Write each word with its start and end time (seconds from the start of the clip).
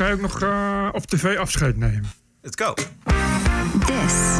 ga 0.00 0.06
je 0.06 0.14
ook 0.14 0.20
nog 0.20 0.42
uh, 0.42 0.88
op 0.92 1.06
tv 1.06 1.36
afscheid 1.36 1.76
nemen. 1.76 2.10
Let's 2.40 2.62
go. 2.64 2.74
This 3.86 4.38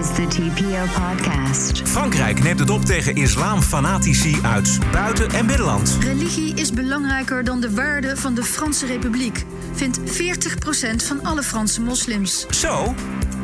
is 0.00 0.06
the 0.06 0.26
TPO 0.26 1.00
podcast. 1.00 1.88
Frankrijk 1.88 2.42
neemt 2.42 2.58
het 2.58 2.70
op 2.70 2.84
tegen 2.84 3.14
islamfanatici 3.14 4.38
uit 4.42 4.78
buiten- 4.92 5.30
en 5.30 5.46
binnenland. 5.46 5.96
Religie 6.00 6.54
is 6.54 6.72
belangrijker 6.72 7.44
dan 7.44 7.60
de 7.60 7.74
waarde 7.74 8.16
van 8.16 8.34
de 8.34 8.42
Franse 8.42 8.86
Republiek, 8.86 9.44
vindt 9.74 9.98
40% 10.04 11.02
van 11.02 11.24
alle 11.24 11.42
Franse 11.42 11.80
moslims. 11.80 12.46
Zo, 12.50 12.94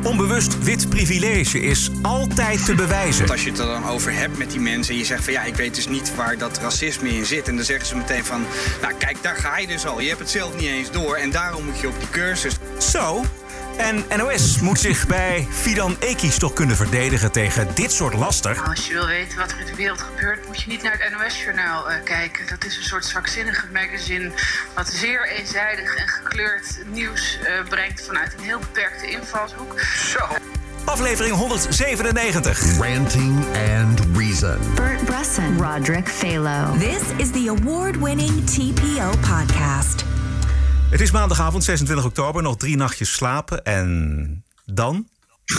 onbewust 0.03 0.63
wit 0.63 0.89
privilege 0.89 1.59
is 1.59 1.91
altijd 2.01 2.65
te 2.65 2.75
bewijzen. 2.75 3.29
Als 3.29 3.43
je 3.43 3.49
het 3.49 3.59
er 3.59 3.65
dan 3.65 3.85
over 3.85 4.13
hebt 4.13 4.37
met 4.37 4.51
die 4.51 4.59
mensen 4.59 4.93
en 4.93 4.99
je 4.99 5.05
zegt 5.05 5.23
van 5.23 5.33
ja, 5.33 5.43
ik 5.43 5.55
weet 5.55 5.75
dus 5.75 5.87
niet 5.87 6.15
waar 6.15 6.37
dat 6.37 6.57
racisme 6.57 7.09
in 7.09 7.25
zit. 7.25 7.47
En 7.47 7.55
dan 7.55 7.65
zeggen 7.65 7.87
ze 7.87 7.95
meteen 7.95 8.25
van, 8.25 8.45
nou 8.81 8.93
kijk, 8.97 9.17
daar 9.21 9.35
ga 9.35 9.57
je 9.57 9.67
dus 9.67 9.85
al. 9.85 10.01
Je 10.01 10.07
hebt 10.07 10.19
het 10.19 10.29
zelf 10.29 10.55
niet 10.55 10.67
eens 10.67 10.91
door 10.91 11.15
en 11.15 11.31
daarom 11.31 11.65
moet 11.65 11.79
je 11.79 11.87
op 11.87 11.99
die 11.99 12.09
cursus. 12.09 12.53
Zo, 12.77 13.25
en 13.77 14.03
NOS 14.17 14.59
moet 14.59 14.79
zich 14.79 15.07
bij 15.07 15.47
Fidan 15.49 15.95
Ekis 15.99 16.37
toch 16.37 16.53
kunnen 16.53 16.75
verdedigen 16.75 17.31
tegen 17.31 17.67
dit 17.73 17.91
soort 17.91 18.13
laster. 18.13 18.61
Als 18.61 18.87
je 18.87 18.93
wil 18.93 19.07
weten 19.07 19.37
wat 19.37 19.51
er 19.51 19.59
in 19.59 19.65
de 19.65 19.75
wereld 19.75 20.01
gebeurt, 20.01 20.47
moet 20.47 20.61
je 20.61 20.69
niet 20.69 20.83
naar 20.83 20.97
het 20.99 21.17
NOS-journaal 21.17 21.91
uh, 21.91 22.03
kijken. 22.03 22.47
Dat 22.49 22.65
is 22.65 22.77
een 22.77 22.83
soort 22.83 23.05
zwakzinnige 23.05 23.67
magazine 23.73 24.31
wat 24.75 24.87
zeer 24.87 25.29
eenzijdig 25.29 25.95
en 25.95 26.07
gekleurd 26.07 26.77
nieuws 26.85 27.39
uh, 27.41 27.69
brengt 27.69 28.05
vanuit 28.05 28.33
een 28.37 28.43
heel 28.43 28.59
beperkte 28.59 29.09
invalshoek. 29.09 29.79
Zo. 29.79 30.19
Aflevering 30.85 31.35
197. 31.35 32.77
Ranting 32.79 33.45
and 33.79 33.99
Reason. 34.15 34.59
Bert 34.75 35.05
Bresson. 35.05 35.57
Roderick 35.57 36.07
Phalo. 36.07 36.77
This 36.77 37.01
is 37.17 37.31
the 37.31 37.47
award-winning 37.47 38.45
TPO 38.45 39.09
podcast. 39.09 40.16
Het 40.89 41.01
is 41.01 41.11
maandagavond 41.11 41.63
26 41.63 42.05
oktober, 42.05 42.41
nog 42.41 42.57
drie 42.57 42.77
nachtjes 42.77 43.13
slapen 43.13 43.63
en 43.63 44.43
dan? 44.65 45.07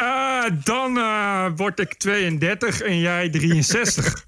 uh, 0.00 0.44
dan 0.64 0.96
uh, 0.96 1.46
word 1.56 1.80
ik 1.80 1.94
32 1.94 2.80
en 2.80 2.98
jij 2.98 3.30
63. 3.30 4.24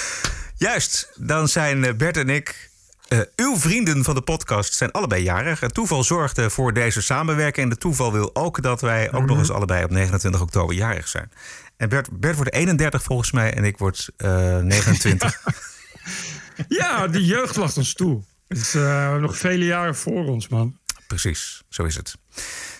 Juist, 0.56 1.10
dan 1.14 1.48
zijn 1.48 1.96
Bert 1.96 2.16
en 2.16 2.28
ik, 2.28 2.70
uh, 3.08 3.20
uw 3.36 3.56
vrienden 3.56 4.04
van 4.04 4.14
de 4.14 4.22
podcast, 4.22 4.74
zijn 4.74 4.90
allebei 4.90 5.22
jarig. 5.22 5.60
Het 5.60 5.74
toeval 5.74 6.04
zorgde 6.04 6.50
voor 6.50 6.72
deze 6.72 7.02
samenwerking 7.02 7.64
en 7.66 7.72
de 7.72 7.78
toeval 7.78 8.12
wil 8.12 8.30
ook 8.34 8.62
dat 8.62 8.80
wij 8.80 9.06
ook 9.06 9.12
mm 9.12 9.18
-hmm. 9.18 9.26
nog 9.26 9.38
eens 9.38 9.50
allebei 9.50 9.84
op 9.84 9.90
29 9.90 10.40
oktober 10.40 10.74
jarig 10.74 11.08
zijn. 11.08 11.30
En 11.76 11.88
Bert, 11.88 12.20
Bert 12.20 12.36
wordt 12.36 12.52
31 12.52 13.02
volgens 13.02 13.32
mij 13.32 13.54
en 13.54 13.64
ik 13.64 13.78
word 13.78 14.08
29. 14.16 15.40
Ja, 16.68 17.08
de 17.08 17.24
jeugd 17.24 17.56
lacht 17.56 17.76
ons 17.76 17.92
toe. 17.92 18.22
Is 18.48 18.74
uh, 18.74 19.16
nog 19.16 19.36
vele 19.36 19.64
jaren 19.64 19.96
voor 19.96 20.26
ons, 20.26 20.48
man. 20.48 20.78
Precies, 21.06 21.62
zo 21.68 21.84
is 21.84 21.96
het. 21.96 22.16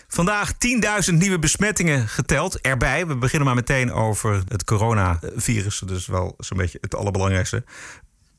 Vandaag 0.07 0.53
10.000 1.09 1.13
nieuwe 1.13 1.39
besmettingen 1.39 2.07
geteld. 2.07 2.61
Erbij, 2.61 3.07
we 3.07 3.15
beginnen 3.15 3.47
maar 3.47 3.55
meteen 3.55 3.91
over 3.91 4.43
het 4.47 4.63
coronavirus. 4.63 5.81
Is 5.81 6.07
wel 6.07 6.35
zo'n 6.37 6.57
beetje 6.57 6.77
het 6.81 6.95
allerbelangrijkste. 6.95 7.63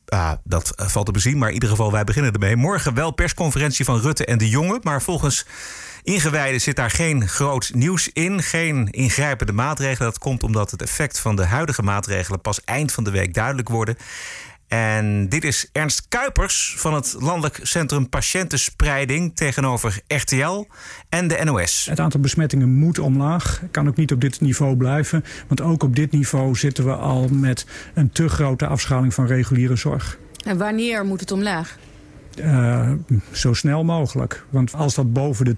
Ah, 0.06 0.33
dat 0.44 0.72
valt 0.77 1.06
te 1.06 1.12
bezien, 1.12 1.39
maar 1.39 1.48
in 1.48 1.55
ieder 1.55 1.69
geval, 1.69 1.92
wij 1.92 2.05
beginnen 2.05 2.33
ermee. 2.33 2.56
Morgen 2.56 2.94
wel 2.94 3.11
persconferentie 3.11 3.84
van 3.84 4.00
Rutte 4.00 4.25
en 4.25 4.39
de 4.39 4.48
Jonge. 4.48 4.81
Maar 4.83 5.03
volgens 5.03 5.47
ingewijden 6.03 6.61
zit 6.61 6.77
daar 6.77 6.91
geen 6.91 7.28
groot 7.28 7.70
nieuws 7.75 8.11
in. 8.12 8.42
Geen 8.42 8.91
ingrijpende 8.91 9.53
maatregelen. 9.53 10.11
Dat 10.11 10.19
komt 10.19 10.42
omdat 10.42 10.70
het 10.70 10.83
effect 10.83 11.19
van 11.19 11.36
de 11.36 11.44
huidige 11.44 11.83
maatregelen 11.83 12.41
pas 12.41 12.64
eind 12.64 12.92
van 12.92 13.05
de 13.05 13.11
week 13.11 13.34
duidelijk 13.34 13.69
worden. 13.69 13.97
En 14.69 15.29
dit 15.29 15.45
is 15.45 15.69
Ernst 15.73 16.09
Kuipers 16.09 16.75
van 16.79 16.95
het 16.95 17.17
Landelijk 17.19 17.61
Centrum 17.63 18.09
Patiëntenspreiding 18.09 19.37
tegenover 19.37 20.01
RTL 20.07 20.67
en 21.09 21.29
de 21.29 21.41
NOS. 21.45 21.87
Het 21.91 22.01
aantal 22.01 22.21
besmettingen 22.21 22.69
moet 22.69 22.99
omlaag. 22.99 23.63
Kan 23.71 23.89
ook 23.89 23.97
niet 23.97 24.13
op 24.13 24.21
dit 24.21 24.41
niveau 24.41 24.77
blijven. 24.77 25.25
Want 25.47 25.61
ook 25.61 25.83
op 25.83 25.97
dit 25.97 26.12
niveau 26.12 26.57
zitten 26.57 26.84
we 26.84 26.95
al 26.95 27.28
met 27.28 27.67
een 27.95 28.11
te 28.12 28.28
grote 28.28 28.67
afschaling 28.67 29.15
van 29.15 29.27
reguliere 29.27 29.77
zorg. 29.77 30.19
En 30.45 30.59
wanneer 30.59 31.05
moet 31.05 31.21
het 31.21 31.31
omlaag? 31.31 31.78
Uh, 32.41 32.91
zo 33.31 33.53
snel 33.53 33.84
mogelijk. 33.84 34.44
Want 34.50 34.75
als 34.75 34.94
dat 34.94 35.12
boven 35.12 35.44
de 35.44 35.56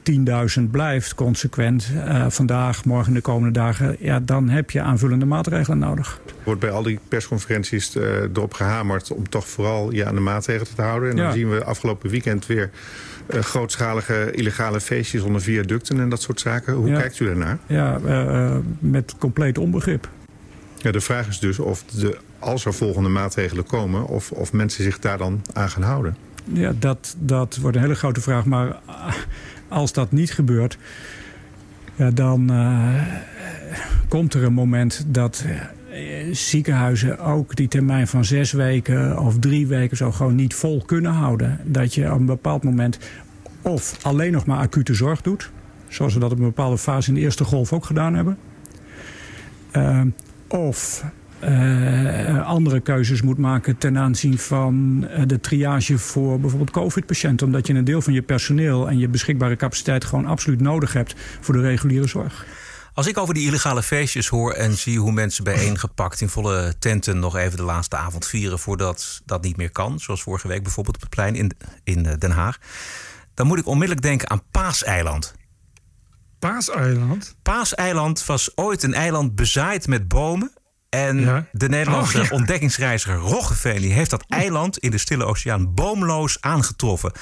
10.000 0.59 0.71
blijft, 0.71 1.15
consequent, 1.15 1.91
uh, 1.95 2.27
vandaag, 2.29 2.85
morgen, 2.85 3.13
de 3.15 3.21
komende 3.21 3.59
dagen, 3.59 3.97
ja, 3.99 4.21
dan 4.21 4.49
heb 4.49 4.71
je 4.71 4.81
aanvullende 4.81 5.25
maatregelen 5.27 5.79
nodig. 5.79 6.21
Er 6.27 6.33
wordt 6.45 6.61
bij 6.61 6.71
al 6.71 6.83
die 6.83 6.99
persconferenties 7.09 7.97
uh, 7.97 8.03
erop 8.23 8.53
gehamerd 8.55 9.11
om 9.13 9.29
toch 9.29 9.49
vooral 9.49 9.93
je 9.93 10.07
aan 10.07 10.15
de 10.15 10.21
maatregelen 10.21 10.75
te 10.75 10.83
houden. 10.83 11.11
En 11.11 11.17
dan 11.17 11.25
Ja. 11.27 11.33
zien 11.33 11.51
we 11.51 11.65
afgelopen 11.65 12.11
weekend 12.11 12.47
weer 12.47 12.71
grootschalige 13.29 14.31
illegale 14.31 14.81
feestjes 14.81 15.23
onder 15.23 15.41
viaducten 15.41 16.01
en 16.01 16.09
dat 16.09 16.23
soort 16.23 16.41
zaken. 16.41 16.75
Hoe 16.75 16.89
Ja. 16.89 16.99
kijkt 16.99 17.21
u 17.21 17.25
daarnaar? 17.27 17.59
Ja, 17.67 17.99
met 18.79 19.15
compleet 19.19 19.59
onbegrip. 19.59 20.09
Ja, 20.77 20.91
de 20.91 21.01
vraag 21.01 21.29
is 21.29 21.39
dus 21.39 21.59
of 21.59 21.85
de, 21.85 22.19
als 22.39 22.65
er 22.65 22.75
volgende 22.75 23.09
maatregelen 23.09 23.65
komen, 23.67 24.07
of, 24.07 24.31
of 24.31 24.53
mensen 24.53 24.85
zich 24.85 24.99
daar 24.99 25.19
dan 25.19 25.43
aan 25.53 25.69
gaan 25.71 25.83
houden. 25.83 26.17
Ja, 26.45 26.73
dat, 26.79 27.17
dat 27.19 27.57
wordt 27.57 27.77
een 27.77 27.83
hele 27.83 27.95
grote 27.95 28.21
vraag. 28.21 28.45
Maar 28.45 28.81
als 29.69 29.93
dat 29.93 30.13
niet 30.13 30.33
gebeurt, 30.33 30.79
ja, 31.95 32.11
dan 32.11 32.53
uh, 32.53 33.03
komt 34.09 34.35
er 34.35 34.45
een 34.45 34.53
moment 34.53 35.05
dat 35.07 35.45
uh, 35.47 36.35
ziekenhuizen 36.35 37.19
ook 37.19 37.57
die 37.57 37.69
termijn 37.69 38.07
van 38.07 38.25
zes 38.25 38.53
weken 38.53 39.19
of 39.19 39.39
drie 39.39 39.67
weken 39.67 39.97
zo 39.97 40.13
gewoon 40.13 40.35
niet 40.35 40.55
vol 40.55 40.83
kunnen 40.87 41.13
houden. 41.13 41.61
Dat 41.65 41.95
je 41.95 42.13
op 42.13 42.19
een 42.19 42.27
bepaald 42.27 42.65
moment 42.65 42.99
of 43.63 43.99
alleen 44.03 44.33
nog 44.33 44.47
maar 44.47 44.59
acute 44.59 44.95
zorg 44.95 45.23
doet, 45.23 45.51
zoals 45.89 46.15
we 46.15 46.21
dat 46.21 46.33
op 46.33 46.39
een 46.39 46.45
bepaalde 46.45 46.79
fase 46.79 47.09
in 47.09 47.15
de 47.15 47.21
eerste 47.21 47.45
golf 47.45 47.73
ook 47.73 47.85
gedaan 47.85 48.15
hebben. 48.15 48.39
Uh, 49.77 50.03
of 50.49 51.05
uh, 51.45 52.47
andere 52.47 52.81
keuzes 52.81 53.23
moet 53.23 53.39
maken 53.39 53.79
ten 53.79 53.99
aanzien 53.99 54.39
van 54.39 55.07
uh, 55.11 55.23
de 55.27 55.41
triage 55.41 55.99
voor 55.99 56.41
bijvoorbeeld 56.41 56.71
COVID-patiënten. 56.71 57.47
Omdat 57.47 57.67
je 57.67 57.75
een 57.75 57.85
deel 57.85 58.03
van 58.03 58.13
je 58.13 58.23
personeel 58.23 58.89
en 58.89 58.99
je 58.99 59.09
beschikbare 59.09 59.57
capaciteit 59.57 60.05
gewoon 60.05 60.27
absoluut 60.27 60.61
nodig 60.61 60.93
hebt 60.93 61.15
voor 61.41 61.55
de 61.55 61.61
reguliere 61.61 62.07
zorg. 62.07 62.47
Als 62.95 63.07
ik 63.07 63.19
over 63.19 63.35
die 63.35 63.47
illegale 63.47 63.83
feestjes 63.83 64.29
hoor 64.29 64.53
en 64.53 64.77
zie 64.77 64.99
hoe 64.99 65.13
mensen 65.13 65.45
bijeengepakt 65.45 66.21
in 66.21 66.29
volle 66.29 66.75
tenten 66.79 67.19
nog 67.19 67.37
even 67.37 67.57
de 67.57 67.63
laatste 67.63 67.97
avond 67.97 68.27
vieren 68.27 68.59
voordat 68.59 69.23
dat 69.25 69.43
niet 69.43 69.57
meer 69.57 69.71
kan, 69.71 70.01
zoals 70.01 70.23
vorige 70.23 70.49
week 70.49 70.63
bijvoorbeeld 70.63 70.97
op 70.97 71.03
het 71.03 71.11
plein 71.11 71.35
in, 71.35 71.53
in 71.85 72.03
Den 72.19 72.31
Haag, 72.31 72.59
dan 73.35 73.47
moet 73.47 73.59
ik 73.59 73.67
onmiddellijk 73.67 74.03
denken 74.07 74.31
aan 74.31 74.43
Paaseiland. 74.51 75.35
Paaseiland? 76.39 77.37
Paaseiland 77.43 78.27
was 78.27 78.57
ooit 78.57 78.83
een 78.83 78.95
eiland 78.95 79.35
bezaaid 79.35 79.87
met 79.87 80.09
bomen. 80.09 80.53
En 80.91 81.21
ja. 81.21 81.47
de 81.53 81.69
Nederlandse 81.69 82.19
oh, 82.19 82.25
ja. 82.25 82.31
ontdekkingsreiziger 82.31 83.17
Roggeveen 83.17 83.81
die 83.81 83.93
heeft 83.93 84.11
dat 84.11 84.25
eiland 84.29 84.79
in 84.79 84.91
de 84.91 84.99
Stille 84.99 85.25
Oceaan 85.25 85.75
boomloos 85.75 86.41
aangetroffen. 86.41 87.13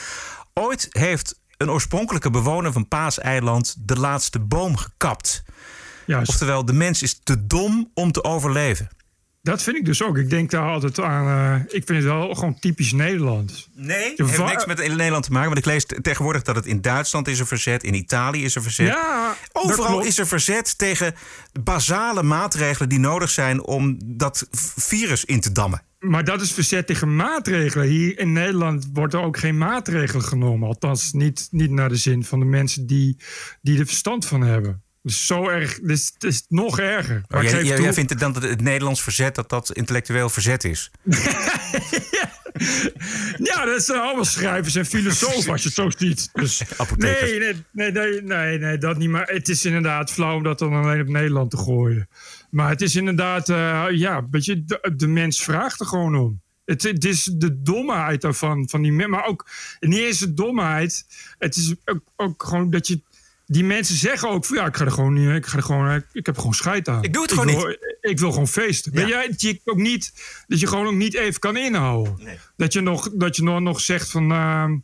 Ooit 0.55 0.87
heeft 0.91 1.41
een 1.57 1.71
oorspronkelijke 1.71 2.31
bewoner 2.31 2.73
van 2.73 2.89
Paaseiland 2.89 3.75
de 3.79 3.97
laatste 3.97 4.41
boom 4.41 4.77
gekapt. 4.77 5.45
Juist. 6.07 6.29
Oftewel, 6.29 6.65
de 6.65 6.73
mens 6.73 7.03
is 7.03 7.21
te 7.23 7.47
dom 7.47 7.91
om 7.95 8.13
te 8.13 8.25
overleven. 8.25 8.89
Dat 9.43 9.63
vind 9.63 9.77
ik 9.77 9.85
dus 9.85 10.03
ook. 10.03 10.17
Ik 10.17 10.31
denk 10.31 10.51
daar 10.51 10.69
altijd 10.69 11.01
aan. 11.01 11.27
Uh, 11.27 11.61
ik 11.61 11.83
vind 11.87 11.89
het 11.89 12.05
wel 12.05 12.35
gewoon 12.35 12.59
typisch 12.59 12.93
Nederlands. 12.93 13.69
Nee, 13.75 14.11
het 14.17 14.31
heeft 14.31 14.45
niks 14.45 14.67
met 14.67 14.79
Nederland 14.79 15.25
te 15.25 15.33
maken. 15.33 15.49
Want 15.49 15.59
ik 15.59 15.65
lees 15.65 15.87
tegenwoordig 16.03 16.43
dat 16.43 16.57
het 16.57 16.67
in 16.67 16.81
Duitsland 16.81 17.29
is 17.29 17.39
er 17.39 17.47
verzet, 17.47 17.83
in 17.83 17.95
Italië 17.95 18.45
is 18.45 18.55
er 18.55 18.63
verzet. 18.63 18.87
Ja, 18.87 19.37
Overal 19.53 20.01
is 20.01 20.19
er 20.19 20.27
verzet 20.27 20.79
tegen 20.79 21.15
basale 21.63 22.23
maatregelen 22.23 22.89
die 22.89 22.99
nodig 22.99 23.31
zijn 23.31 23.63
om 23.63 23.99
dat 24.05 24.49
virus 24.77 25.25
in 25.25 25.41
te 25.41 25.53
dammen. 25.53 25.83
Maar 25.99 26.25
dat 26.25 26.41
is 26.41 26.53
verzet 26.53 26.87
tegen 26.87 27.17
maatregelen. 27.17 27.87
Hier 27.87 28.19
in 28.19 28.33
Nederland 28.33 28.89
wordt 28.93 29.15
er 29.15 29.21
ook 29.21 29.39
geen 29.39 29.59
maatregelen 29.59 30.25
genomen. 30.25 30.69
Althans, 30.69 31.13
niet, 31.13 31.49
niet 31.51 31.71
naar 31.71 31.89
de 31.89 31.97
zin 31.97 32.25
van 32.25 32.39
de 32.39 32.45
mensen 32.45 32.87
die, 32.87 33.17
die 33.63 33.79
er 33.79 33.87
verstand 33.87 34.27
van 34.27 34.41
hebben. 34.41 34.83
Dus 35.03 35.27
zo 35.27 35.49
erg, 35.49 35.81
dus 35.81 36.11
het 36.15 36.25
is 36.25 36.45
nog 36.49 36.79
erger. 36.79 37.23
Maar 37.29 37.45
jij, 37.45 37.65
jij, 37.65 37.81
jij 37.81 37.93
vindt 37.93 38.11
het 38.11 38.19
dan 38.19 38.33
dat 38.33 38.43
het 38.43 38.61
Nederlands 38.61 39.03
verzet 39.03 39.35
dat 39.35 39.49
dat 39.49 39.73
intellectueel 39.73 40.29
verzet 40.29 40.65
is? 40.65 40.91
ja, 43.49 43.65
dat 43.65 43.83
zijn 43.83 44.01
allemaal 44.01 44.25
schrijvers 44.25 44.75
en 44.75 44.87
filosofen 44.87 45.53
als 45.53 45.63
je 45.63 45.69
het 45.69 45.77
zo 45.77 45.91
ziet. 45.91 46.31
Dus, 46.33 46.63
nee, 46.97 47.39
nee, 47.39 47.55
nee, 47.73 47.93
nee, 47.93 48.23
nee, 48.23 48.59
nee, 48.59 48.79
dat 48.79 48.99
niet. 48.99 49.11
Maar 49.11 49.27
het 49.27 49.49
is 49.49 49.65
inderdaad 49.65 50.13
flauw 50.13 50.37
om 50.37 50.43
dat 50.43 50.59
dan 50.59 50.73
alleen 50.73 51.01
op 51.01 51.09
Nederland 51.09 51.51
te 51.51 51.57
gooien. 51.57 52.09
Maar 52.51 52.69
het 52.69 52.83
is 52.83 52.97
inderdaad, 52.97 53.49
uh, 53.49 53.87
ja, 53.91 54.27
weet 54.31 54.45
je, 54.45 54.65
de, 54.65 54.93
de 54.97 55.07
mens 55.07 55.43
vraagt 55.43 55.81
er 55.81 55.87
gewoon 55.87 56.17
om. 56.17 56.41
Het, 56.65 56.83
het, 56.83 57.05
is 57.05 57.25
de 57.25 57.63
domheid 57.63 58.21
daarvan, 58.21 58.69
van 58.69 58.83
die. 58.83 58.93
Maar 58.93 59.27
ook 59.27 59.47
niet 59.81 59.99
eens 59.99 60.19
de 60.19 60.35
domheid. 60.35 61.07
Het 61.39 61.57
is 61.57 61.75
ook, 61.85 62.01
ook 62.17 62.43
gewoon 62.43 62.71
dat 62.71 62.87
je 62.87 63.01
die 63.51 63.65
mensen 63.65 63.97
zeggen 63.97 64.29
ook 64.29 64.45
van 64.45 64.57
ja, 64.57 64.67
ik 64.67 64.77
ga 64.77 64.85
er 64.85 64.91
gewoon 64.91 65.13
niet, 65.13 65.29
ik 65.29 65.47
ga 65.47 65.57
er 65.57 65.63
gewoon, 65.63 66.03
ik 66.13 66.27
heb 66.27 66.39
gewoon 66.39 66.55
scheid 66.55 66.89
aan. 66.89 67.05
Ik 67.05 67.13
doe 67.13 67.23
het 67.23 67.33
gewoon 67.33 67.49
ik 67.49 67.57
niet. 67.57 67.97
Ik 68.01 68.19
wil 68.19 68.31
gewoon 68.31 68.49
feesten. 68.49 68.93
Ja. 68.93 68.99
Weet 68.99 69.09
jij, 69.09 69.29
dat 69.29 69.41
je, 69.41 69.61
ook 69.65 69.77
niet, 69.77 70.13
dat 70.47 70.61
je 70.61 70.67
gewoon 70.67 70.87
ook 70.87 70.95
niet 70.95 71.15
even 71.15 71.41
kan 71.41 71.57
inhouden. 71.57 72.39
Dat 72.57 72.73
je 72.73 72.81
nog, 72.81 73.11
dat 73.15 73.37
je 73.37 73.43
nog, 73.43 73.61
nog 73.61 73.81
zegt 73.81 74.11
van, 74.11 74.33
ehm, 74.33 74.77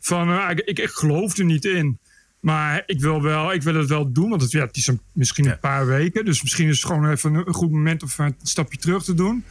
van 0.00 0.28
eh, 0.30 0.50
ik, 0.50 0.58
ik, 0.58 0.78
ik 0.78 0.90
geloof 0.90 1.36
er 1.36 1.44
niet 1.44 1.64
in. 1.64 1.98
Maar 2.40 2.82
ik 2.86 3.00
wil, 3.00 3.22
wel, 3.22 3.52
ik 3.52 3.62
wil 3.62 3.74
het 3.74 3.88
wel 3.88 4.12
doen, 4.12 4.28
want 4.28 4.42
het, 4.42 4.50
ja, 4.50 4.66
het 4.66 4.76
is 4.76 4.86
een, 4.86 5.00
misschien 5.12 5.46
een 5.46 5.58
paar 5.58 5.86
weken. 5.86 6.24
Dus 6.24 6.42
misschien 6.42 6.68
is 6.68 6.76
het 6.76 6.86
gewoon 6.86 7.10
even 7.10 7.34
een, 7.34 7.46
een 7.46 7.54
goed 7.54 7.70
moment 7.70 8.02
om 8.02 8.08
een 8.16 8.36
stapje 8.42 8.78
terug 8.78 9.04
te 9.04 9.14
doen. 9.14 9.44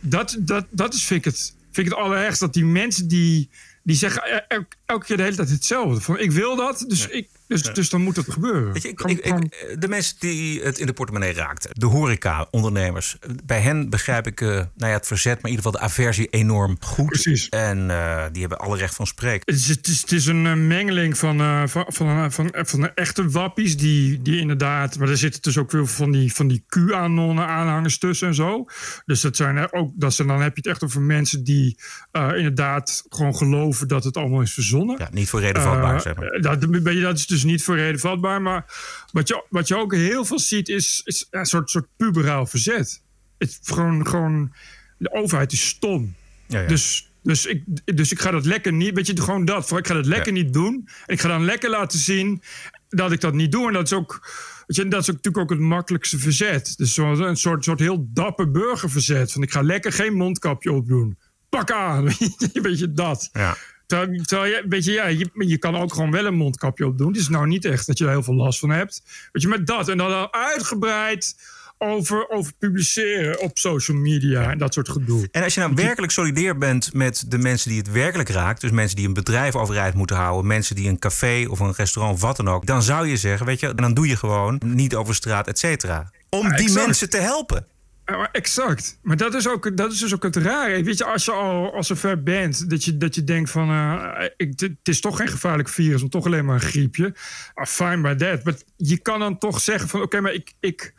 Dat, 0.00 0.36
dat, 0.38 0.66
dat 0.70 0.94
is, 0.94 1.04
vind 1.04 1.26
ik 1.26 1.32
het, 1.32 1.54
vind 1.70 1.86
ik 1.86 1.92
het 1.92 2.02
allerergst. 2.02 2.40
Dat 2.40 2.52
die 2.52 2.64
mensen 2.64 3.08
die, 3.08 3.48
die 3.82 3.96
zeggen 3.96 4.48
el- 4.48 4.64
elke 4.86 5.06
keer 5.06 5.16
de 5.16 5.22
hele 5.22 5.36
tijd 5.36 5.50
hetzelfde. 5.50 6.00
Van 6.00 6.18
ik 6.18 6.32
wil 6.32 6.56
dat, 6.56 6.84
dus, 6.88 7.08
ik, 7.08 7.28
dus, 7.50 7.62
dus 7.62 7.88
dan 7.88 8.02
moet 8.02 8.16
het 8.16 8.32
gebeuren. 8.32 8.72
Weet 8.72 8.82
je, 8.82 8.88
ik, 8.88 9.00
ik, 9.00 9.18
ik- 9.24 9.76
de 9.80 9.88
mensen 9.88 10.16
die 10.18 10.62
het 10.62 10.78
in 10.78 10.86
de 10.86 10.92
portemonnee 10.92 11.32
raakten, 11.32 11.70
de 11.72 11.86
horeca-ondernemers, 11.86 13.16
bij 13.44 13.60
hen 13.60 13.90
begrijp 13.90 14.26
ik 14.26 14.40
eh, 14.40 14.48
nou 14.48 14.66
ja, 14.76 14.86
het 14.86 15.06
verzet, 15.06 15.34
maar 15.42 15.50
in 15.50 15.56
ieder 15.56 15.64
geval 15.64 15.80
de 15.80 15.86
aversie 15.86 16.26
enorm 16.26 16.76
goed. 16.80 17.06
Precies. 17.06 17.48
En 17.48 17.90
eh, 17.90 18.24
die 18.32 18.40
hebben 18.40 18.58
alle 18.58 18.76
recht 18.76 18.94
van 18.94 19.06
spreken. 19.06 19.42
Het 19.54 19.54
is, 19.54 19.68
het 19.68 19.86
is, 19.86 20.00
het 20.00 20.12
is 20.12 20.26
een 20.26 20.46
eh, 20.46 20.54
mengeling 20.54 21.18
van, 21.18 21.40
eh, 21.40 21.62
van, 21.66 21.84
van, 21.88 22.32
van, 22.32 22.52
van 22.52 22.80
de 22.80 22.88
echte 22.94 23.28
wappies. 23.30 23.76
Die, 23.76 24.22
die 24.22 24.40
inderdaad. 24.40 24.98
Maar 24.98 25.08
er 25.08 25.16
zitten 25.16 25.42
dus 25.42 25.58
ook 25.58 25.70
veel 25.70 25.86
van 25.86 26.10
die, 26.10 26.32
van 26.34 26.48
die 26.48 26.64
QAnon-aanhangers 26.68 27.98
tussen 27.98 28.28
en 28.28 28.34
zo. 28.34 28.64
Dus 29.06 29.20
dat 29.20 29.36
zijn 29.36 29.56
er 29.56 29.72
ook. 29.72 29.92
Dat 29.94 30.14
zijn, 30.14 30.28
dan 30.28 30.40
heb 30.42 30.54
je 30.56 30.60
het 30.62 30.70
echt 30.70 30.84
over 30.84 31.00
mensen 31.00 31.44
die 31.44 31.78
eh, 32.12 32.28
inderdaad 32.36 33.04
gewoon 33.08 33.36
geloven 33.36 33.88
dat 33.88 34.04
het 34.04 34.16
allemaal 34.16 34.40
is 34.40 34.52
verzonnen. 34.52 34.96
Ja, 34.98 35.08
niet 35.12 35.28
voor 35.28 35.40
reden 35.40 35.62
vatbaar, 35.62 36.00
zeg 36.00 36.14
maar. 36.16 36.40
Dat, 36.40 36.82
ben 36.82 36.94
je- 36.94 37.00
dat 37.00 37.18
is 37.18 37.26
dus 37.26 37.39
niet 37.44 37.64
voor 37.64 37.76
reden 37.76 38.00
vatbaar. 38.00 38.42
Maar 38.42 38.64
wat 39.12 39.28
je, 39.28 39.44
wat 39.48 39.68
je 39.68 39.76
ook 39.76 39.94
heel 39.94 40.24
veel 40.24 40.38
ziet, 40.38 40.68
is, 40.68 41.00
is 41.04 41.26
een 41.30 41.46
soort, 41.46 41.70
soort 41.70 41.86
puberaal 41.96 42.46
verzet. 42.46 43.02
Het, 43.38 43.58
gewoon, 43.62 44.06
gewoon, 44.06 44.52
de 44.98 45.12
overheid 45.12 45.52
is 45.52 45.68
stom. 45.68 46.14
Ja, 46.46 46.60
ja. 46.60 46.68
Dus, 46.68 47.10
dus, 47.22 47.46
ik, 47.46 47.62
dus 47.84 48.12
ik 48.12 48.20
ga 48.20 48.30
dat 48.30 48.44
lekker 48.44 48.72
niet. 48.72 48.94
Weet 48.94 49.06
je, 49.06 49.20
gewoon 49.20 49.44
dat. 49.44 49.70
Ik 49.70 49.86
ga 49.86 49.94
dat 49.94 50.06
lekker 50.06 50.32
niet 50.32 50.52
doen. 50.52 50.88
En 51.06 51.14
ik 51.14 51.20
ga 51.20 51.28
dan 51.28 51.44
lekker 51.44 51.70
laten 51.70 51.98
zien 51.98 52.42
dat 52.88 53.12
ik 53.12 53.20
dat 53.20 53.34
niet 53.34 53.52
doe. 53.52 53.66
En 53.66 53.72
dat 53.72 53.84
is 53.84 53.92
ook. 53.92 54.28
Weet 54.66 54.76
je, 54.76 54.88
dat 54.88 55.00
is 55.00 55.10
ook, 55.10 55.16
natuurlijk 55.16 55.44
ook 55.44 55.58
het 55.58 55.68
makkelijkste 55.68 56.18
verzet. 56.18 56.74
Dus 56.76 56.96
een 56.96 57.36
soort, 57.36 57.64
soort 57.64 57.78
heel 57.78 58.08
dapper 58.12 58.50
burgerverzet. 58.50 59.32
Van 59.32 59.42
ik 59.42 59.52
ga 59.52 59.62
lekker 59.62 59.92
geen 59.92 60.14
mondkapje 60.14 60.72
opdoen. 60.72 61.18
Pak 61.48 61.70
aan. 61.70 62.04
Weet 62.52 62.78
je 62.78 62.92
dat. 62.92 63.28
Ja. 63.32 63.56
Terwijl, 63.90 64.22
terwijl 64.22 64.52
je, 64.52 64.64
weet 64.68 64.84
je, 64.84 64.92
ja, 64.92 65.06
je, 65.06 65.30
je 65.34 65.58
kan 65.58 65.76
ook 65.76 65.92
gewoon 65.92 66.10
wel 66.10 66.26
een 66.26 66.34
mondkapje 66.34 66.86
opdoen. 66.86 67.08
Het 67.08 67.16
is 67.16 67.28
nou 67.28 67.46
niet 67.46 67.64
echt 67.64 67.86
dat 67.86 67.98
je 67.98 68.04
er 68.04 68.10
heel 68.10 68.22
veel 68.22 68.34
last 68.34 68.58
van 68.58 68.70
hebt. 68.70 69.02
Weet 69.32 69.42
je, 69.42 69.48
met 69.48 69.66
dat. 69.66 69.88
En 69.88 69.98
dan 69.98 70.12
al 70.12 70.32
uitgebreid 70.32 71.36
over, 71.78 72.28
over 72.28 72.52
publiceren 72.58 73.40
op 73.40 73.58
social 73.58 73.96
media 73.96 74.50
en 74.50 74.58
dat 74.58 74.74
soort 74.74 74.88
gedoe. 74.88 75.28
En 75.30 75.42
als 75.42 75.54
je 75.54 75.60
nou 75.60 75.74
werkelijk 75.74 76.12
solidair 76.12 76.58
bent 76.58 76.94
met 76.94 77.24
de 77.28 77.38
mensen 77.38 77.70
die 77.70 77.78
het 77.78 77.92
werkelijk 77.92 78.28
raakt, 78.28 78.60
dus 78.60 78.70
mensen 78.70 78.96
die 78.96 79.06
een 79.06 79.14
bedrijf 79.14 79.56
overeind 79.56 79.94
moeten 79.94 80.16
houden, 80.16 80.46
mensen 80.46 80.76
die 80.76 80.88
een 80.88 80.98
café 80.98 81.46
of 81.48 81.60
een 81.60 81.72
restaurant 81.72 82.16
of 82.16 82.22
wat 82.22 82.36
dan 82.36 82.48
ook, 82.48 82.66
dan 82.66 82.82
zou 82.82 83.08
je 83.08 83.16
zeggen, 83.16 83.46
weet 83.46 83.60
je, 83.60 83.74
dan 83.74 83.94
doe 83.94 84.08
je 84.08 84.16
gewoon 84.16 84.60
niet 84.64 84.94
over 84.94 85.14
straat, 85.14 85.46
et 85.46 85.58
cetera. 85.58 86.10
Om 86.28 86.48
Ja, 86.48 86.56
die 86.56 86.72
mensen 86.72 87.10
te 87.10 87.18
helpen. 87.18 87.66
Ja, 88.10 88.28
exact. 88.32 88.98
Maar 89.02 89.16
dat 89.16 89.34
is, 89.34 89.48
ook, 89.48 89.76
dat 89.76 89.92
is 89.92 89.98
dus 89.98 90.14
ook 90.14 90.22
het 90.22 90.36
rare. 90.36 90.82
Weet 90.82 90.98
je, 90.98 91.04
als 91.04 91.24
je 91.24 91.32
al 91.32 91.74
als 91.74 91.86
zover 91.86 92.22
bent, 92.22 92.70
dat 92.70 92.84
je, 92.84 92.96
dat 92.96 93.14
je 93.14 93.24
denkt 93.24 93.50
van... 93.50 93.70
eh, 93.70 94.24
ik, 94.36 94.60
het 94.60 94.78
is 94.88 95.00
toch 95.00 95.16
geen 95.16 95.28
gevaarlijk 95.28 95.68
virus, 95.68 96.00
maar 96.00 96.10
toch 96.10 96.26
alleen 96.26 96.44
maar 96.44 96.54
een 96.54 96.60
griepje. 96.60 97.14
Ah, 97.54 97.66
fine 97.66 98.00
by 98.00 98.14
that. 98.14 98.44
Maar 98.44 98.54
je 98.76 98.98
kan 98.98 99.18
dan 99.18 99.38
toch 99.38 99.60
zeggen 99.60 99.88
van... 99.88 100.02
Oké, 100.02 100.20
maar 100.20 100.32
ik, 100.32 100.52
ik, 100.60 100.94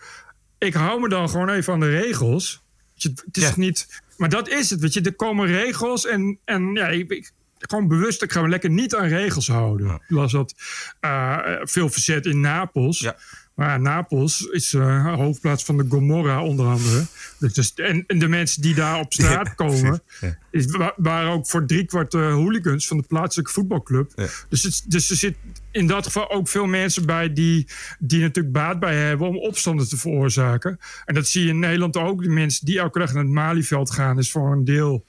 ik 0.58 0.74
hou 0.74 1.00
me 1.02 1.10
dan 1.10 1.30
gewoon 1.30 1.50
even 1.50 1.74
aan 1.74 1.80
de 1.80 2.00
regels. 2.00 2.64
Je, 2.94 3.10
het 3.26 3.38
is 3.38 3.44
Ja. 3.44 3.54
niet... 3.56 4.02
Maar 4.18 4.30
dat 4.30 4.50
is 4.50 4.70
het, 4.70 4.80
weet 4.80 4.94
je. 4.94 5.02
Er 5.02 5.14
komen 5.16 5.48
regels 5.48 6.06
en, 6.06 6.40
en 6.46 6.74
ja, 6.74 6.88
ik, 6.88 7.10
ik- 7.12 7.32
gewoon 7.58 7.88
bewust, 7.88 8.22
ik 8.24 8.32
ga 8.32 8.42
me 8.42 8.50
lekker 8.50 8.70
niet 8.70 8.96
aan 8.96 9.08
regels 9.08 9.48
houden. 9.48 10.02
Las 10.08 10.32
dat 10.32 10.54
eh, 11.00 11.38
veel 11.62 11.90
verzet 11.90 12.26
in 12.26 12.40
Napels. 12.40 13.00
Ja. 13.00 13.16
Maar 13.56 13.80
Napels 13.80 14.42
is 14.42 14.74
eh, 14.74 15.14
hoofdplaats 15.16 15.64
van 15.64 15.78
de 15.78 15.86
Gomorra 15.90 16.44
onder 16.44 16.66
andere. 16.66 17.06
Dus, 17.38 17.54
dus- 17.54 17.74
en, 17.74 18.04
en 18.08 18.20
de 18.20 18.28
mensen 18.28 18.62
die 18.62 18.76
daar 18.76 19.00
op 19.00 19.14
straat 19.14 19.48
Ja, 19.48 19.54
komen... 19.54 20.02
ja. 20.22 20.38
Is, 20.52 20.66
wa- 20.66 20.94
waren 20.98 21.32
ook 21.32 21.48
voor 21.48 21.66
driekwart 21.66 22.14
eh 22.14 22.34
hooligans 22.34 22.88
van 22.88 22.98
de 22.98 23.04
plaatselijke 23.08 23.52
voetbalclub. 23.52 24.12
Ja. 24.16 24.28
Dus, 24.50 24.64
het, 24.64 24.84
dus 24.88 25.10
er 25.10 25.16
zit 25.16 25.36
in 25.72 25.88
dat 25.88 26.06
geval 26.06 26.32
ook 26.32 26.48
veel 26.48 26.66
mensen 26.66 27.06
bij... 27.06 27.34
die, 27.34 27.68
die 28.00 28.22
natuurlijk 28.22 28.54
baat 28.56 28.80
bij 28.80 28.96
hebben 28.96 29.28
om 29.28 29.38
opstanden 29.38 29.90
te 29.90 29.98
veroorzaken. 29.98 30.80
En 31.06 31.14
dat 31.16 31.28
zie 31.28 31.44
je 31.44 31.50
in 31.50 31.60
Nederland 31.60 31.98
ook. 31.98 32.24
De 32.24 32.30
mensen 32.30 32.66
die 32.66 32.80
elke 32.80 33.00
dag 33.00 33.14
naar 33.14 33.24
het 33.24 33.32
Malieveld 33.32 33.92
gaan... 33.92 34.18
is 34.18 34.32
voor 34.32 34.52
een 34.52 34.66
deel... 34.66 35.06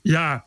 ja, 0.00 0.44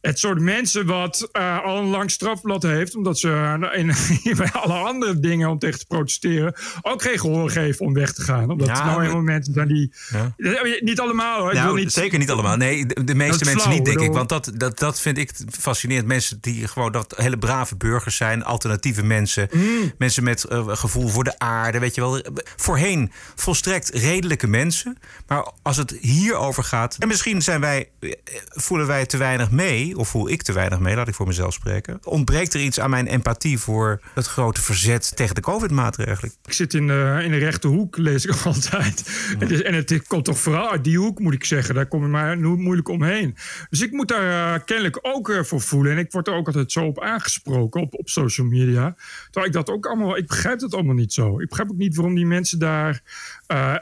het 0.00 0.18
soort 0.18 0.40
mensen 0.40 0.86
wat 0.86 1.28
eh, 1.32 1.64
al 1.64 1.78
een 1.78 1.88
lang 1.88 2.10
strafblad 2.10 2.62
heeft, 2.62 2.96
omdat 2.96 3.18
ze 3.18 3.58
eh, 3.72 3.78
in, 3.78 3.94
bij 4.36 4.52
alle 4.52 4.72
andere 4.74 5.20
dingen 5.20 5.48
om 5.48 5.58
tegen 5.58 5.78
te 5.78 5.86
protesteren 5.86 6.54
ook 6.82 7.02
geen 7.02 7.18
gehoor 7.18 7.50
geven 7.50 7.86
om 7.86 7.92
weg 7.92 8.12
te 8.12 8.22
gaan. 8.22 8.50
Omdat 8.50 8.66
Ja, 8.66 8.84
nou 8.84 9.04
eenmaal 9.04 9.20
mensen 9.20 9.52
zijn 9.54 9.68
die. 9.68 9.92
Ja. 10.10 10.34
Niet 10.80 11.00
allemaal 11.00 11.38
hoor. 11.40 11.48
Ik 11.48 11.54
wil 11.54 11.62
Nou, 11.62 11.78
niet, 11.78 11.92
zeker 11.92 12.18
niet 12.18 12.30
allemaal. 12.30 12.56
Nee, 12.56 12.86
de, 12.86 13.04
de 13.04 13.14
meeste 13.14 13.44
mensen 13.44 13.60
flauw, 13.60 13.74
niet, 13.74 13.84
denk 13.84 14.00
ik. 14.00 14.12
Want 14.12 14.28
dat, 14.28 14.52
dat, 14.54 14.78
dat 14.78 15.00
vind 15.00 15.18
ik 15.18 15.32
fascinerend. 15.50 16.06
Mensen 16.06 16.38
die 16.40 16.68
gewoon 16.68 16.92
dat 16.92 17.14
hele 17.16 17.38
brave 17.38 17.76
burgers 17.76 18.16
zijn, 18.16 18.44
alternatieve 18.44 19.02
mensen. 19.02 19.48
Mm. 19.52 19.92
Mensen 19.98 20.24
met 20.24 20.44
eh, 20.44 20.68
gevoel 20.68 21.08
voor 21.08 21.24
de 21.24 21.38
aarde, 21.38 21.78
weet 21.78 21.94
je 21.94 22.00
wel. 22.00 22.22
Voorheen 22.56 23.12
volstrekt 23.34 23.88
redelijke 23.88 24.46
mensen. 24.46 24.98
Maar 25.26 25.50
als 25.62 25.76
het 25.76 25.96
hierover 26.00 26.64
gaat. 26.64 26.96
En 26.98 27.08
misschien 27.08 27.42
zijn 27.42 27.60
wij, 27.60 27.88
eh, 28.00 28.10
voelen 28.48 28.86
wij 28.86 29.06
te 29.06 29.16
weinig 29.16 29.50
mee. 29.50 29.89
Of 29.94 30.08
voel 30.08 30.30
ik 30.30 30.42
te 30.42 30.52
weinig 30.52 30.78
mee, 30.78 30.96
laat 30.96 31.08
ik 31.08 31.14
voor 31.14 31.26
mezelf 31.26 31.52
spreken. 31.52 31.98
Ontbreekt 32.04 32.54
er 32.54 32.60
iets 32.60 32.80
aan 32.80 32.90
mijn 32.90 33.06
empathie 33.06 33.58
voor 33.58 34.00
het 34.14 34.26
grote 34.26 34.60
verzet 34.60 35.16
tegen 35.16 35.34
de 35.34 35.40
COVID-maatregelen? 35.40 36.32
Ik 36.44 36.52
zit 36.52 36.74
in 36.74 36.86
de, 36.86 37.20
in 37.22 37.30
de 37.30 37.36
rechte 37.36 37.68
hoek, 37.68 37.96
lees 37.96 38.26
ik 38.26 38.34
altijd. 38.44 39.10
Het 39.38 39.62
en 39.62 39.74
het 39.74 40.06
komt 40.06 40.24
toch 40.24 40.38
vooral 40.38 40.70
uit 40.70 40.84
die 40.84 40.98
hoek, 40.98 41.18
moet 41.18 41.34
ik 41.34 41.44
zeggen. 41.44 41.74
Daar 41.74 41.86
kom 41.86 42.04
ik 42.04 42.10
maar 42.10 42.38
moeilijk 42.38 42.88
omheen. 42.88 43.36
Dus 43.70 43.80
ik 43.80 43.92
moet 43.92 44.08
daar 44.08 44.54
eh, 44.54 44.64
kennelijk 44.64 44.98
ook 45.02 45.30
eh, 45.30 45.42
voor 45.42 45.60
voelen. 45.60 45.92
En 45.92 45.98
ik 45.98 46.12
word 46.12 46.26
er 46.28 46.34
ook 46.34 46.46
altijd 46.46 46.72
zo 46.72 46.84
op 46.84 47.00
aangesproken 47.00 47.80
op, 47.80 47.94
op 47.94 48.08
social 48.08 48.46
media. 48.46 48.96
Terwijl 49.24 49.46
ik 49.46 49.52
dat 49.52 49.70
ook 49.70 49.86
allemaal... 49.86 50.16
Ik 50.16 50.26
begrijp 50.26 50.58
dat 50.58 50.74
allemaal 50.74 50.94
niet 50.94 51.12
zo. 51.12 51.40
Ik 51.40 51.48
begrijp 51.48 51.70
ook 51.70 51.76
niet 51.76 51.96
waarom 51.96 52.14
die 52.14 52.26
mensen 52.26 52.58
daar... 52.58 53.02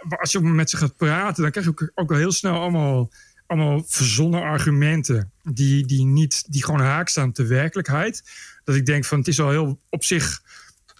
als 0.08 0.32
je 0.32 0.40
met 0.40 0.70
ze 0.70 0.76
gaat 0.76 0.96
praten, 0.96 1.42
dan 1.42 1.50
krijg 1.50 1.66
je 1.66 1.72
ook, 1.72 1.90
ook 1.94 2.10
al 2.10 2.16
heel 2.16 2.32
snel 2.32 2.60
allemaal... 2.60 3.10
Allemaal 3.48 3.82
verzonnen 3.86 4.42
argumenten 4.42 5.32
die, 5.42 5.86
die, 5.86 6.04
niet, 6.04 6.52
die 6.52 6.64
gewoon 6.64 6.80
haak 6.80 7.08
staan 7.08 7.28
op 7.28 7.34
de 7.34 7.46
werkelijkheid. 7.46 8.22
Dat 8.64 8.74
ik 8.74 8.86
denk 8.86 9.04
van 9.04 9.18
het 9.18 9.28
is 9.28 9.40
al 9.40 9.50
heel 9.50 9.80
op 9.90 10.04
zich 10.04 10.42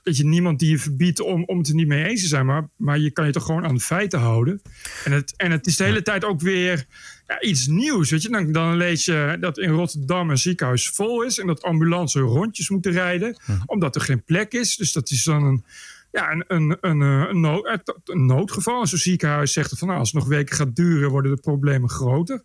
weet 0.09 0.17
je, 0.17 0.25
niemand 0.25 0.59
die 0.59 0.71
je 0.71 0.79
verbiedt 0.79 1.21
om, 1.21 1.45
om 1.45 1.59
het 1.59 1.69
er 1.69 1.75
niet 1.75 1.87
mee 1.87 2.05
eens 2.05 2.23
te 2.23 2.29
zijn. 2.29 2.47
Maar, 2.47 2.69
maar 2.77 2.99
je 2.99 3.11
kan 3.11 3.27
je 3.27 3.33
toch 3.33 3.45
gewoon 3.45 3.65
aan 3.65 3.75
de 3.75 3.81
feiten 3.81 4.19
houden. 4.19 4.63
En 5.05 5.13
het, 5.13 5.35
en 5.37 5.51
het 5.51 5.67
is 5.67 5.77
de 5.77 5.85
hele 5.85 6.03
tijd 6.03 6.25
ook 6.25 6.41
weer 6.41 6.87
ja, 7.27 7.41
iets 7.41 7.67
nieuws. 7.67 8.11
Weet 8.11 8.23
je? 8.23 8.29
Dan, 8.29 8.53
dan 8.53 8.77
lees 8.77 9.05
je 9.05 9.37
dat 9.41 9.59
in 9.59 9.71
Rotterdam 9.71 10.31
een 10.31 10.39
ziekenhuis 10.39 10.89
vol 10.89 11.23
is. 11.23 11.39
En 11.39 11.47
dat 11.47 11.63
ambulances 11.63 12.23
rondjes 12.23 12.69
moeten 12.69 12.93
rijden. 12.93 13.37
Omdat 13.67 13.95
er 13.95 14.01
geen 14.01 14.25
plek 14.25 14.53
is. 14.53 14.77
Dus 14.77 14.93
dat 14.93 15.11
is 15.11 15.25
dan 15.25 15.43
een, 15.45 15.65
ja, 16.13 16.31
een, 16.33 16.45
een, 16.49 16.77
een, 16.81 17.03
eh, 17.03 17.29
een, 17.29 17.41
nood, 17.41 17.83
een 18.05 18.27
noodgeval. 18.27 18.81
En 18.81 18.87
zo'n 18.87 18.99
ziekenhuis 18.99 19.53
zegt 19.53 19.79
van 19.79 19.89
nou, 19.89 20.01
als 20.01 20.13
het 20.13 20.21
nog 20.21 20.29
weken 20.29 20.57
gaat 20.57 20.77
duren, 20.77 21.11
worden 21.11 21.35
de 21.35 21.41
problemen 21.41 21.89
groter. 21.91 22.43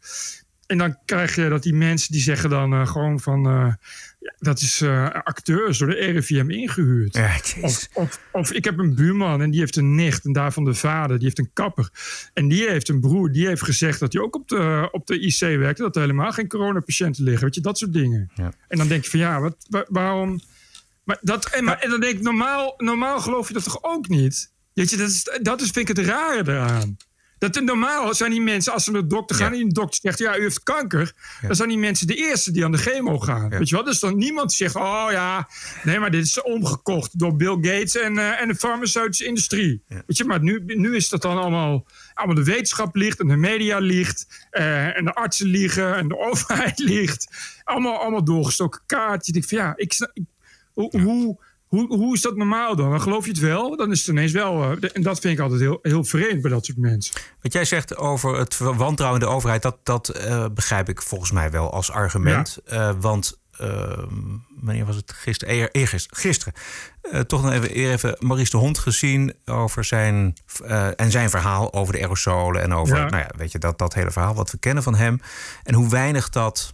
En 0.68 0.78
dan 0.78 0.98
krijg 1.06 1.36
je 1.36 1.50
dat 1.50 1.64
die 1.64 1.74
mensen 1.74 2.12
die 2.12 2.22
zeggen 2.22 2.50
dan 2.50 2.74
eh, 2.74 2.88
gewoon 2.88 3.20
van... 3.20 3.46
eh, 3.46 3.74
dat 4.40 4.60
is 4.60 4.82
eh, 4.82 5.10
acteurs 5.10 5.78
door 5.78 5.88
de 5.88 5.94
RIVM 5.96 6.50
ingehuurd. 6.50 7.16
Ja. 7.16 7.36
Of, 7.62 7.88
of, 7.94 8.20
of 8.32 8.52
ik 8.52 8.64
heb 8.64 8.78
een 8.78 8.96
buurman 8.96 9.42
en 9.42 9.52
die 9.52 9.60
heeft 9.60 9.76
een 9.76 9.96
nicht 9.96 10.26
en 10.26 10.32
daarvan 10.34 10.64
de 10.64 10.74
vader, 10.74 11.16
die 11.16 11.26
heeft 11.26 11.40
een 11.40 11.50
kapper. 11.54 11.90
En 12.34 12.48
die 12.48 12.70
heeft 12.70 12.90
een 12.90 13.00
broer, 13.00 13.32
die 13.32 13.48
heeft 13.48 13.64
gezegd 13.64 14.00
dat 14.00 14.14
hij 14.14 14.22
ook 14.22 14.36
op 14.36 14.48
de, 14.48 14.88
op 14.92 15.08
de 15.08 15.20
IC 15.20 15.40
werkte, 15.40 15.82
dat 15.82 15.96
er 15.96 16.02
helemaal 16.02 16.32
geen 16.32 16.48
coronapatiënten 16.48 17.24
liggen. 17.24 17.44
Weet 17.44 17.56
je, 17.56 17.62
dat 17.62 17.78
soort 17.78 17.94
dingen. 17.94 18.32
Ja. 18.36 18.54
En 18.68 18.78
dan 18.78 18.88
denk 18.88 19.04
je 19.04 19.10
van 19.10 19.20
ja, 19.20 19.40
wat, 19.40 19.56
wa- 19.70 19.86
waarom. 19.90 20.40
Maar 21.04 21.18
dat, 21.22 21.46
en, 21.50 21.64
maar, 21.64 21.80
en 21.80 21.90
dan 21.90 22.00
denk 22.00 22.16
ik, 22.18 22.22
normaal, 22.22 22.74
normaal 22.78 23.20
geloof 23.20 23.48
je 23.48 23.54
dat 23.54 23.64
toch 23.64 23.84
ook 23.84 24.08
niet? 24.08 24.52
Weet 24.74 24.90
je, 24.90 24.98
dat 24.98 25.10
is, 25.10 25.30
dat 25.42 25.62
is 25.62 25.70
vind 25.70 25.90
ik 25.90 25.98
het 25.98 26.06
rare 26.06 26.52
eraan. 26.52 26.98
Dat 27.38 27.62
normaal 27.62 28.14
zijn 28.14 28.32
die 28.32 28.42
mensen, 28.42 28.74
als 28.74 28.84
ze 28.84 28.92
naar 28.92 29.02
de 29.02 29.08
dokter 29.08 29.36
gaan... 29.36 29.54
Ja. 29.54 29.60
en 29.62 29.68
de 29.68 29.74
dokter 29.74 30.00
zegt, 30.02 30.20
ja, 30.20 30.38
u 30.38 30.42
heeft 30.42 30.64
kanker... 30.64 31.14
dan 31.42 31.56
zijn 31.56 31.70
die 31.70 31.78
mensen 31.78 32.08
de 32.08 32.16
eerste 32.16 32.52
die 32.52 32.66
aan 32.66 32.72
de 32.72 32.78
chemo 32.78 33.20
gaan. 33.20 33.50
Weet 33.50 33.70
je 33.70 33.76
wel? 33.76 33.84
Dus 33.84 34.00
dan 34.00 34.18
niemand 34.18 34.48
die 34.48 34.58
zegt, 34.58 34.76
oh 34.76 35.08
ja... 35.12 35.48
nee, 35.84 36.00
maar 36.00 36.12
dit 36.12 36.26
is 36.26 36.42
omgekocht 36.42 37.20
door 37.20 37.36
Bill 37.36 37.54
Gates 37.62 37.96
en, 37.98 38.18
eh, 38.18 38.42
en 38.42 38.48
de 38.48 38.56
farmaceutische 38.56 39.26
industrie. 39.26 39.84
Weet 39.88 40.18
je, 40.18 40.24
maar 40.26 40.44
nu, 40.44 40.64
nu 40.66 40.96
is 40.96 41.10
dat 41.10 41.22
dan 41.22 41.38
allemaal... 41.38 41.86
allemaal 42.14 42.36
de 42.36 42.44
wetenschap 42.44 42.96
ligt 42.96 43.20
en 43.20 43.28
de 43.28 43.36
media 43.36 43.78
ligt... 43.78 44.48
eh, 44.50 44.98
en 44.98 45.06
de 45.06 45.14
artsen 45.14 45.48
liegen 45.48 45.96
en 45.96 46.08
de 46.08 46.18
overheid 46.30 46.80
ligt. 46.80 47.28
Allemaal, 47.64 48.00
allemaal 48.02 48.24
doorgestoken 48.24 48.82
kaart. 48.86 49.26
Je 49.26 49.32
denkt 49.32 49.50
van, 49.50 49.58
ja, 49.58 49.74
ik, 49.76 49.94
ik- 50.14 50.26
hoe... 50.74 51.02
hoe 51.02 51.52
hoe, 51.74 51.98
hoe 51.98 52.14
is 52.14 52.22
dat 52.22 52.36
normaal 52.36 52.76
dan? 52.76 52.90
Dan 52.90 53.02
geloof 53.02 53.26
je 53.26 53.32
het 53.32 53.40
wel, 53.40 53.78
dan 53.78 53.92
is 53.92 54.00
het 54.00 54.08
ineens 54.08 54.32
wel. 54.32 54.64
eh, 54.64 54.90
en 54.94 55.02
dat 55.02 55.20
vind 55.20 55.34
ik 55.34 55.40
altijd 55.40 55.62
heel, 55.62 55.80
heel 55.82 56.04
vreemd 56.04 56.42
bij 56.42 56.52
dat 56.52 56.66
soort 56.66 56.78
mensen. 56.78 57.16
Wat 57.42 57.54
jij 57.54 57.66
zegt 57.66 57.98
over 57.98 58.38
het 58.38 58.58
wantrouwen 58.58 59.22
in 59.22 59.28
de 59.28 59.34
overheid, 59.34 59.62
dat, 59.62 59.78
dat 59.84 60.10
eh, 60.10 60.46
begrijp 60.54 60.90
ik 60.90 61.02
volgens 61.02 61.32
mij 61.32 61.52
wel 61.52 61.72
als 61.72 61.92
argument. 61.92 62.58
Eh, 62.66 62.92
want 63.00 63.42
uh, 63.62 63.98
wanneer 64.60 64.86
was 64.86 64.96
het 64.96 65.12
gisteren? 65.12 65.54
Eer, 65.54 65.70
eergisteren. 65.72 66.18
Gisteren. 66.18 66.54
Uh, 67.12 67.20
toch 67.20 67.44
nog 67.44 67.52
even, 67.52 67.70
even 67.70 68.16
Maurice 68.20 68.52
de 68.52 68.58
Hond 68.58 68.78
gezien 68.78 69.34
over 69.46 69.84
zijn 69.84 70.34
uh, 70.66 71.00
en 71.00 71.12
zijn 71.12 71.30
verhaal 71.30 71.74
over 71.74 71.94
de 71.94 72.00
aerosolen 72.00 72.62
en 72.62 72.74
over, 72.74 72.98
ja. 72.98 73.10
nou 73.10 73.24
ja, 73.24 73.32
weet 73.38 73.52
je, 73.52 73.60
dat, 73.60 73.78
dat 73.78 73.94
hele 73.94 74.12
verhaal 74.12 74.34
wat 74.34 74.52
we 74.52 74.58
kennen 74.58 74.84
van 74.84 74.96
hem 74.96 75.22
en 75.64 75.74
hoe 75.74 75.90
weinig 75.90 76.30
dat 76.30 76.74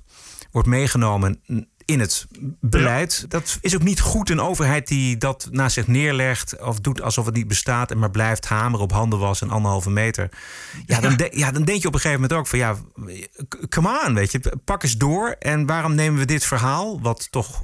wordt 0.52 0.68
meegenomen 0.68 1.42
in 1.90 2.00
het 2.00 2.28
beleid. 2.60 3.20
Ja. 3.22 3.28
Dat 3.28 3.58
is 3.62 3.76
ook 3.76 3.84
niet 3.84 4.00
goed. 4.00 4.30
Een 4.30 4.40
overheid 4.40 4.88
die 4.88 5.18
dat 5.18 5.48
naast 5.52 5.74
zich 5.74 5.88
neerlegt 5.88 6.62
of 6.62 6.80
doet 6.80 7.02
alsof 7.02 7.26
het 7.26 7.36
niet 7.36 7.48
bestaat 7.48 7.92
en 7.92 8.00
maar 8.00 8.12
blijft 8.12 8.46
hameren 8.46 8.84
op 8.84 8.92
handen 8.92 9.20
was 9.20 9.42
en 9.42 9.50
anderhalve 9.50 9.90
meter. 9.90 10.30
Ja, 10.86 11.00
dan, 11.00 11.18
de, 11.18 11.30
ja, 11.34 11.52
dan 11.52 11.64
denk 11.64 11.82
je 11.82 11.88
op 11.88 11.94
een 11.94 12.00
gegeven 12.00 12.22
moment 12.22 12.40
ook 12.40 12.48
van 12.48 12.60
ja, 12.60 12.76
come 13.70 14.04
on, 14.08 14.14
weet 14.14 14.32
je, 14.32 14.54
pak 14.66 14.84
eens 14.84 14.98
door. 14.98 15.36
En 15.40 15.66
waarom 15.66 15.96
nemen 15.96 16.20
we 16.20 16.26
dit 16.26 16.46
verhaal, 16.46 17.02
wat 17.02 17.28
toch 17.32 17.62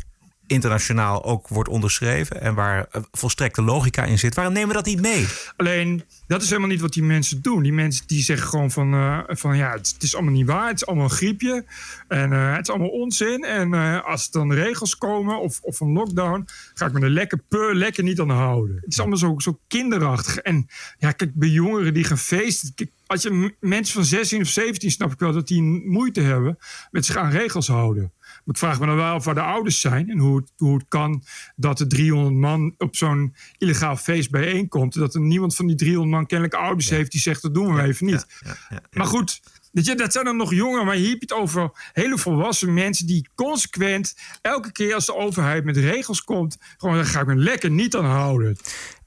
internationaal 0.47 1.23
ook 1.23 1.47
wordt 1.47 1.69
onderschreven 1.69 2.41
en 2.41 2.53
waar 2.55 2.87
volstrekte 3.11 3.61
logica 3.61 4.03
in 4.03 4.19
zit, 4.19 4.35
waarom 4.35 4.53
nemen 4.53 4.67
we 4.67 4.73
dat 4.73 4.85
niet 4.85 5.01
mee? 5.01 5.25
Alleen, 5.57 6.03
dat 6.27 6.41
is 6.41 6.47
helemaal 6.49 6.69
niet 6.69 6.81
wat 6.81 6.93
die 6.93 7.03
mensen 7.03 7.41
doen. 7.41 7.63
Die 7.63 7.73
mensen 7.73 8.07
die 8.07 8.23
zeggen 8.23 8.47
gewoon 8.47 8.71
van, 8.71 8.93
uh, 8.93 9.19
van 9.27 9.57
ja, 9.57 9.71
het, 9.71 9.91
het, 9.93 10.03
is 10.03 10.15
allemaal 10.15 10.33
niet 10.33 10.45
waar, 10.45 10.67
het 10.67 10.75
is 10.75 10.85
allemaal 10.85 11.05
een 11.05 11.11
griepje 11.11 11.65
en 12.07 12.31
uh, 12.31 12.51
het 12.55 12.67
is 12.67 12.69
allemaal 12.69 12.89
onzin. 12.89 13.43
En 13.43 13.73
uh, 13.73 14.05
als 14.05 14.25
er 14.25 14.31
dan 14.31 14.53
regels 14.53 14.97
komen 14.97 15.39
of, 15.39 15.59
of 15.61 15.79
een 15.79 15.93
lockdown, 15.93 16.47
ga 16.73 16.85
ik 16.85 16.93
me 16.93 16.99
er 16.99 17.09
lekker 17.09 17.37
pur 17.47 17.75
lekker 17.75 18.03
niet 18.03 18.19
aan 18.19 18.29
houden. 18.29 18.75
Het 18.75 18.91
is 18.91 18.99
allemaal 18.99 19.17
zo, 19.17 19.35
zo 19.37 19.59
kinderachtig. 19.67 20.37
En 20.37 20.67
ja, 20.97 21.11
kijk, 21.11 21.33
bij 21.33 21.49
jongeren 21.49 21.93
die 21.93 22.03
gaan 22.03 22.17
feesten, 22.17 22.73
kijk, 22.75 22.89
als 23.07 23.21
je 23.21 23.55
mensen 23.59 23.93
van 23.93 24.05
16 24.05 24.41
of 24.41 24.47
17 24.47 24.91
snap 24.91 25.11
ik 25.11 25.19
wel 25.19 25.33
dat 25.33 25.47
die 25.47 25.61
moeite 25.61 26.21
hebben 26.21 26.57
met 26.91 27.05
zich 27.05 27.15
aan 27.15 27.31
regels 27.31 27.67
houden. 27.67 28.11
Ik 28.45 28.57
vraag 28.57 28.79
me 28.79 28.85
dan 28.85 28.95
wel 28.95 29.15
of 29.15 29.25
waar 29.25 29.33
de 29.33 29.41
ouders 29.41 29.79
zijn 29.79 30.09
en 30.09 30.17
hoe 30.17 30.35
het, 30.35 30.51
hoe 30.57 30.73
het 30.73 30.85
kan 30.87 31.23
dat 31.55 31.79
er 31.79 31.87
300 31.87 32.35
man 32.35 32.73
op 32.77 32.95
zo'n 32.95 33.35
illegaal 33.57 33.97
feest 33.97 34.31
bijeenkomt. 34.31 34.93
Dat 34.93 35.15
er 35.15 35.21
niemand 35.21 35.55
van 35.55 35.67
die 35.67 35.75
300 35.75 36.11
man 36.11 36.25
kennelijk 36.25 36.57
ouders 36.57 36.87
ja. 36.87 36.95
heeft 36.95 37.11
die 37.11 37.21
zegt 37.21 37.41
dat 37.41 37.53
doen 37.53 37.73
we 37.73 37.81
ja, 37.81 37.87
even 37.87 38.05
niet. 38.05 38.25
Ja, 38.69 38.81
maar 38.91 39.05
goed, 39.05 39.41
je, 39.71 39.95
dat 39.95 40.11
zijn 40.11 40.25
dan 40.25 40.37
nog 40.37 40.53
jongeren, 40.53 40.85
maar 40.85 40.95
hier 40.95 41.09
heb 41.09 41.19
je 41.19 41.33
het 41.33 41.41
over 41.43 41.89
hele 41.93 42.17
volwassen 42.17 42.73
mensen 42.73 43.07
die 43.07 43.29
consequent 43.35 44.15
elke 44.41 44.71
keer 44.71 44.93
als 44.93 45.05
de 45.05 45.15
overheid 45.15 45.63
met 45.63 45.77
regels 45.77 46.23
komt, 46.23 46.57
gewoon 46.77 46.95
daar 46.95 47.05
ga 47.05 47.19
ik 47.19 47.27
me 47.27 47.35
lekker 47.35 47.71
niet 47.71 47.95
aan 47.95 48.05
houden. 48.05 48.57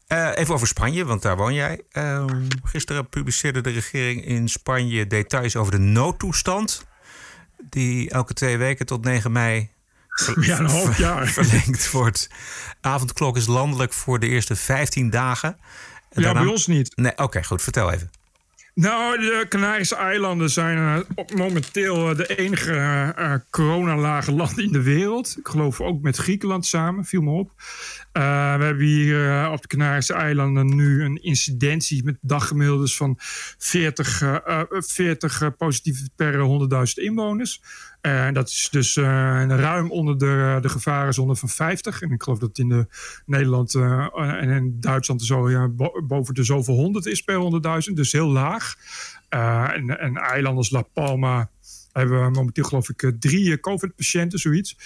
Uh, 0.09 0.31
even 0.35 0.55
over 0.55 0.67
Spanje, 0.67 1.05
want 1.05 1.23
daar 1.23 1.37
woon 1.37 1.55
jij. 1.55 1.81
Uh, 1.93 2.25
gisteren 2.65 3.09
publiceerde 3.09 3.61
de 3.61 3.71
regering 3.71 4.25
in 4.25 4.49
Spanje 4.49 5.07
details 5.07 5.57
over 5.57 5.73
de 5.73 5.79
noodtoestand. 5.79 6.87
Die 7.69 8.11
elke 8.11 8.35
twee 8.35 8.57
weken 8.57 8.87
tot 8.87 9.05
9 9.05 9.33
mei 9.33 9.71
ja, 10.41 10.59
een 10.59 10.67
half 10.67 10.99
jaar. 10.99 11.27
verlengd 11.43 11.91
wordt. 11.91 12.29
Avondklok 12.81 13.37
is 13.37 13.47
landelijk 13.47 13.93
voor 13.93 14.19
de 14.19 14.29
eerste 14.29 14.57
15 14.57 15.11
dagen. 15.11 15.57
En 16.11 16.21
ja, 16.21 16.23
daarna... 16.23 16.41
bij 16.41 16.51
ons 16.51 16.67
niet. 16.67 16.97
Nee, 16.97 17.13
Oké, 17.13 17.23
okay, 17.23 17.43
goed. 17.43 17.63
Vertel 17.63 17.93
even. 17.93 18.11
Nou, 18.81 19.19
de 19.19 19.47
Canarische 19.49 19.97
eilanden 19.97 20.51
zijn 20.51 20.79
uh, 20.79 21.37
momenteel 21.37 22.17
de 22.17 22.37
enige 22.37 22.73
uh, 23.19 23.35
coronalage 23.51 24.33
land 24.33 24.59
in 24.59 24.73
de 24.73 24.83
wereld. 24.83 25.37
Ik 25.39 25.49
geloof 25.49 25.81
ook 25.81 26.03
met 26.03 26.17
Griekenland 26.17 26.67
samen, 26.67 27.05
viel 27.05 27.21
me 27.21 27.31
op. 27.31 27.53
We 28.13 28.21
hebben 28.21 28.87
hier 28.87 29.51
op 29.51 29.63
de 29.63 29.69
Canarische 29.69 30.15
eilanden 30.15 30.75
nu 30.75 31.03
een 31.03 31.23
incidentie 31.23 32.05
met 32.05 32.19
daggemiddeldes 32.21 32.97
van 32.97 33.17
40, 33.59 34.23
40 34.69 35.57
positieve 35.57 36.09
per 36.17 36.35
100.000 36.35 37.05
inwoners. 37.05 37.63
En 38.01 38.35
dat 38.35 38.49
is 38.49 38.69
dus 38.71 38.97
ruim 38.97 39.91
onder 39.91 40.19
de, 40.19 40.59
de 40.61 40.69
gevarenzone 40.69 41.37
van 41.37 41.49
50. 41.49 42.03
En 42.03 42.11
ik 42.11 42.23
geloof 42.23 42.39
dat 42.39 42.59
in 42.59 42.69
de 42.69 42.87
Nederland 43.27 43.75
en 44.15 44.49
in 44.49 44.77
Duitsland 44.81 45.23
zo 45.23 45.51
ja, 45.51 45.69
boven 46.07 46.35
de 46.35 46.45
zoveel 46.45 46.75
100 46.75 47.07
is 47.07 47.23
per 47.23 47.61
100.000. 47.89 47.95
Dus 47.95 48.13
heel 48.13 48.29
laag. 48.29 48.75
En, 49.29 49.99
en 49.99 50.17
eilanden 50.17 50.57
als 50.57 50.71
La 50.71 50.83
Palma 50.83 51.51
hebben 51.93 52.25
we 52.25 52.31
momenteel 52.31 52.65
geloof 52.65 52.89
ik 52.89 53.13
drie 53.21 53.61
COVID-patiënten, 53.61 54.39
zoiets. 54.39 54.77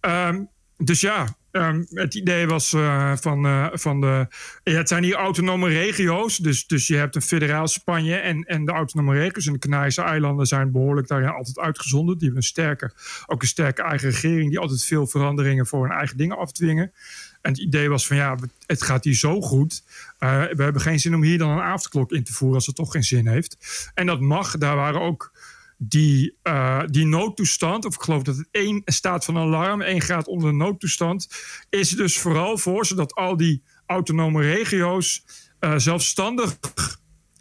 Um, 0.00 0.48
dus 0.76 1.00
ja, 1.00 1.36
um, 1.52 1.86
het 1.90 2.14
idee 2.14 2.46
was 2.46 2.72
uh, 2.72 3.12
van, 3.16 3.46
uh, 3.46 3.66
van 3.72 4.00
de... 4.00 4.26
Ja, 4.62 4.76
het 4.76 4.88
zijn 4.88 5.02
hier 5.02 5.14
autonome 5.14 5.68
regio's. 5.68 6.36
Dus, 6.36 6.66
dus 6.66 6.86
je 6.86 6.96
hebt 6.96 7.14
een 7.14 7.22
federaal 7.22 7.68
Spanje 7.68 8.16
en, 8.16 8.44
en 8.44 8.64
de 8.64 8.72
autonome 8.72 9.14
regio's. 9.14 9.46
En 9.46 9.52
de 9.52 9.58
Canarische 9.58 10.02
eilanden 10.02 10.46
zijn 10.46 10.72
behoorlijk 10.72 11.08
daarin 11.08 11.28
altijd 11.28 11.58
uitgezonderd. 11.58 12.18
Die 12.18 12.26
hebben 12.26 12.44
een 12.44 12.50
sterke, 12.50 12.92
ook 13.26 13.42
een 13.42 13.48
sterke 13.48 13.82
eigen 13.82 14.10
regering... 14.10 14.48
die 14.48 14.58
altijd 14.58 14.84
veel 14.84 15.06
veranderingen 15.06 15.66
voor 15.66 15.82
hun 15.82 15.96
eigen 15.96 16.16
dingen 16.16 16.36
afdwingen. 16.36 16.92
En 17.40 17.50
het 17.50 17.60
idee 17.60 17.88
was 17.88 18.06
van 18.06 18.16
ja, 18.16 18.36
het 18.66 18.82
gaat 18.82 19.04
hier 19.04 19.14
zo 19.14 19.40
goed. 19.40 19.82
Uh, 20.20 20.44
we 20.44 20.62
hebben 20.62 20.82
geen 20.82 21.00
zin 21.00 21.14
om 21.14 21.22
hier 21.22 21.38
dan 21.38 21.50
een 21.50 21.60
avondklok 21.60 22.12
in 22.12 22.24
te 22.24 22.32
voeren 22.32 22.56
als 22.56 22.66
het 22.66 22.76
toch 22.76 22.92
geen 22.92 23.04
zin 23.04 23.26
heeft. 23.26 23.56
En 23.94 24.06
dat 24.06 24.20
mag. 24.20 24.58
Daar 24.58 24.76
waren 24.76 25.00
ook 25.00 25.32
die, 25.82 26.36
uh, 26.42 26.82
die 26.86 27.06
noodtoestand, 27.06 27.84
of 27.84 27.94
ik 27.94 28.00
geloof 28.00 28.22
dat 28.22 28.36
het 28.36 28.48
één 28.50 28.82
staat 28.84 29.24
van 29.24 29.36
alarm, 29.36 29.82
één 29.82 30.00
gaat 30.00 30.26
onder 30.26 30.50
de 30.50 30.56
noodtoestand, 30.56 31.28
is 31.70 31.88
dus 31.88 32.18
vooral 32.18 32.58
voor 32.58 32.86
zodat 32.86 33.14
al 33.14 33.36
die 33.36 33.62
autonome 33.86 34.42
regio's 34.42 35.24
uh, 35.60 35.74
zelfstandig 35.76 36.58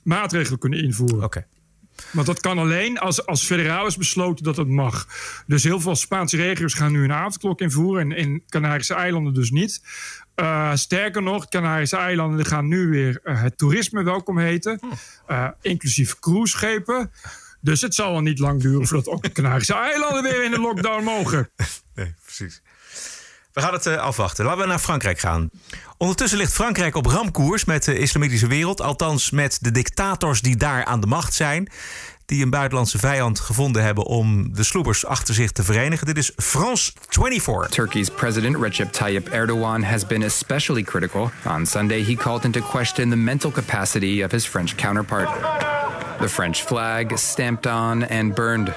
maatregelen 0.04 0.60
kunnen 0.60 0.84
invoeren. 0.84 1.24
Oké. 1.24 1.26
Okay. 1.26 1.48
Want 2.12 2.28
dat 2.28 2.40
kan 2.40 2.58
alleen 2.58 2.98
als, 2.98 3.26
als 3.26 3.44
federaal 3.44 3.86
is 3.86 3.98
besloten 3.98 4.44
dat 4.44 4.58
het 4.58 4.68
mag. 4.68 5.08
Dus 5.48 5.64
heel 5.64 5.80
veel 5.80 5.96
Spaanse 5.96 6.38
regio's 6.38 6.74
gaan 6.74 6.92
nu 6.92 7.04
een 7.04 7.12
avondklok 7.12 7.62
invoeren. 7.62 8.12
En 8.12 8.18
in 8.18 8.44
Canarische 8.48 8.94
eilanden 8.94 9.34
dus 9.34 9.52
niet. 9.52 9.82
Uh, 10.36 10.76
sterker 10.76 11.24
nog, 11.24 11.48
Canarische 11.48 11.98
eilanden 11.98 12.46
gaan 12.46 12.68
nu 12.68 12.88
weer 12.90 13.20
uh, 13.24 13.42
het 13.42 13.58
toerisme 13.58 14.04
welkom 14.04 14.38
heten. 14.38 14.80
Uh, 15.30 15.48
inclusief 15.62 16.20
cruiseschepen. 16.20 17.12
Dus 17.62 17.82
het 17.82 17.96
zal 17.96 18.12
wel 18.12 18.22
niet 18.22 18.40
lang 18.40 18.62
duren 18.62 18.88
voordat 18.88 19.14
ook 19.14 19.24
de 19.24 19.32
Canarische 19.32 19.74
eilanden 19.74 20.24
weer 20.24 20.44
in 20.44 20.52
de 20.52 20.60
lockdown 20.60 21.04
mogen. 21.04 21.50
Nee, 21.96 22.14
precies. 22.24 22.62
We 23.54 23.62
gaan 23.62 23.74
het 23.74 23.86
uh, 23.86 23.98
afwachten. 23.98 24.46
Laten 24.46 24.62
we 24.62 24.68
naar 24.68 24.80
Frankrijk 24.80 25.20
gaan. 25.20 25.50
Ondertussen 25.98 26.38
ligt 26.38 26.54
Frankrijk 26.54 26.96
op 26.96 27.06
ramkoers 27.06 27.66
met 27.66 27.84
de 27.84 27.98
islamitische 27.98 28.48
wereld. 28.48 28.82
Althans 28.82 29.30
met 29.32 29.58
de 29.62 29.72
dictators 29.72 30.42
die 30.42 30.58
daar 30.58 30.86
aan 30.86 31.00
de 31.00 31.08
macht 31.08 31.34
zijn. 31.34 31.72
Die 32.30 32.44
een 32.44 32.50
buitenlandse 32.50 32.98
vijand 32.98 33.40
gevonden 33.40 33.84
hebben 33.84 34.06
om 34.06 34.50
de 34.54 35.04
achter 35.08 35.34
zich 35.34 35.52
te 35.52 35.64
verenigen. 35.64 36.06
Dit 36.06 36.18
is 36.18 36.32
France 36.36 36.92
24. 37.08 37.70
Turkey's 37.70 38.10
president 38.10 38.56
Recep 38.56 38.92
Tayyip 38.92 39.28
Erdogan 39.30 39.84
has 39.84 40.08
been 40.08 40.24
especially 40.24 40.84
critical. 40.84 41.32
On 41.48 41.66
Sunday, 41.66 42.04
he 42.04 42.16
called 42.16 42.44
into 42.44 42.62
question 42.62 43.10
the 43.10 43.16
mental 43.16 43.52
capacity 43.52 44.24
of 44.24 44.32
his 44.32 44.46
French 44.46 44.76
counterpart. 44.76 45.30
The 46.20 46.30
French 46.30 46.64
flag 46.64 47.18
stamped 47.18 47.68
on 47.68 48.04
and 48.04 48.36
burned. 48.36 48.74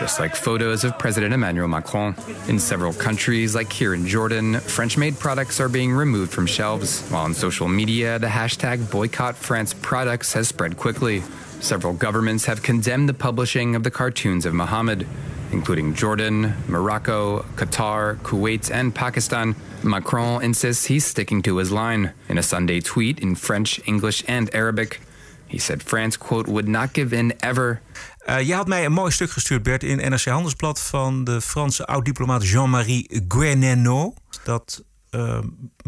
Just 0.00 0.20
like 0.20 0.36
photos 0.36 0.84
of 0.84 0.98
President 0.98 1.32
Emmanuel 1.32 1.68
Macron. 1.68 2.14
In 2.48 2.58
several 2.58 2.92
countries, 2.92 3.54
like 3.54 3.72
here 3.72 3.94
in 3.94 4.06
Jordan, 4.06 4.60
French 4.60 4.96
made 4.96 5.18
products 5.18 5.60
are 5.60 5.68
being 5.68 5.92
removed 5.92 6.32
from 6.32 6.46
shelves, 6.46 7.02
while 7.10 7.24
on 7.24 7.34
social 7.34 7.68
media, 7.68 8.18
the 8.18 8.30
hashtag 8.30 8.90
boycott 8.90 9.36
France 9.36 9.74
products 9.74 10.32
has 10.32 10.48
spread 10.48 10.76
quickly. 10.76 11.22
Several 11.60 11.92
governments 11.92 12.46
have 12.46 12.62
condemned 12.62 13.08
the 13.08 13.14
publishing 13.14 13.76
of 13.76 13.82
the 13.82 13.90
cartoons 13.90 14.46
of 14.46 14.54
Muhammad, 14.54 15.06
including 15.52 15.94
Jordan, 15.94 16.54
Morocco, 16.66 17.44
Qatar, 17.54 18.16
Kuwait, 18.22 18.70
and 18.70 18.94
Pakistan. 18.94 19.54
Macron 19.82 20.42
insists 20.42 20.86
he's 20.86 21.04
sticking 21.04 21.42
to 21.42 21.58
his 21.58 21.70
line. 21.70 22.12
In 22.28 22.38
a 22.38 22.42
Sunday 22.42 22.80
tweet 22.80 23.20
in 23.20 23.36
French, 23.36 23.78
English, 23.86 24.24
and 24.26 24.48
Arabic, 24.54 25.00
he 25.46 25.58
said 25.58 25.82
France, 25.82 26.16
quote, 26.16 26.48
would 26.48 26.66
not 26.66 26.92
give 26.94 27.12
in 27.12 27.32
ever. 27.42 27.80
Uh, 28.28 28.40
je 28.40 28.54
had 28.54 28.68
mij 28.68 28.84
een 28.84 28.92
mooi 28.92 29.10
stuk 29.10 29.30
gestuurd, 29.30 29.62
Bert, 29.62 29.82
in 29.82 29.96
NRC 29.96 30.24
Handelsblad 30.24 30.80
van 30.80 31.24
de 31.24 31.40
Franse 31.40 31.86
oud-diplomaat 31.86 32.48
Jean-Marie 32.48 33.22
Guénenot. 33.28 34.14
Dat 34.44 34.84
uh, 35.10 35.38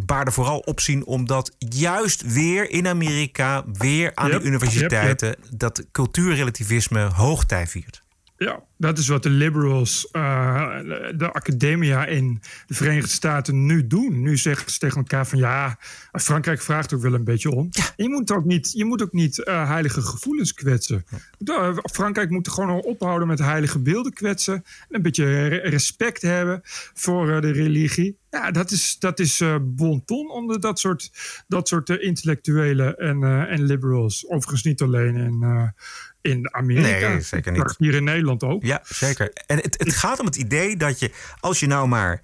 baarde 0.04 0.30
vooral 0.30 0.58
opzien 0.58 1.04
omdat 1.04 1.54
juist 1.58 2.32
weer 2.32 2.70
in 2.70 2.88
Amerika, 2.88 3.64
weer 3.72 4.12
aan 4.14 4.30
Yep, 4.30 4.40
de 4.40 4.46
universiteiten, 4.46 5.28
yep, 5.28 5.38
dat 5.50 5.84
cultuurrelativisme 5.92 7.00
hoogtij 7.00 7.66
viert. 7.66 8.01
Ja, 8.42 8.62
dat 8.76 8.98
is 8.98 9.08
wat 9.08 9.22
de 9.22 9.30
liberals, 9.30 10.08
uh, 10.12 10.78
de 11.16 11.32
academia 11.32 12.06
in 12.06 12.40
de 12.66 12.74
Verenigde 12.74 13.10
Staten 13.10 13.66
nu 13.66 13.86
doen. 13.86 14.22
Nu 14.22 14.36
zeggen 14.36 14.70
ze 14.70 14.78
tegen 14.78 14.96
elkaar 14.96 15.26
van 15.26 15.38
ja, 15.38 15.78
Frankrijk 16.12 16.60
vraagt 16.60 16.94
ook 16.94 17.00
wel 17.00 17.14
een 17.14 17.24
beetje 17.24 17.50
om. 17.50 17.68
Je 17.96 18.08
moet 18.08 18.32
ook 18.32 18.44
niet, 18.44 18.72
je 18.72 18.84
moet 18.84 19.02
ook 19.02 19.12
niet 19.12 19.38
uh, 19.38 19.68
heilige 19.68 20.02
gevoelens 20.02 20.54
kwetsen. 20.54 21.04
Ja. 21.38 21.74
Frankrijk 21.92 22.30
moet 22.30 22.48
gewoon 22.48 22.82
ophouden 22.82 23.28
met 23.28 23.38
heilige 23.38 23.78
beelden 23.78 24.12
kwetsen. 24.12 24.54
En 24.54 24.64
een 24.88 25.02
beetje 25.02 25.46
respect 25.48 26.22
hebben 26.22 26.60
voor 26.94 27.28
uh, 27.28 27.40
de 27.40 27.52
religie. 27.52 28.20
Ja, 28.30 28.50
dat 28.50 28.70
is, 28.70 28.98
dat 28.98 29.18
is 29.18 29.42
bon 29.60 30.04
ton 30.04 30.30
onder 30.30 30.60
dat 30.60 30.78
soort, 30.78 31.10
dat 31.48 31.68
soort 31.68 31.88
intellectuelen 31.88 32.98
en, 32.98 33.48
en 33.48 33.62
liberals. 33.62 34.28
Overigens 34.28 34.62
niet 34.62 34.82
alleen 34.82 35.16
in 35.16 35.72
in 36.22 36.54
Amerika. 36.54 37.08
Nee, 37.08 37.20
zeker 37.20 37.52
niet. 37.52 37.74
Hier 37.78 37.94
in 37.94 38.04
Nederland 38.04 38.42
ook. 38.42 38.64
Ja, 38.64 38.82
zeker. 38.84 39.32
En 39.46 39.56
het, 39.56 39.78
het 39.78 39.94
gaat 39.94 40.18
om 40.18 40.26
het 40.26 40.36
idee 40.36 40.76
dat 40.76 40.98
je, 40.98 41.10
als 41.40 41.60
je 41.60 41.66
nou 41.66 41.88
maar 41.88 42.20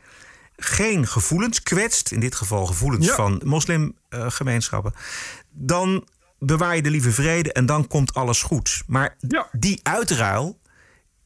geen 0.57 1.07
gevoelens 1.07 1.63
kwetst, 1.63 2.13
in 2.13 2.21
dit 2.21 2.35
geval 2.35 2.67
gevoelens 2.67 3.07
ja. 3.07 3.15
van 3.15 3.41
moslimgemeenschappen, 3.45 4.93
uh, 4.95 5.01
dan 5.51 6.09
bewaar 6.39 6.77
je 6.77 6.83
de 6.83 6.91
lieve 6.91 7.13
vrede 7.13 7.53
en 7.53 7.67
dan 7.67 7.87
komt 7.87 8.15
alles 8.15 8.43
goed. 8.43 8.83
Maar 8.87 9.17
ja. 9.29 9.49
die 9.53 9.81
uitruil 9.83 10.61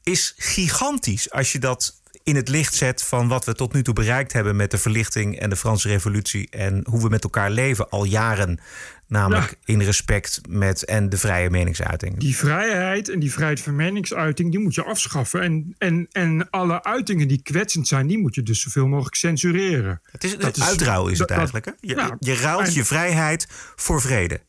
is 0.02 0.34
gigantisch 0.36 1.30
als 1.30 1.52
je 1.52 1.58
dat 1.58 2.00
in 2.22 2.36
het 2.36 2.48
licht 2.48 2.74
zet 2.74 3.02
van 3.02 3.28
wat 3.28 3.44
we 3.44 3.54
tot 3.54 3.72
nu 3.72 3.82
toe 3.82 3.94
bereikt 3.94 4.32
hebben 4.32 4.56
met 4.56 4.70
de 4.70 4.78
verlichting 4.78 5.38
en 5.38 5.50
de 5.50 5.56
Franse 5.56 5.88
Revolutie 5.88 6.50
en 6.50 6.86
hoe 6.88 7.02
we 7.02 7.08
met 7.08 7.24
elkaar 7.24 7.50
leven 7.50 7.90
al 7.90 8.04
jaren. 8.04 8.60
Namelijk 9.12 9.50
ja. 9.50 9.74
in 9.74 9.82
respect 9.82 10.40
met 10.48 10.84
en 10.84 11.08
de 11.08 11.16
vrije 11.18 11.50
meningsuiting. 11.50 12.18
Die 12.18 12.36
vrijheid 12.36 13.08
en 13.08 13.20
die 13.20 13.32
vrijheid 13.32 13.60
van 13.60 13.76
meningsuiting, 13.76 14.50
die 14.50 14.60
moet 14.60 14.74
je 14.74 14.84
afschaffen. 14.84 15.42
En, 15.42 15.74
en, 15.78 16.06
en 16.12 16.50
alle 16.50 16.84
uitingen 16.84 17.28
die 17.28 17.42
kwetsend 17.42 17.88
zijn, 17.88 18.06
die 18.06 18.18
moet 18.18 18.34
je 18.34 18.42
dus 18.42 18.60
zoveel 18.60 18.86
mogelijk 18.86 19.14
censureren. 19.14 20.00
Het 20.10 20.24
is, 20.24 20.36
dat 20.36 20.60
uitruil 20.60 21.08
is 21.08 21.18
het 21.18 21.28
dat, 21.28 21.36
eigenlijk. 21.36 21.64
Hè? 21.64 21.72
Je, 21.80 22.16
je 22.18 22.34
ruilt 22.34 22.66
en, 22.66 22.72
je 22.72 22.84
vrijheid 22.84 23.46
voor 23.76 24.00
vrede. 24.00 24.40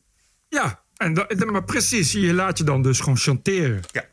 Ja, 0.48 0.82
en 0.96 1.14
dat, 1.14 1.44
maar 1.44 1.64
precies, 1.64 2.12
je 2.12 2.32
laat 2.32 2.58
je 2.58 2.64
dan 2.64 2.82
dus 2.82 3.00
gewoon 3.00 3.18
chanteren. 3.18 3.80
Ja. 3.92 4.04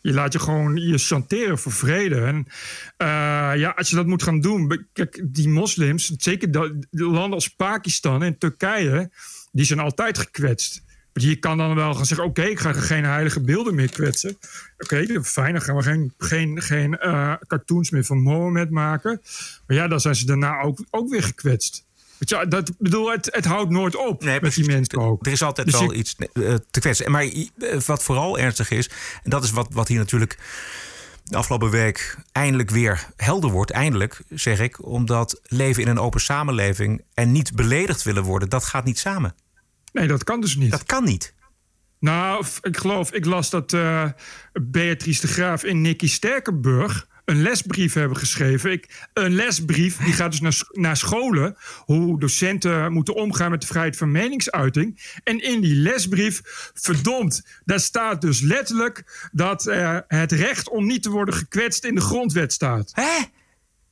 Je 0.00 0.12
laat 0.12 0.32
je 0.32 0.38
gewoon 0.38 0.76
je 0.76 0.98
chanteren 0.98 1.58
voor 1.58 1.72
vrede. 1.72 2.20
En 2.20 2.36
uh, 2.36 3.60
ja, 3.60 3.72
als 3.76 3.90
je 3.90 3.96
dat 3.96 4.06
moet 4.06 4.22
gaan 4.22 4.40
doen. 4.40 4.86
Kijk, 4.92 5.22
die 5.24 5.48
moslims, 5.48 6.06
zeker 6.16 6.50
de 6.50 6.86
landen 6.90 7.32
als 7.32 7.48
Pakistan 7.48 8.22
en 8.22 8.38
Turkije, 8.38 9.10
die 9.54 9.64
zijn 9.64 9.78
altijd 9.78 10.18
gekwetst. 10.18 10.82
Je 11.12 11.36
kan 11.36 11.58
dan 11.58 11.74
wel 11.74 11.94
gaan 11.94 12.06
zeggen: 12.06 12.26
Oké, 12.26 12.40
okay, 12.40 12.52
ik 12.52 12.60
ga 12.60 12.72
geen 12.72 13.04
heilige 13.04 13.40
beelden 13.40 13.74
meer 13.74 13.90
kwetsen. 13.90 14.38
Oké, 14.78 15.04
okay, 15.04 15.22
fijn, 15.22 15.52
dan 15.52 15.62
gaan 15.62 15.76
we 15.76 15.82
geen, 15.82 16.12
geen, 16.18 16.62
geen 16.62 16.98
uh, 17.02 17.34
cartoons 17.46 17.90
meer 17.90 18.04
van 18.04 18.22
Mohammed 18.22 18.70
maken. 18.70 19.20
Maar 19.66 19.76
ja, 19.76 19.88
dan 19.88 20.00
zijn 20.00 20.14
ze 20.14 20.26
daarna 20.26 20.60
ook, 20.60 20.78
ook 20.90 21.10
weer 21.10 21.22
gekwetst. 21.22 21.84
Weet 22.18 22.28
je, 22.28 22.48
dat 22.48 22.72
bedoel, 22.78 23.10
het, 23.10 23.28
het 23.32 23.44
houdt 23.44 23.70
nooit 23.70 23.96
op 23.96 24.24
nee, 24.24 24.40
met 24.40 24.54
die 24.54 24.66
mensen 24.66 24.98
ook. 24.98 25.26
Er 25.26 25.32
is 25.32 25.42
altijd 25.42 25.66
dus 25.66 25.80
wel 25.80 25.94
iets 25.94 26.16
uh, 26.32 26.54
te 26.70 26.80
kwetsen. 26.80 27.10
Maar 27.10 27.24
uh, 27.24 27.44
wat 27.86 28.02
vooral 28.02 28.38
ernstig 28.38 28.70
is, 28.70 28.90
en 29.22 29.30
dat 29.30 29.44
is 29.44 29.50
wat, 29.50 29.68
wat 29.70 29.88
hier 29.88 29.98
natuurlijk 29.98 30.38
de 31.24 31.36
afgelopen 31.36 31.70
week 31.70 32.16
eindelijk 32.32 32.70
weer 32.70 33.06
helder 33.16 33.50
wordt. 33.50 33.70
Eindelijk, 33.70 34.22
zeg 34.28 34.60
ik, 34.60 34.86
omdat 34.86 35.40
leven 35.42 35.82
in 35.82 35.88
een 35.88 35.98
open 35.98 36.20
samenleving 36.20 37.04
en 37.14 37.32
niet 37.32 37.54
beledigd 37.54 38.02
willen 38.02 38.22
worden, 38.22 38.48
dat 38.48 38.64
gaat 38.64 38.84
niet 38.84 38.98
samen. 38.98 39.34
Nee, 39.94 40.06
dat 40.06 40.24
kan 40.24 40.40
dus 40.40 40.56
niet. 40.56 40.70
Dat 40.70 40.84
kan 40.84 41.04
niet. 41.04 41.34
Nou, 41.98 42.44
ik 42.60 42.76
geloof, 42.76 43.12
ik 43.12 43.24
las 43.24 43.50
dat 43.50 43.72
uh, 43.72 44.10
Beatrice 44.52 45.20
de 45.20 45.26
Graaf 45.26 45.62
en 45.62 45.80
Nicky 45.80 46.08
Sterkenburg 46.08 47.06
een 47.24 47.42
lesbrief 47.42 47.92
hebben 47.92 48.16
geschreven. 48.16 48.72
Ik, 48.72 49.08
een 49.12 49.34
lesbrief 49.34 49.96
die 49.96 50.12
gaat 50.12 50.30
dus 50.30 50.40
naar, 50.40 50.62
naar 50.70 50.96
scholen. 50.96 51.56
Hoe 51.84 52.20
docenten 52.20 52.92
moeten 52.92 53.14
omgaan 53.14 53.50
met 53.50 53.60
de 53.60 53.66
vrijheid 53.66 53.96
van 53.96 54.10
meningsuiting. 54.10 55.18
En 55.24 55.42
in 55.42 55.60
die 55.60 55.74
lesbrief, 55.74 56.40
verdomd, 56.74 57.42
daar 57.64 57.80
staat 57.80 58.20
dus 58.20 58.40
letterlijk 58.40 59.28
dat 59.32 59.66
uh, 59.66 59.98
het 60.08 60.32
recht 60.32 60.68
om 60.68 60.86
niet 60.86 61.02
te 61.02 61.10
worden 61.10 61.34
gekwetst 61.34 61.84
in 61.84 61.94
de 61.94 62.00
grondwet 62.00 62.52
staat. 62.52 62.90
Hè? 62.94 63.22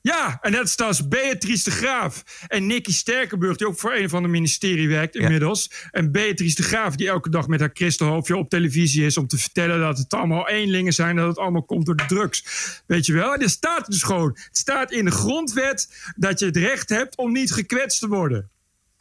Ja, 0.03 0.39
en 0.41 0.53
dat 0.53 0.89
is 0.91 1.09
Beatrice 1.09 1.65
de 1.65 1.71
Graaf 1.71 2.25
en 2.47 2.67
Nicky 2.67 2.93
Sterkenburg, 2.93 3.57
die 3.57 3.67
ook 3.67 3.79
voor 3.79 3.95
een 3.95 4.09
van 4.09 4.23
de 4.23 4.29
ministerie 4.29 4.89
werkt 4.89 5.15
inmiddels. 5.15 5.71
Ja. 5.71 5.89
En 5.91 6.13
Beatrice 6.13 6.55
de 6.55 6.63
Graaf, 6.63 6.97
die 6.97 7.09
elke 7.09 7.31
dag 7.31 7.47
met 7.47 7.61
haar 7.61 7.73
kristelhoofdje 7.73 8.37
op 8.37 8.49
televisie 8.49 9.05
is 9.05 9.17
om 9.17 9.27
te 9.27 9.39
vertellen 9.39 9.81
dat 9.81 9.99
het 9.99 10.15
allemaal 10.15 10.49
eenlingen 10.49 10.93
zijn, 10.93 11.17
dat 11.17 11.29
het 11.29 11.39
allemaal 11.39 11.65
komt 11.65 11.87
door 11.87 11.97
de 11.97 12.07
drugs. 12.07 12.45
Weet 12.87 13.07
je 13.07 13.13
wel? 13.13 13.35
En 13.35 13.41
er 13.41 13.51
staat 13.51 13.87
dus 13.87 14.03
gewoon, 14.03 14.31
het 14.47 14.59
staat 14.59 14.93
in 14.93 15.05
de 15.05 15.11
grondwet 15.11 16.13
dat 16.17 16.39
je 16.39 16.47
het 16.47 16.57
recht 16.57 16.89
hebt 16.89 17.17
om 17.17 17.33
niet 17.33 17.53
gekwetst 17.53 18.01
te 18.01 18.09
worden. 18.09 18.52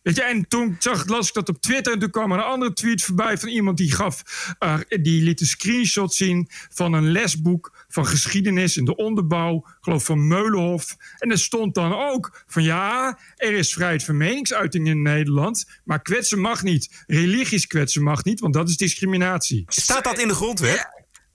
Weet 0.01 0.15
je, 0.15 0.23
en 0.23 0.47
toen 0.47 0.75
zag, 0.79 1.07
las 1.07 1.27
ik 1.27 1.33
dat 1.33 1.49
op 1.49 1.61
Twitter 1.61 1.93
en 1.93 1.99
toen 1.99 2.09
kwam 2.09 2.31
er 2.31 2.37
een 2.37 2.43
andere 2.43 2.73
tweet 2.73 3.01
voorbij 3.01 3.37
van 3.37 3.49
iemand 3.49 3.77
die 3.77 3.91
gaf, 3.91 4.23
uh, 4.59 4.77
die 5.01 5.21
liet 5.23 5.41
een 5.41 5.47
screenshot 5.47 6.13
zien 6.13 6.49
van 6.69 6.93
een 6.93 7.11
lesboek 7.11 7.85
van 7.87 8.05
geschiedenis 8.05 8.77
in 8.77 8.85
de 8.85 8.95
onderbouw, 8.95 9.55
ik 9.55 9.77
geloof 9.81 10.05
van 10.05 10.27
Meulenhof. 10.27 10.95
En 11.17 11.31
er 11.31 11.39
stond 11.39 11.75
dan 11.75 11.93
ook 11.93 12.43
van 12.47 12.63
ja, 12.63 13.19
er 13.35 13.53
is 13.53 13.73
vrijheid 13.73 14.03
van 14.03 14.17
meningsuiting 14.17 14.87
in 14.87 15.01
Nederland, 15.01 15.65
maar 15.83 16.01
kwetsen 16.01 16.39
mag 16.39 16.63
niet. 16.63 17.03
Religies 17.07 17.67
kwetsen 17.67 18.03
mag 18.03 18.23
niet, 18.23 18.39
want 18.39 18.53
dat 18.53 18.69
is 18.69 18.77
discriminatie. 18.77 19.63
Staat 19.67 20.03
dat 20.03 20.19
in 20.19 20.27
de 20.27 20.33
grondwet? 20.33 20.87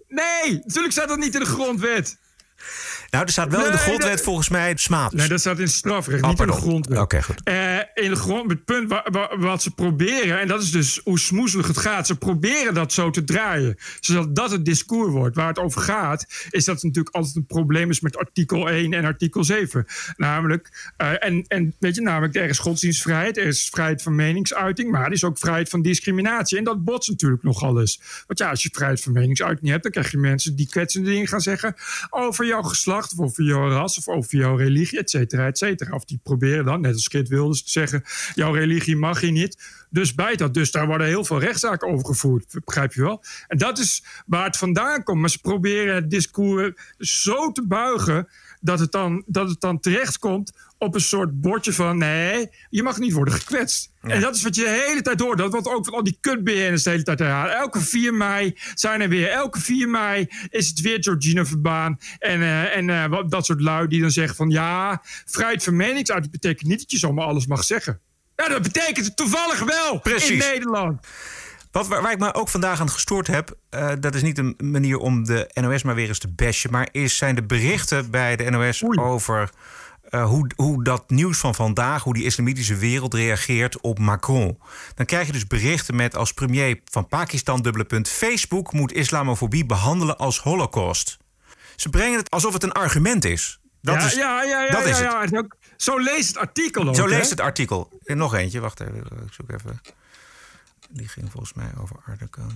Nee, 0.08 0.52
natuurlijk 0.52 0.92
staat 0.92 1.08
dat 1.08 1.18
niet 1.18 1.34
in 1.34 1.40
de 1.40 1.46
grondwet. 1.46 2.18
Nou, 3.10 3.24
er 3.24 3.30
staat 3.30 3.50
wel 3.50 3.58
nee, 3.58 3.68
in 3.68 3.74
de 3.74 3.78
grondwet 3.78 4.10
dat, 4.10 4.20
volgens 4.20 4.48
mij 4.48 4.72
smaad. 4.76 5.12
Nee, 5.12 5.28
dat 5.28 5.40
staat 5.40 5.58
in 5.58 5.68
strafrecht, 5.68 6.22
oh, 6.22 6.28
niet 6.28 6.36
pardon. 6.36 6.56
in 6.56 6.62
de 6.62 6.68
grondwet. 6.68 6.98
Oké, 6.98 7.16
okay, 7.16 7.22
goed. 7.22 7.40
Uh, 7.44 8.04
in 8.04 8.10
de 8.10 8.16
grond, 8.16 8.50
het 8.50 8.64
punt 8.64 8.88
wa, 8.88 9.06
wa, 9.10 9.38
wat 9.38 9.62
ze 9.62 9.70
proberen, 9.70 10.40
en 10.40 10.48
dat 10.48 10.62
is 10.62 10.70
dus 10.70 11.00
hoe 11.04 11.18
smoezelig 11.18 11.66
het 11.66 11.78
gaat. 11.78 12.06
Ze 12.06 12.16
proberen 12.16 12.74
dat 12.74 12.92
zo 12.92 13.10
te 13.10 13.24
draaien, 13.24 13.76
zodat 14.00 14.36
dat 14.36 14.50
het 14.50 14.64
discours 14.64 15.12
wordt. 15.12 15.36
Waar 15.36 15.48
het 15.48 15.58
over 15.58 15.80
gaat, 15.80 16.26
is 16.50 16.64
dat 16.64 16.74
het 16.74 16.84
natuurlijk 16.84 17.14
altijd 17.14 17.36
een 17.36 17.46
probleem 17.46 17.90
is 17.90 18.00
met 18.00 18.16
artikel 18.16 18.68
1 18.68 18.92
en 18.92 19.04
artikel 19.04 19.44
7. 19.44 19.86
Namelijk, 20.16 20.92
uh, 20.98 21.24
en, 21.24 21.44
en 21.48 21.74
weet 21.78 21.94
je, 21.94 22.00
namelijk, 22.00 22.34
er 22.34 22.48
is 22.48 22.58
godsdienstvrijheid, 22.58 23.36
er 23.36 23.46
is 23.46 23.68
vrijheid 23.72 24.02
van 24.02 24.14
meningsuiting, 24.14 24.90
maar 24.90 25.06
er 25.06 25.12
is 25.12 25.24
ook 25.24 25.38
vrijheid 25.38 25.68
van 25.68 25.82
discriminatie. 25.82 26.58
En 26.58 26.64
dat 26.64 26.84
botst 26.84 27.10
natuurlijk 27.10 27.42
nogal 27.42 27.80
eens. 27.80 28.00
Want 28.26 28.38
ja, 28.38 28.50
als 28.50 28.62
je 28.62 28.68
vrijheid 28.72 29.00
van 29.02 29.12
meningsuiting 29.12 29.70
hebt, 29.70 29.82
dan 29.82 29.92
krijg 29.92 30.10
je 30.10 30.18
mensen 30.18 30.56
die 30.56 30.68
kwetsende 30.68 31.10
dingen 31.10 31.28
gaan 31.28 31.40
zeggen 31.40 31.74
over 32.10 32.46
jouw 32.46 32.62
geslacht 32.62 32.95
of 33.04 33.20
over 33.20 33.44
jouw 33.44 33.68
ras 33.68 33.98
of 33.98 34.08
over 34.08 34.38
jouw 34.38 34.56
religie, 34.56 34.98
et 34.98 35.10
cetera, 35.10 35.46
et 35.46 35.58
cetera. 35.58 35.94
Of 35.94 36.04
die 36.04 36.20
proberen 36.22 36.64
dan, 36.64 36.80
net 36.80 36.92
als 36.92 37.08
Kit 37.08 37.28
Wilders, 37.28 37.62
te 37.62 37.70
zeggen... 37.70 38.02
jouw 38.34 38.52
religie 38.52 38.96
mag 38.96 39.20
je 39.20 39.30
niet, 39.30 39.58
dus 39.90 40.14
bij 40.14 40.36
dat. 40.36 40.54
Dus 40.54 40.70
daar 40.70 40.86
worden 40.86 41.06
heel 41.06 41.24
veel 41.24 41.40
rechtszaken 41.40 41.88
over 41.88 42.06
gevoerd, 42.06 42.56
begrijp 42.64 42.92
je 42.92 43.00
wel? 43.00 43.24
En 43.48 43.58
dat 43.58 43.78
is 43.78 44.02
waar 44.26 44.44
het 44.44 44.56
vandaan 44.56 45.02
komt. 45.02 45.20
Maar 45.20 45.30
ze 45.30 45.38
proberen 45.38 45.94
het 45.94 46.10
discours 46.10 46.72
zo 46.98 47.52
te 47.52 47.66
buigen... 47.66 48.28
dat 48.60 48.78
het 48.78 48.92
dan, 48.92 49.22
dat 49.26 49.48
het 49.48 49.60
dan 49.60 49.80
terechtkomt 49.80 50.52
op 50.78 50.94
een 50.94 51.00
soort 51.00 51.40
bordje 51.40 51.72
van... 51.72 51.98
nee, 51.98 52.50
je 52.70 52.82
mag 52.82 52.98
niet 52.98 53.12
worden 53.12 53.34
gekwetst. 53.34 53.92
Ja. 54.02 54.08
En 54.08 54.20
dat 54.20 54.34
is 54.34 54.42
wat 54.42 54.54
je 54.54 54.62
de 54.62 54.84
hele 54.86 55.02
tijd 55.02 55.20
hoort. 55.20 55.38
Dat 55.38 55.52
wordt 55.52 55.68
ook 55.68 55.84
van 55.84 55.94
al 55.94 56.02
die 56.02 56.18
kut-BN'ers 56.20 56.82
de 56.82 56.90
hele 56.90 57.02
tijd 57.02 57.18
herhalen. 57.18 57.56
Elke 57.56 57.80
4 57.80 58.14
mei 58.14 58.58
zijn 58.74 59.00
er 59.00 59.08
weer. 59.08 59.28
Elke 59.28 59.60
4 59.60 59.88
mei 59.88 60.28
is 60.50 60.68
het 60.68 60.80
weer 60.80 61.02
Georgina 61.02 61.44
Verbaan. 61.44 61.98
En, 62.18 62.40
uh, 62.40 62.76
en 62.76 62.88
uh, 62.88 63.22
dat 63.28 63.46
soort 63.46 63.60
lui 63.60 63.88
die 63.88 64.00
dan 64.00 64.10
zeggen 64.10 64.36
van... 64.36 64.50
ja, 64.50 65.02
vrijheid 65.24 65.64
van 65.64 65.76
meningsuiting 65.76 66.32
betekent 66.32 66.68
niet 66.68 66.78
dat 66.78 66.90
je 66.90 66.98
zomaar 66.98 67.26
alles 67.26 67.46
mag 67.46 67.64
zeggen. 67.64 68.00
Ja, 68.36 68.48
dat 68.48 68.62
betekent 68.62 69.06
het 69.06 69.16
toevallig 69.16 69.58
wel 69.58 69.98
Precies. 69.98 70.30
in 70.30 70.38
Nederland. 70.38 71.06
Wat, 71.76 71.86
waar, 71.86 72.02
waar, 72.02 72.12
ik 72.12 72.18
me 72.18 72.34
ook 72.34 72.48
vandaag 72.48 72.80
aan 72.80 72.90
gestoord 72.90 73.26
heb... 73.26 73.56
Uh, 73.70 73.90
dat 74.00 74.14
is 74.14 74.22
niet 74.22 74.38
een 74.38 74.54
manier 74.58 74.98
om 74.98 75.24
de 75.24 75.50
NOS 75.52 75.82
maar 75.82 75.94
weer 75.94 76.08
eens 76.08 76.18
te 76.18 76.28
bashen... 76.28 76.70
maar 76.70 76.88
is, 76.92 77.16
zijn 77.16 77.34
de 77.34 77.42
berichten 77.42 78.10
bij 78.10 78.36
de 78.36 78.50
NOS 78.50 78.84
Oei. 78.84 78.98
over... 78.98 79.50
Uh, 80.10 80.24
hoe, 80.24 80.50
hoe 80.56 80.84
dat 80.84 81.10
nieuws 81.10 81.38
van 81.38 81.54
vandaag, 81.54 82.02
hoe 82.02 82.14
die 82.14 82.24
islamitische 82.24 82.76
wereld 82.76 83.14
reageert 83.14 83.80
op 83.80 83.98
Macron. 83.98 84.58
Dan 84.94 85.06
krijg 85.06 85.26
je 85.26 85.32
dus 85.32 85.46
berichten 85.46 85.96
met 85.96 86.16
als 86.16 86.32
premier 86.32 86.80
van 86.84 87.08
Pakistan 87.08 87.62
dubbele 87.62 87.84
punt... 87.84 88.08
Facebook 88.08 88.72
moet 88.72 88.92
islamofobie 88.92 89.66
behandelen 89.66 90.18
als 90.18 90.40
holocaust. 90.40 91.16
Ze 91.76 91.88
brengen 91.88 92.18
het 92.18 92.30
alsof 92.30 92.52
het 92.52 92.62
een 92.62 92.72
argument 92.72 93.24
is. 93.24 93.60
Dat 93.80 93.94
ja, 93.94 94.06
is, 94.06 94.14
ja, 94.14 94.42
ja, 94.42 94.62
ja, 94.62 94.70
dat 94.70 94.82
ja, 94.82 94.90
is 94.90 94.98
ja, 94.98 95.20
het. 95.20 95.56
Zo 95.76 95.98
leest 95.98 96.28
het 96.28 96.36
artikel 96.36 96.88
ook. 96.88 96.94
Zo 96.94 97.06
leest 97.06 97.22
hè? 97.22 97.28
het 97.28 97.40
artikel. 97.40 98.00
En 98.04 98.16
nog 98.16 98.34
eentje, 98.34 98.60
wacht 98.60 98.80
even, 98.80 98.96
ik 98.96 99.32
zoek 99.32 99.50
even. 99.50 99.80
Die 100.90 101.08
ging 101.08 101.30
volgens 101.30 101.52
mij 101.52 101.70
over 101.80 101.96
Erdogan. 102.06 102.52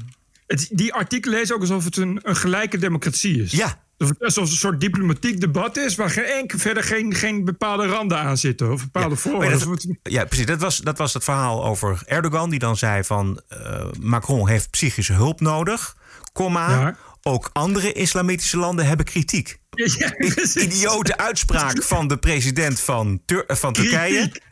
Het, 0.47 0.69
die 0.71 0.95
artikel 0.95 1.31
leest 1.31 1.53
ook 1.53 1.61
alsof 1.61 1.85
het 1.85 1.97
een, 1.97 2.21
een 2.23 2.37
gelijke 2.37 2.79
democratie 2.79 3.43
is. 3.43 3.53
Ja, 3.53 3.79
Alsof 4.01 4.19
het 4.19 4.37
een 4.37 4.47
soort 4.47 4.81
diplomatiek 4.81 5.41
debat 5.41 5.77
is 5.77 5.95
waar 5.95 6.11
geen 6.11 6.25
enkel 6.25 6.59
verder 6.59 6.83
geen, 6.83 7.15
geen 7.15 7.45
bepaalde 7.45 7.87
randen 7.87 8.19
aan 8.19 8.37
zitten 8.37 8.73
of 8.73 8.83
bepaalde 8.83 9.15
ja, 9.15 9.21
voorwaarden. 9.21 9.99
Ja, 10.03 10.25
precies. 10.25 10.47
Dat 10.47 10.61
was, 10.61 10.79
dat 10.79 10.99
was 10.99 11.15
het 11.15 11.25
verhaal 11.25 11.65
over 11.65 12.03
Erdogan, 12.07 12.51
die 12.51 12.59
dan 12.59 12.77
zei 12.77 13.05
van 13.05 13.41
uh, 13.53 13.85
Macron 14.01 14.49
heeft 14.49 14.71
psychische 14.71 15.13
hulp 15.13 15.41
nodig, 15.41 15.97
comma. 16.33 16.71
Ja. 16.71 16.97
ook 17.23 17.51
andere 17.53 17.93
islamitische 17.93 18.57
landen 18.57 18.87
hebben 18.87 19.07
kritiek. 19.07 19.61
Ja, 19.71 20.15
Idiote 20.55 21.17
uitspraak 21.17 21.83
van 21.83 22.09
de 22.09 22.17
president 22.17 22.81
van, 22.81 23.23
Tur 23.25 23.45
van 23.47 23.73
Turkije. 23.73 24.19
Kritiek 24.21 24.43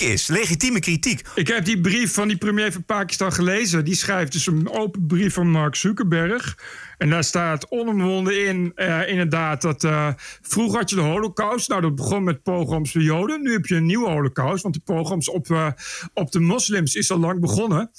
is, 0.00 0.26
legitieme 0.26 0.80
kritiek. 0.80 1.20
Ik 1.34 1.48
heb 1.48 1.64
die 1.64 1.80
brief 1.80 2.12
van 2.12 2.28
die 2.28 2.36
premier 2.36 2.72
van 2.72 2.84
Pakistan 2.84 3.32
gelezen. 3.32 3.84
Die 3.84 3.94
schrijft 3.94 4.32
dus 4.32 4.46
een 4.46 4.70
open 4.70 5.06
brief 5.06 5.34
van 5.34 5.50
Mark 5.50 5.74
Zuckerberg. 5.74 6.56
En 6.98 7.10
daar 7.10 7.24
staat 7.24 7.70
onomwonden 7.70 8.46
in, 8.46 8.72
uh, 8.76 9.08
inderdaad, 9.08 9.62
dat 9.62 9.84
uh, 9.84 10.08
vroeger 10.42 10.78
had 10.78 10.90
je 10.90 10.96
de 10.96 11.02
holocaust. 11.02 11.68
Nou, 11.68 11.80
dat 11.80 11.94
begon 11.94 12.24
met 12.24 12.42
pogroms 12.42 12.92
voor 12.92 13.02
Joden. 13.02 13.42
Nu 13.42 13.52
heb 13.52 13.66
je 13.66 13.74
een 13.74 13.86
nieuwe 13.86 14.08
holocaust, 14.08 14.62
want 14.62 14.74
de 14.74 14.80
pogroms 14.84 15.28
op, 15.28 15.48
uh, 15.48 15.68
op 16.14 16.32
de 16.32 16.40
moslims 16.40 16.94
is 16.94 17.10
al 17.10 17.18
lang 17.18 17.40
begonnen. 17.40 17.90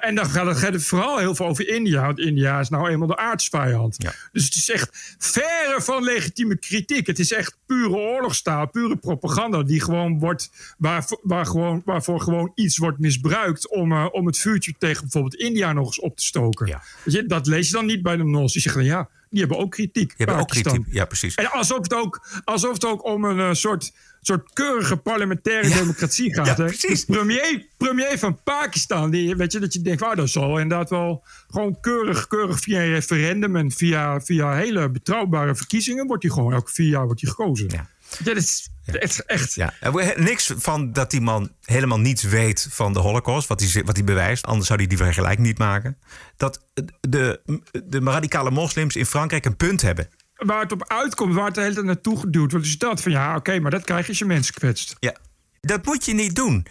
en 0.00 0.14
dan 0.14 0.26
gaat 0.26 0.72
het, 0.72 0.84
vooral 0.84 1.18
heel 1.18 1.34
veel 1.34 1.46
over 1.46 1.68
India, 1.68 2.06
want 2.06 2.18
India 2.18 2.60
is 2.60 2.68
nou 2.68 2.88
eenmaal 2.88 3.08
de 3.08 3.16
aardsvijand. 3.16 3.94
Ja. 3.98 4.12
Dus 4.32 4.44
het 4.44 4.54
is 4.54 4.70
echt 4.70 5.16
verre 5.18 5.76
van 5.82 6.02
legitieme 6.02 6.58
kritiek. 6.58 7.06
Het 7.06 7.18
is 7.18 7.32
echt 7.32 7.58
pure 7.66 7.96
oorlogstaal, 7.96 8.68
pure 8.68 8.96
propaganda, 8.96 9.62
die 9.62 9.80
gewoon 9.80 10.18
wordt, 10.18 10.50
waar, 10.78 11.04
waar 11.22 11.46
gewoon, 11.46 11.82
waarvoor 11.84 12.20
gewoon 12.20 12.52
iets 12.54 12.78
wordt 12.78 12.98
misbruikt 12.98 13.70
om, 13.70 13.92
om 13.92 14.26
het 14.26 14.38
vuurtje 14.38 14.74
tegen 14.78 15.00
bijvoorbeeld 15.00 15.34
India 15.34 15.72
nog 15.72 15.86
eens 15.86 16.00
op 16.00 16.16
te 16.16 16.24
stoken. 16.24 16.66
Ja. 16.66 16.82
Dat 17.26 17.46
lees 17.46 17.66
je 17.66 17.72
dan 17.72 17.86
niet 17.86 18.02
bij 18.02 18.16
de 18.16 18.24
Die 18.32 18.62
zeggen, 18.62 18.84
ja, 18.84 19.08
die 19.30 19.40
hebben 19.40 19.58
ook 19.58 19.70
kritiek. 19.70 20.08
Die 20.08 20.16
hebben 20.16 20.36
ook 20.36 20.48
kritiek, 20.48 20.84
ja 20.90 21.04
precies. 21.04 21.34
En 21.34 21.50
alsof 21.50 21.78
het 21.78 21.94
ook, 21.94 22.26
alsof 22.44 22.72
het 22.72 22.84
ook 22.84 23.04
om 23.04 23.24
een 23.24 23.36
uh, 23.36 23.52
soort, 23.52 23.92
soort 24.20 24.52
keurige 24.52 24.96
parlementaire 24.96 25.68
ja. 25.68 25.76
democratie 25.76 26.34
gaat. 26.34 26.46
Ja, 26.46 26.54
hè? 26.54 26.64
precies. 26.64 27.04
De 27.04 27.12
premier, 27.12 27.66
premier 27.76 28.18
van 28.18 28.42
Pakistan, 28.42 29.10
die, 29.10 29.36
weet 29.36 29.52
je, 29.52 29.58
dat 29.58 29.72
je 29.72 29.80
denkt, 29.80 30.02
oh, 30.02 30.14
dat 30.14 30.30
zal 30.30 30.58
inderdaad 30.58 30.90
wel 30.90 31.24
gewoon 31.48 31.80
keurig, 31.80 32.26
keurig 32.26 32.60
via 32.60 32.80
een 32.80 32.92
referendum 32.92 33.56
en 33.56 33.70
via, 33.70 34.20
via 34.20 34.54
hele 34.54 34.90
betrouwbare 34.90 35.54
verkiezingen 35.54 36.06
wordt 36.06 36.22
hij 36.22 36.32
gewoon 36.32 36.52
elke 36.52 36.72
vier 36.72 36.88
jaar 36.88 37.06
wordt 37.06 37.20
hij 37.20 37.30
gekozen. 37.30 37.68
Ja. 37.68 37.88
Dat 38.22 38.36
is, 38.36 38.68
echt, 38.98 39.24
echt. 39.24 39.54
Ja. 39.54 39.72
Niks 40.16 40.52
van 40.56 40.92
dat 40.92 41.10
die 41.10 41.20
man 41.20 41.52
helemaal 41.62 42.00
niets 42.00 42.22
weet 42.22 42.68
van 42.70 42.92
de 42.92 42.98
Holocaust, 42.98 43.48
wat 43.48 43.60
hij, 43.60 43.84
wat 43.84 43.96
hij 43.96 44.04
bewijst. 44.04 44.46
Anders 44.46 44.66
zou 44.66 44.78
hij 44.78 44.88
die 44.88 44.98
vergelijking 44.98 45.46
niet 45.46 45.58
maken. 45.58 45.98
Dat 46.36 46.64
de, 47.00 47.40
de 47.84 48.00
radicale 48.00 48.50
moslims 48.50 48.96
in 48.96 49.06
Frankrijk 49.06 49.44
een 49.44 49.56
punt 49.56 49.82
hebben. 49.82 50.08
Waar 50.34 50.60
het 50.60 50.72
op 50.72 50.84
uitkomt, 50.88 51.34
waar 51.34 51.44
het 51.44 51.54
de 51.54 51.60
hele 51.60 51.74
tijd 51.74 51.86
naartoe 51.86 52.20
geduwd 52.20 52.50
wordt, 52.50 52.66
is 52.66 52.78
dat 52.78 53.00
van 53.00 53.12
ja, 53.12 53.28
oké, 53.28 53.36
okay, 53.36 53.58
maar 53.58 53.70
dat 53.70 53.84
krijg 53.84 54.02
je 54.02 54.08
als 54.08 54.18
je 54.18 54.24
mensen 54.24 54.54
kwetst. 54.54 54.96
Ja, 55.00 55.16
dat 55.60 55.84
moet 55.84 56.04
je 56.04 56.14
niet 56.14 56.34
doen. 56.34 56.66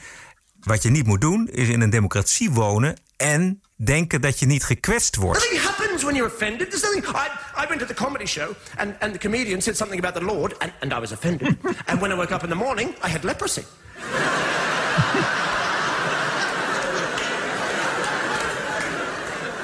Wat 0.60 0.84
je 0.84 0.89
niet 0.89 1.05
moet 1.05 1.21
doen, 1.21 1.47
is 1.47 1.67
in 1.67 1.82
een 1.82 1.89
democratie 1.89 2.51
wonen 2.51 2.99
en 3.17 3.62
denken 3.82 4.22
dat 4.22 4.39
je 4.39 4.46
niet 4.46 4.63
gekwetst 4.63 5.15
wordt. 5.15 5.39
Nothing 5.39 5.62
happens 5.62 6.04
when 6.04 6.15
you're 6.15 6.34
offended. 6.34 6.70
There's 6.70 6.84
nothing. 6.84 7.06
I, 7.06 7.63
I 7.63 7.68
went 7.68 7.80
to 7.80 7.88
the 7.88 7.94
comedy 7.94 8.26
show 8.26 8.56
and, 8.78 8.96
and 9.00 9.13
the 9.13 9.20
comedian 9.20 9.62
said 9.62 9.78
something 9.78 10.06
about 10.06 10.22
the 10.22 10.34
Lord 10.36 10.56
and, 10.58 10.72
and 10.80 10.94
I 10.94 11.00
was 11.00 11.12
offended. 11.12 11.58
and 11.88 12.02
when 12.02 12.12
I 12.12 12.15
woke 12.15 12.34
up 12.34 12.44
in 12.44 12.50
the 12.50 12.56
morning, 12.56 12.96
I 13.04 13.10
had 13.10 13.24
leprosy. 13.24 13.63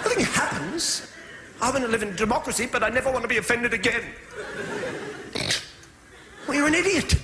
nothing 0.03 0.25
happens. 0.33 1.01
I 1.61 1.69
want 1.71 1.83
to 1.83 1.91
live 1.91 2.05
in 2.05 2.15
democracy, 2.15 2.67
but 2.71 2.83
I 2.83 2.89
never 2.89 3.11
want 3.11 3.23
to 3.23 3.29
be 3.29 3.37
offended 3.37 3.73
again. 3.73 4.03
Well, 6.47 6.57
you're 6.57 6.67
an 6.67 6.73
idiot. 6.73 7.15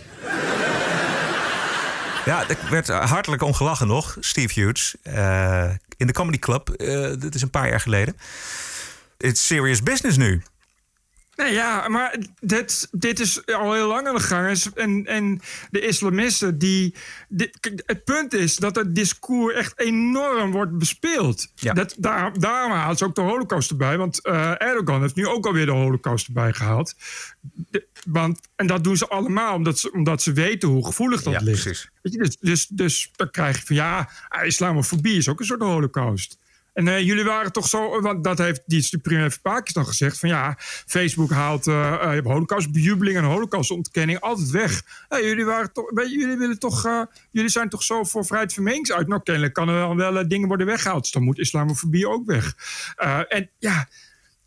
Ja, 2.26 2.50
er 2.50 2.58
werd 2.70 2.88
hartelijk 2.88 3.42
om 3.42 3.54
gelachen 3.54 3.88
nog. 3.88 4.18
Steve 4.20 4.62
Hughes 4.62 4.96
uh, 5.04 5.70
in 6.02 6.08
de 6.08 6.14
Comedy 6.14 6.40
Club. 6.40 6.74
Uh, 6.78 7.14
dit 7.20 7.36
is 7.36 7.42
een 7.42 7.50
paar 7.50 7.70
jaar 7.70 7.80
geleden. 7.80 8.16
It's 9.18 9.46
serious 9.48 9.84
business 9.84 10.18
nu. 10.18 10.42
Nee, 11.42 11.54
ja, 11.54 11.88
maar 11.88 12.18
dit, 12.40 12.88
dit 12.92 13.20
is 13.20 13.46
al 13.46 13.74
heel 13.74 13.88
lang 13.88 14.08
aan 14.08 14.16
de 14.16 14.22
gang. 14.22 14.64
En, 14.76 15.06
en 15.06 15.42
de 15.70 15.80
islamisten, 15.80 16.58
die. 16.58 16.96
Het 17.86 18.04
punt 18.04 18.34
is 18.34 18.56
dat 18.56 18.76
het 18.76 18.96
discours 18.96 19.56
echt 19.56 19.80
enorm 19.80 20.52
wordt 20.52 20.78
bespeeld. 20.78 21.52
Ja. 21.56 21.74
Dat, 21.74 21.96
daar, 21.98 22.40
daarom 22.40 22.72
haalt 22.72 22.98
ze 22.98 23.06
ook 23.06 23.16
de 23.16 23.22
Holocaust 23.22 23.70
erbij. 23.70 23.98
Want 23.98 24.20
uh, 24.24 24.62
Erdogan 24.62 25.02
heeft 25.02 25.16
nu 25.16 25.28
ook 25.28 25.46
alweer 25.46 25.66
de 25.66 25.72
Holocaust 25.72 26.28
erbij 26.28 26.54
gehaald. 26.54 26.96
De, 27.42 27.88
want, 28.08 28.40
en 28.56 28.68
dat 28.68 28.84
doen 28.84 28.98
ze 28.98 29.08
allemaal 29.08 29.56
omdat 29.56 29.80
ze, 29.80 29.92
omdat 29.92 30.22
ze 30.22 30.34
weten 30.34 30.70
hoe 30.70 30.86
gevoelig 30.86 31.24
dat 31.24 31.34
ja, 31.34 31.40
ligt. 31.40 31.64
Precies. 31.64 31.90
Weet 32.02 32.14
je, 32.14 32.20
dus, 32.20 32.38
dus, 32.38 32.68
dus 32.68 33.12
dan 33.16 33.32
krijg 33.32 33.58
je 33.58 33.66
van 33.66 33.76
ja, 33.76 34.10
islamofobie 34.44 35.18
is 35.18 35.30
ook 35.30 35.40
een 35.40 35.46
soort 35.46 35.62
Holocaust. 35.62 36.38
En 36.74 36.88
uh, 36.88 37.00
jullie 37.00 37.24
waren 37.24 37.52
toch 37.52 37.68
zo, 37.68 38.02
want 38.02 38.24
dat 38.24 38.38
heeft 38.38 38.62
die 38.66 39.00
premier 39.02 39.32
van 39.32 39.42
Pakistan 39.42 39.86
gezegd: 39.86 40.20
van 40.20 40.30
ja, 40.30 40.56
Facebook 40.86 41.32
haalt 41.32 41.68
uh, 41.68 42.02
uh, 42.04 42.24
holocaustbejubbeling 42.24 43.18
en 43.18 43.24
holocaustontkenning 43.24 44.20
altijd 44.20 44.50
weg. 44.50 44.82
Hey, 45.08 45.24
jullie, 45.24 45.46
waren 45.46 45.74
toch, 45.74 45.92
jullie, 45.96 46.38
willen 46.38 46.60
toch, 46.60 47.08
jullie 47.32 47.50
zijn 47.50 47.70
toch 47.70 47.84
zo 47.84 48.04
voor 48.04 48.26
vrijheid 48.26 48.54
van 48.54 48.64
meningsuiting? 48.64 49.10
Nou, 49.10 49.24
kennelijk 49.24 49.54
kan 49.54 49.70
er 49.70 49.96
wel, 49.96 50.12
wel 50.12 50.28
dingen 50.28 50.48
worden 50.48 50.68
weggehaald. 50.68 51.02
Dus 51.02 51.12
dan 51.12 51.24
moet 51.24 51.40
islamofobie 51.40 52.10
ook 52.10 52.26
weg. 52.26 52.56
en 53.28 53.50
ja. 53.60 53.88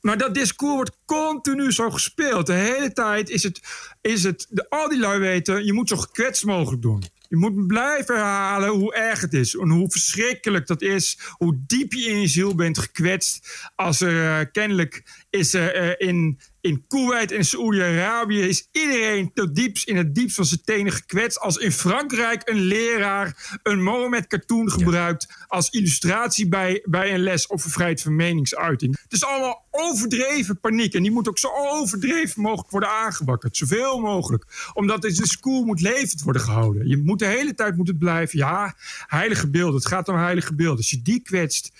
Maar 0.04 0.18
dat 0.18 0.34
discours 0.34 0.74
wordt 0.74 0.96
continu 1.04 1.72
zo 1.72 1.90
gespeeld. 1.90 2.46
De 2.46 2.52
hele 2.52 2.92
tijd 2.92 3.30
is 3.30 3.42
het, 3.42 3.60
is 4.00 4.22
het 4.22 4.46
de, 4.50 4.70
al 4.70 4.88
die 4.88 4.98
lui 4.98 5.18
weten, 5.18 5.64
je 5.64 5.72
moet 5.72 5.88
zo 5.88 5.96
gekwetst 5.96 6.44
mogelijk 6.44 6.82
doen. 6.82 7.04
Je 7.34 7.40
moet 7.40 7.66
blijven 7.66 8.14
herhalen 8.14 8.68
hoe 8.68 8.94
erg 8.94 9.20
het 9.20 9.32
is. 9.32 9.54
En 9.54 9.68
hoe 9.68 9.90
verschrikkelijk 9.90 10.66
dat 10.66 10.82
is. 10.82 11.18
Hoe 11.30 11.60
diep 11.66 11.92
je 11.92 12.04
in 12.04 12.20
je 12.20 12.26
ziel 12.26 12.54
bent 12.54 12.78
gekwetst. 12.78 13.70
Als 13.74 14.00
er 14.00 14.12
uh, 14.12 14.46
kennelijk 14.52 15.23
is 15.34 15.54
uh, 15.54 15.92
in, 15.96 16.38
in 16.60 16.84
Kuwait 16.88 17.32
en 17.32 17.44
Saoedi-Arabië... 17.44 18.40
is 18.40 18.68
iedereen 18.72 19.32
tot 19.32 19.54
diepst 19.54 19.88
in 19.88 19.96
het 19.96 20.14
diepst 20.14 20.36
van 20.36 20.44
zijn 20.44 20.60
tenen 20.64 20.92
gekwetst. 20.92 21.40
Als 21.40 21.56
in 21.56 21.72
Frankrijk 21.72 22.48
een 22.48 22.60
leraar 22.60 23.58
een 23.62 23.82
Mohammed-cartoon 23.82 24.70
gebruikt... 24.70 25.26
als 25.46 25.70
illustratie 25.70 26.48
bij, 26.48 26.82
bij 26.84 27.14
een 27.14 27.22
les 27.22 27.50
over 27.50 27.70
vrijheid 27.70 28.02
van 28.02 28.16
meningsuiting. 28.16 28.96
Het 29.02 29.12
is 29.12 29.24
allemaal 29.24 29.64
overdreven 29.70 30.60
paniek. 30.60 30.94
En 30.94 31.02
die 31.02 31.10
moet 31.10 31.28
ook 31.28 31.38
zo 31.38 31.48
overdreven 31.54 32.42
mogelijk 32.42 32.70
worden 32.70 32.90
aangewakkerd. 32.90 33.56
Zoveel 33.56 34.00
mogelijk. 34.00 34.70
Omdat 34.72 35.02
dit 35.02 35.16
discours 35.16 35.66
moet 35.66 35.80
levend 35.80 36.22
worden 36.22 36.42
gehouden. 36.42 36.88
Je 36.88 36.96
moet 36.96 37.18
de 37.18 37.26
hele 37.26 37.54
tijd 37.54 37.76
moet 37.76 37.88
het 37.88 37.98
blijven. 37.98 38.38
Ja, 38.38 38.74
heilige 39.06 39.50
beelden. 39.50 39.74
Het 39.74 39.86
gaat 39.86 40.08
om 40.08 40.16
heilige 40.16 40.54
beelden. 40.54 40.76
Als 40.76 40.90
je 40.90 41.02
die 41.02 41.22
kwetst. 41.22 41.72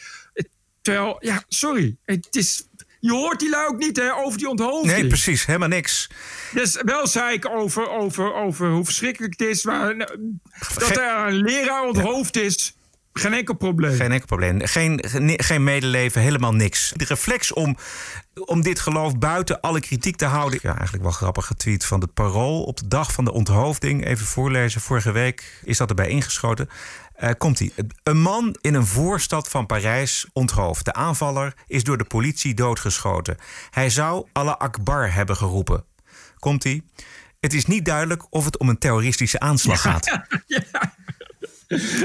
Terwijl, 0.85 1.17
ja, 1.21 1.45
sorry. 1.49 1.97
Het 2.05 2.27
is, 2.31 2.69
je 3.05 3.13
hoort 3.13 3.41
die 3.41 3.51
lui 3.51 3.67
ook 3.67 3.79
niet 3.79 3.97
hè, 3.97 4.15
over 4.15 4.39
die 4.39 4.49
onthoofding. 4.49 4.97
Nee, 4.97 5.07
precies. 5.07 5.47
Helemaal 5.47 5.69
niks. 5.69 6.11
Dus 6.53 6.81
wel 6.85 7.07
zei 7.07 7.35
ik 7.35 7.49
over, 7.49 7.91
over, 7.91 8.35
over 8.35 8.71
hoe 8.71 8.85
verschrikkelijk 8.85 9.39
het 9.39 9.49
is. 9.49 9.65
Waar, 9.65 9.97
dat 10.75 10.97
er 10.97 11.27
een 11.27 11.37
leraar 11.37 11.83
onthoofd 11.83 12.37
is. 12.37 12.77
Geen 13.13 13.33
enkel 13.33 13.55
probleem. 13.55 13.95
Geen 13.97 14.13
enkel 14.13 14.27
probleem. 14.27 14.61
Geen, 14.67 15.05
geen 15.37 15.65
medeleven, 15.65 16.21
helemaal 16.21 16.55
niks. 16.55 16.93
De 16.97 17.05
reflex 17.05 17.53
om, 17.53 17.77
om 18.45 18.63
dit 18.63 18.81
geloof 18.81 19.19
buiten 19.19 19.61
alle 19.61 19.81
kritiek 19.81 20.17
te 20.17 20.25
houden. 20.25 20.59
Ja, 20.63 20.73
eigenlijk 20.75 21.03
wel 21.03 21.13
grappig 21.13 21.47
getweet 21.47 21.85
van 21.85 22.01
het 22.01 22.15
Parool. 22.15 22.63
Op 22.63 22.77
de 22.77 22.89
dag 22.89 23.13
van 23.13 23.25
de 23.25 23.33
onthoofding, 23.33 24.07
even 24.07 24.27
voorlezen. 24.27 24.81
Vorige 24.81 25.13
week 25.13 25.61
is 25.65 25.77
dat 25.77 25.89
erbij 25.89 26.09
ingeschoten. 26.09 26.69
Uh, 27.25 27.31
komt 27.39 27.61
ie. 27.61 27.73
Een 28.03 28.21
man 28.21 28.57
in 28.61 28.75
een 28.75 28.87
voorstad 28.87 29.49
van 29.49 29.67
Parijs 29.67 30.27
onthoofd. 30.33 30.85
De 30.85 30.93
aanvaller 30.93 31.55
is 31.67 31.85
door 31.85 31.99
de 31.99 32.05
politie 32.05 32.55
doodgeschoten. 32.55 33.37
Hij 33.71 33.91
zou 33.91 34.27
Allah 34.33 34.57
Akbar 34.57 35.13
hebben 35.13 35.37
geroepen. 35.37 35.85
Komt 36.39 36.65
ie. 36.65 36.85
Het 37.41 37.53
is 37.53 37.67
niet 37.67 37.85
duidelijk 37.85 38.27
of 38.31 38.45
het 38.45 38.59
om 38.59 38.69
een 38.69 38.79
terroristische 38.79 39.41
aanslag 39.41 39.81
gaat. 39.81 40.07
Ja, 40.07 40.27
ja. 40.71 40.95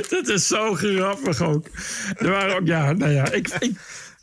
Dat 0.10 0.28
is 0.28 0.48
zo 0.48 0.74
grappig 0.74 1.42
ook. 1.42 1.68
Er 2.18 2.30
waren 2.30 2.56
ook, 2.56 2.68
ja, 2.68 2.92
nou 2.92 3.12
ja, 3.12 3.32
ik. 3.32 3.48
ik 3.48 3.78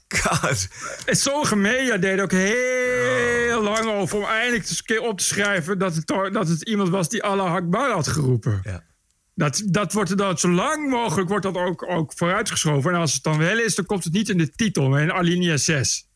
God. 0.08 0.68
Sommige 1.06 1.56
media 1.56 1.96
deden 1.96 2.24
ook 2.24 2.32
heel 2.32 3.62
lang 3.62 3.86
over 3.86 4.18
om 4.18 4.24
eindelijk 4.24 4.68
eens 4.68 4.78
een 4.78 4.84
keer 4.84 5.00
op 5.00 5.18
te 5.18 5.24
schrijven 5.24 5.78
dat 5.78 5.94
het, 5.94 6.06
dat 6.32 6.48
het 6.48 6.62
iemand 6.62 6.88
was 6.88 7.08
die 7.08 7.22
Allah 7.22 7.52
Akbar 7.52 7.90
had 7.90 8.08
geroepen. 8.08 8.60
Ja. 8.62 8.82
Dat, 9.36 9.62
dat 9.64 9.92
wordt 9.92 10.18
dan 10.18 10.38
zo 10.38 10.50
lang 10.50 10.90
mogelijk 10.90 11.28
wordt 11.28 11.44
dat 11.44 11.56
ook, 11.56 11.88
ook 11.88 12.12
vooruitgeschoven. 12.16 12.92
En 12.92 13.00
als 13.00 13.14
het 13.14 13.22
dan 13.22 13.38
wel 13.38 13.58
is, 13.58 13.74
dan 13.74 13.86
komt 13.86 14.04
het 14.04 14.12
niet 14.12 14.28
in 14.28 14.38
de 14.38 14.50
titel, 14.50 14.88
maar 14.88 15.02
in 15.02 15.12
alinea 15.12 15.56
6. 15.56 16.08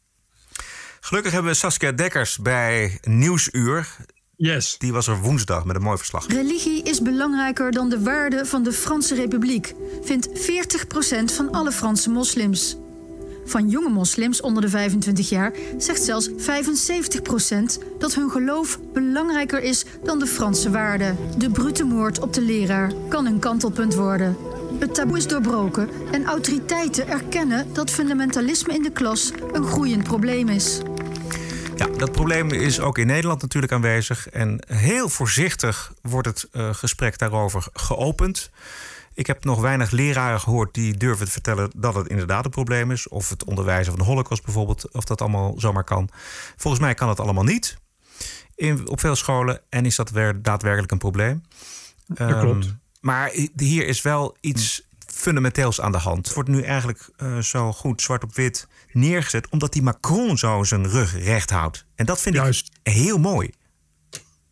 Gelukkig 1.00 1.32
hebben 1.32 1.50
we 1.50 1.56
Saskia 1.56 1.92
Dekkers 1.92 2.38
bij 2.38 2.98
Nieuwsuur. 3.02 3.96
Yes. 4.36 4.78
Die 4.78 4.92
was 4.92 5.06
er 5.06 5.20
woensdag 5.20 5.64
met 5.64 5.76
een 5.76 5.82
mooi 5.82 5.96
verslag. 5.96 6.26
Religie 6.26 6.82
is 6.82 7.02
belangrijker 7.02 7.72
dan 7.72 7.88
de 7.88 8.02
waarde 8.02 8.46
van 8.46 8.62
de 8.62 8.72
Franse 8.72 9.14
Republiek, 9.14 9.72
vindt 10.02 10.28
40% 10.28 11.34
van 11.34 11.50
alle 11.50 11.72
Franse 11.72 12.10
moslims. 12.10 12.76
Van 13.50 13.68
jonge 13.68 13.88
moslims 13.88 14.40
onder 14.40 14.62
de 14.62 14.68
25 14.68 15.28
jaar 15.28 15.52
zegt 15.78 16.02
zelfs 16.02 16.30
75% 16.30 16.32
dat 17.98 18.14
hun 18.14 18.30
geloof 18.30 18.78
belangrijker 18.92 19.62
is 19.62 19.84
dan 20.04 20.18
de 20.18 20.26
Franse 20.26 20.70
waarden. 20.70 21.16
De 21.38 21.50
brute 21.50 21.84
moord 21.84 22.20
op 22.20 22.32
de 22.32 22.40
leraar 22.40 22.92
kan 23.08 23.26
een 23.26 23.38
kantelpunt 23.38 23.94
worden. 23.94 24.36
Het 24.78 24.94
taboe 24.94 25.16
is 25.16 25.26
doorbroken 25.26 25.88
en 26.12 26.24
autoriteiten 26.24 27.08
erkennen 27.08 27.72
dat 27.72 27.90
fundamentalisme 27.90 28.74
in 28.74 28.82
de 28.82 28.92
klas 28.92 29.32
een 29.52 29.66
groeiend 29.66 30.02
probleem 30.02 30.48
is. 30.48 30.80
Ja, 31.76 31.86
dat 31.86 32.12
probleem 32.12 32.50
is 32.50 32.80
ook 32.80 32.98
in 32.98 33.06
Nederland 33.06 33.42
natuurlijk 33.42 33.72
aanwezig. 33.72 34.28
En 34.28 34.64
heel 34.66 35.08
voorzichtig 35.08 35.92
wordt 36.02 36.28
het 36.28 36.48
uh, 36.52 36.74
gesprek 36.74 37.18
daarover 37.18 37.66
geopend. 37.72 38.50
Ik 39.20 39.26
heb 39.26 39.44
nog 39.44 39.60
weinig 39.60 39.90
leraren 39.90 40.40
gehoord 40.40 40.74
die 40.74 40.96
durven 40.96 41.26
te 41.26 41.32
vertellen 41.32 41.70
dat 41.76 41.94
het 41.94 42.08
inderdaad 42.08 42.44
een 42.44 42.50
probleem 42.50 42.90
is. 42.90 43.08
Of 43.08 43.28
het 43.28 43.44
onderwijzen 43.44 43.92
van 43.92 44.00
de 44.00 44.06
holocaust 44.06 44.44
bijvoorbeeld, 44.44 44.92
of 44.92 45.04
dat 45.04 45.20
allemaal 45.20 45.54
zomaar 45.56 45.84
kan. 45.84 46.08
Volgens 46.56 46.82
mij 46.82 46.94
kan 46.94 47.08
het 47.08 47.20
allemaal 47.20 47.44
niet 47.44 47.78
in, 48.54 48.88
op 48.88 49.00
veel 49.00 49.16
scholen. 49.16 49.60
En 49.68 49.86
is 49.86 49.96
dat 49.96 50.10
weer 50.10 50.42
daadwerkelijk 50.42 50.92
een 50.92 50.98
probleem. 50.98 51.42
Dat 52.06 52.40
klopt. 52.40 52.64
Um, 52.64 52.80
maar 53.00 53.30
hier 53.56 53.86
is 53.86 54.02
wel 54.02 54.36
iets 54.40 54.82
fundamenteels 55.06 55.80
aan 55.80 55.92
de 55.92 55.98
hand. 55.98 56.26
Het 56.26 56.34
wordt 56.34 56.48
nu 56.48 56.62
eigenlijk 56.62 57.08
uh, 57.22 57.38
zo 57.38 57.72
goed 57.72 58.02
zwart 58.02 58.24
op 58.24 58.34
wit 58.34 58.68
neergezet... 58.92 59.48
omdat 59.48 59.72
die 59.72 59.82
Macron 59.82 60.38
zo 60.38 60.64
zijn 60.64 60.88
rug 60.88 61.24
recht 61.24 61.50
houdt. 61.50 61.84
En 61.94 62.06
dat 62.06 62.20
vind 62.20 62.34
Juist. 62.34 62.70
ik 62.82 62.92
heel 62.92 63.18
mooi. 63.18 63.50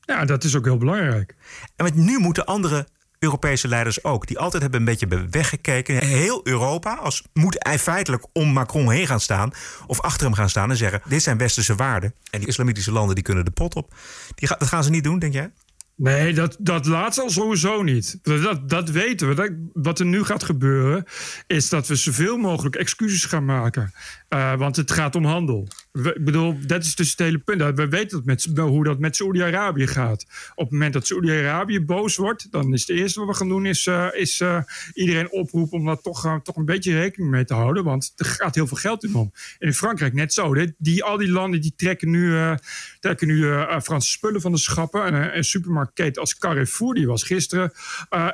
Ja, 0.00 0.24
dat 0.24 0.44
is 0.44 0.56
ook 0.56 0.64
heel 0.64 0.78
belangrijk. 0.78 1.34
En 1.76 1.84
met 1.84 1.94
nu 1.94 2.18
moeten 2.18 2.46
andere 2.46 2.88
Europese 3.18 3.68
leiders 3.68 4.04
ook... 4.04 4.26
die 4.26 4.38
altijd 4.38 4.62
hebben 4.62 4.80
een 4.80 4.86
beetje 4.86 5.28
weggekeken. 5.30 6.04
Heel 6.04 6.40
Europa 6.44 6.94
als, 6.94 7.22
moet 7.32 7.66
feitelijk 7.78 8.26
om 8.32 8.52
Macron 8.52 8.90
heen 8.90 9.06
gaan 9.06 9.20
staan... 9.20 9.50
of 9.86 10.00
achter 10.00 10.26
hem 10.26 10.34
gaan 10.34 10.50
staan 10.50 10.70
en 10.70 10.76
zeggen... 10.76 11.02
dit 11.08 11.22
zijn 11.22 11.38
westerse 11.38 11.74
waarden. 11.74 12.14
En 12.30 12.38
die 12.38 12.48
islamitische 12.48 12.92
landen 12.92 13.14
die 13.14 13.24
kunnen 13.24 13.44
de 13.44 13.50
pot 13.50 13.74
op. 13.74 13.94
Die, 14.34 14.48
dat 14.48 14.68
gaan 14.68 14.84
ze 14.84 14.90
niet 14.90 15.04
doen, 15.04 15.18
denk 15.18 15.32
jij? 15.32 15.50
Nee, 15.98 16.34
dat, 16.34 16.56
dat 16.58 16.86
laatste 16.86 17.22
al 17.22 17.30
sowieso 17.30 17.82
niet. 17.82 18.18
Dat, 18.22 18.68
dat 18.68 18.90
weten 18.90 19.28
we. 19.28 19.34
Dat, 19.34 19.50
wat 19.72 19.98
er 19.98 20.06
nu 20.06 20.24
gaat 20.24 20.42
gebeuren, 20.42 21.04
is 21.46 21.68
dat 21.68 21.86
we 21.86 21.94
zoveel 21.94 22.36
mogelijk 22.36 22.76
excuses 22.76 23.24
gaan 23.24 23.44
maken. 23.44 23.92
Uh, 24.28 24.54
want 24.54 24.76
het 24.76 24.90
gaat 24.90 25.14
om 25.14 25.24
handel. 25.24 25.68
Ik 26.04 26.24
bedoel, 26.24 26.56
dat 26.66 26.84
is 26.84 26.94
dus 26.94 27.10
het 27.10 27.18
hele 27.18 27.38
punt. 27.38 27.76
We 27.76 27.88
weten 27.88 28.60
hoe 28.60 28.84
dat 28.84 28.98
met 28.98 29.16
Saoedi-Arabië 29.16 29.86
gaat. 29.86 30.26
Op 30.54 30.64
het 30.64 30.72
moment 30.72 30.92
dat 30.92 31.06
Saoedi-Arabië 31.06 31.80
boos 31.80 32.16
wordt, 32.16 32.52
dan 32.52 32.72
is 32.72 32.80
het 32.80 32.96
eerste 32.96 33.20
wat 33.20 33.28
we 33.28 33.34
gaan 33.34 33.48
doen, 33.48 33.66
is, 33.66 33.86
uh, 33.86 34.08
is 34.12 34.40
uh, 34.40 34.62
iedereen 34.94 35.30
oproepen 35.30 35.78
om 35.78 35.84
daar 35.84 36.00
toch, 36.00 36.40
toch 36.42 36.56
een 36.56 36.64
beetje 36.64 36.98
rekening 36.98 37.30
mee 37.30 37.44
te 37.44 37.54
houden. 37.54 37.84
Want 37.84 38.12
er 38.16 38.24
gaat 38.24 38.54
heel 38.54 38.66
veel 38.66 38.76
geld 38.76 39.04
in 39.04 39.14
om. 39.14 39.32
In 39.58 39.74
Frankrijk 39.74 40.12
net 40.12 40.32
zo. 40.32 40.54
Die, 40.78 41.04
al 41.04 41.16
die 41.16 41.30
landen 41.30 41.60
die 41.60 41.74
trekken 41.76 42.10
nu, 42.10 42.56
trekken 43.00 43.26
nu 43.26 43.46
Franse 43.82 44.10
spullen 44.10 44.40
van 44.40 44.52
de 44.52 44.58
schappen. 44.58 45.04
En 45.04 45.36
een 45.36 45.44
supermarktketen 45.44 46.20
als 46.20 46.38
Carrefour, 46.38 46.94
die 46.94 47.06
was 47.06 47.22
gisteren 47.22 47.72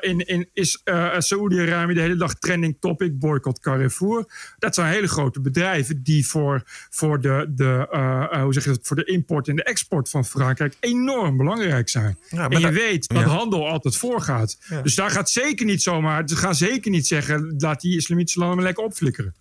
in, 0.01 0.19
in 0.19 0.49
is 0.53 0.83
Saoedi-Arabië 1.19 1.95
de 1.95 2.01
hele 2.01 2.17
dag 2.17 2.35
trending 2.35 2.77
topic, 2.81 3.19
boycott 3.19 3.61
Carrefour. 3.61 4.53
Dat 4.59 4.75
zijn 4.75 4.93
hele 4.93 5.09
grote 5.09 5.41
bedrijven 5.41 6.03
die 6.03 6.27
voor, 6.27 6.63
voor, 6.91 7.21
de, 7.21 7.53
de, 7.57 7.89
uh, 7.93 8.43
hoe 8.43 8.53
zeg 8.53 8.65
je 8.65 8.71
dat, 8.71 8.79
voor 8.83 8.97
de 8.97 9.05
import 9.05 9.49
en 9.49 9.57
de 9.57 9.65
export 9.65 10.11
van 10.11 10.25
Frankrijk 10.25 10.77
enorm 10.81 11.37
belangrijk 11.37 11.89
zijn. 11.89 12.19
Ja, 12.29 12.49
en 12.49 12.61
je 12.61 12.71
weet 12.71 13.09
dat 13.09 13.19
ja. 13.19 13.25
handel 13.25 13.69
altijd 13.69 13.97
voorgaat. 13.97 14.59
Ja. 14.69 14.83
Dus 14.83 14.95
daar 14.95 15.11
gaat 15.11 15.31
zeker 15.31 15.67
niet 15.67 15.83
zomaar, 15.83 16.29
ze 16.29 16.37
gaan 16.37 16.55
zeker 16.55 16.91
niet 16.91 17.07
zeggen, 17.07 17.55
laat 17.59 17.81
die 17.81 17.97
islamitische 17.97 18.39
landen 18.39 18.57
maar 18.57 18.67
lekker 18.67 18.85
opflikkeren. 18.85 19.35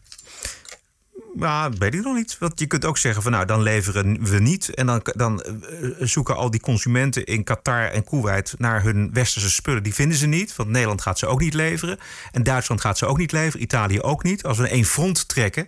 Ja, 1.35 1.69
weet 1.69 1.93
ik 1.93 2.03
nog 2.03 2.15
niet. 2.15 2.37
Want 2.39 2.59
je 2.59 2.67
kunt 2.67 2.85
ook 2.85 2.97
zeggen 2.97 3.23
van 3.23 3.31
nou, 3.31 3.45
dan 3.45 3.61
leveren 3.61 4.23
we 4.29 4.39
niet. 4.39 4.69
En 4.69 4.85
dan, 4.85 5.01
dan 5.03 5.43
zoeken 5.99 6.35
al 6.35 6.51
die 6.51 6.59
consumenten 6.59 7.23
in 7.23 7.43
Qatar 7.43 7.89
en 7.89 8.03
Kuwait 8.03 8.53
naar 8.57 8.83
hun 8.83 9.13
westerse 9.13 9.49
spullen. 9.49 9.83
Die 9.83 9.93
vinden 9.93 10.17
ze 10.17 10.27
niet. 10.27 10.55
Want 10.55 10.69
Nederland 10.69 11.01
gaat 11.01 11.19
ze 11.19 11.27
ook 11.27 11.39
niet 11.39 11.53
leveren. 11.53 11.97
En 12.31 12.43
Duitsland 12.43 12.81
gaat 12.81 12.97
ze 12.97 13.05
ook 13.05 13.17
niet 13.17 13.31
leveren. 13.31 13.61
Italië 13.61 14.01
ook 14.01 14.23
niet. 14.23 14.43
Als 14.43 14.57
we 14.57 14.67
één 14.67 14.85
front 14.85 15.27
trekken. 15.27 15.67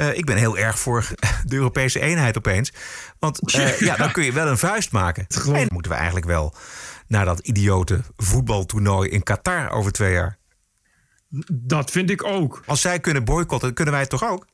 Uh, 0.00 0.16
ik 0.16 0.24
ben 0.24 0.36
heel 0.36 0.58
erg 0.58 0.78
voor 0.78 1.06
de 1.44 1.56
Europese 1.56 2.00
eenheid 2.00 2.36
opeens. 2.36 2.72
Want 3.18 3.54
uh, 3.54 3.78
ja, 3.88 3.96
dan 3.96 4.12
kun 4.12 4.24
je 4.24 4.32
wel 4.32 4.46
een 4.46 4.58
vuist 4.58 4.92
maken. 4.92 5.26
En 5.52 5.66
moeten 5.72 5.90
we 5.90 5.96
eigenlijk 5.96 6.26
wel 6.26 6.54
naar 7.06 7.24
dat 7.24 7.38
idiote 7.38 8.00
voetbaltoernooi 8.16 9.10
in 9.10 9.22
Qatar 9.22 9.70
over 9.70 9.92
twee 9.92 10.12
jaar. 10.12 10.38
Dat 11.52 11.90
vind 11.90 12.10
ik 12.10 12.24
ook. 12.24 12.62
Als 12.66 12.80
zij 12.80 13.00
kunnen 13.00 13.24
boycotten, 13.24 13.74
kunnen 13.74 13.92
wij 13.92 14.02
het 14.02 14.10
toch 14.10 14.24
ook? 14.24 14.46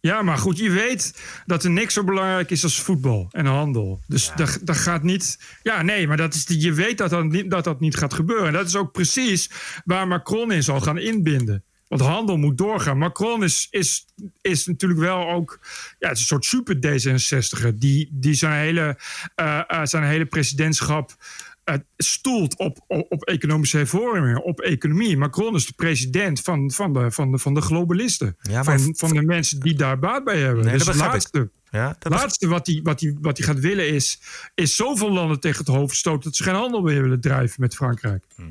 Ja, 0.00 0.22
maar 0.22 0.38
goed, 0.38 0.58
je 0.58 0.70
weet 0.70 1.22
dat 1.46 1.64
er 1.64 1.70
niks 1.70 1.94
zo 1.94 2.04
belangrijk 2.04 2.50
is 2.50 2.62
als 2.62 2.80
voetbal 2.80 3.28
en 3.30 3.46
handel. 3.46 4.00
Dus 4.06 4.26
ja. 4.26 4.34
dat, 4.34 4.58
dat 4.62 4.76
gaat 4.76 5.02
niet. 5.02 5.38
Ja, 5.62 5.82
nee, 5.82 6.08
maar 6.08 6.16
dat 6.16 6.34
is, 6.34 6.44
je 6.48 6.72
weet 6.72 6.98
dat 6.98 7.10
dat, 7.10 7.24
niet, 7.24 7.50
dat 7.50 7.64
dat 7.64 7.80
niet 7.80 7.96
gaat 7.96 8.14
gebeuren. 8.14 8.46
En 8.46 8.52
dat 8.52 8.66
is 8.66 8.76
ook 8.76 8.92
precies 8.92 9.50
waar 9.84 10.08
Macron 10.08 10.52
in 10.52 10.62
zal 10.62 10.80
gaan 10.80 10.98
inbinden. 10.98 11.64
Want 11.92 12.04
handel 12.04 12.36
moet 12.36 12.58
doorgaan. 12.58 12.98
Macron 12.98 13.44
is, 13.44 13.66
is, 13.70 14.06
is 14.40 14.66
natuurlijk 14.66 15.00
wel 15.00 15.30
ook 15.30 15.58
ja, 15.98 16.08
het 16.08 16.16
is 16.16 16.30
een 16.30 16.42
soort 16.42 16.44
super 16.44 16.76
D66. 16.76 17.74
Die, 17.74 18.08
die 18.12 18.34
zijn, 18.34 18.60
hele, 18.60 18.98
uh, 19.36 19.60
uh, 19.68 19.80
zijn 19.84 20.04
hele 20.04 20.24
presidentschap 20.26 21.16
uh, 21.64 21.74
stoelt 21.96 22.56
op, 22.56 22.84
op, 22.86 23.06
op, 23.12 23.22
economische 23.22 23.76
hervormingen, 23.76 24.44
op 24.44 24.60
economie. 24.60 25.16
Macron 25.16 25.54
is 25.54 25.66
de 25.66 25.72
president 25.72 26.40
van, 26.40 26.70
van, 26.70 26.92
de, 26.92 27.10
van, 27.10 27.32
de, 27.32 27.38
van 27.38 27.54
de 27.54 27.60
globalisten. 27.60 28.36
Ja, 28.40 28.64
van, 28.64 28.94
van 28.96 29.12
de 29.12 29.22
mensen 29.22 29.60
die 29.60 29.74
daar 29.74 29.98
baat 29.98 30.24
bij 30.24 30.38
hebben. 30.38 30.64
Nee, 30.64 30.78
dus 30.78 30.86
het 30.86 30.96
laatste, 30.96 31.50
ja, 31.70 31.96
dat 31.98 32.12
laatste 32.12 32.48
wat 32.48 32.66
hij 32.66 32.80
wat 32.82 32.98
die, 32.98 33.18
wat 33.20 33.36
die 33.36 33.44
gaat 33.44 33.60
willen 33.60 33.88
is, 33.88 34.20
is 34.54 34.76
zoveel 34.76 35.10
landen 35.10 35.40
tegen 35.40 35.64
het 35.64 35.74
hoofd 35.74 35.96
stoten... 35.96 36.22
dat 36.22 36.36
ze 36.36 36.42
geen 36.42 36.54
handel 36.54 36.82
meer 36.82 37.02
willen 37.02 37.20
drijven 37.20 37.60
met 37.60 37.74
Frankrijk. 37.74 38.24
Hm. 38.34 38.42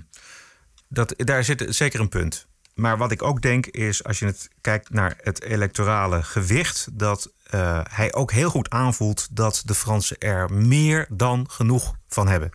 Dat, 0.87 1.13
daar 1.17 1.43
zit 1.43 1.65
zeker 1.69 1.99
een 1.99 2.09
punt. 2.09 2.49
Maar 2.75 2.97
wat 2.97 3.11
ik 3.11 3.23
ook 3.23 3.41
denk 3.41 3.65
is, 3.65 4.03
als 4.03 4.19
je 4.19 4.25
het 4.25 4.49
kijkt 4.61 4.89
naar 4.89 5.17
het 5.21 5.41
electorale 5.43 6.23
gewicht, 6.23 6.87
dat 6.93 7.31
uh, 7.55 7.81
hij 7.89 8.13
ook 8.13 8.31
heel 8.31 8.49
goed 8.49 8.69
aanvoelt 8.69 9.27
dat 9.31 9.61
de 9.65 9.75
Fransen 9.75 10.17
er 10.17 10.53
meer 10.53 11.07
dan 11.09 11.49
genoeg 11.49 11.95
van 12.07 12.27
hebben. 12.27 12.51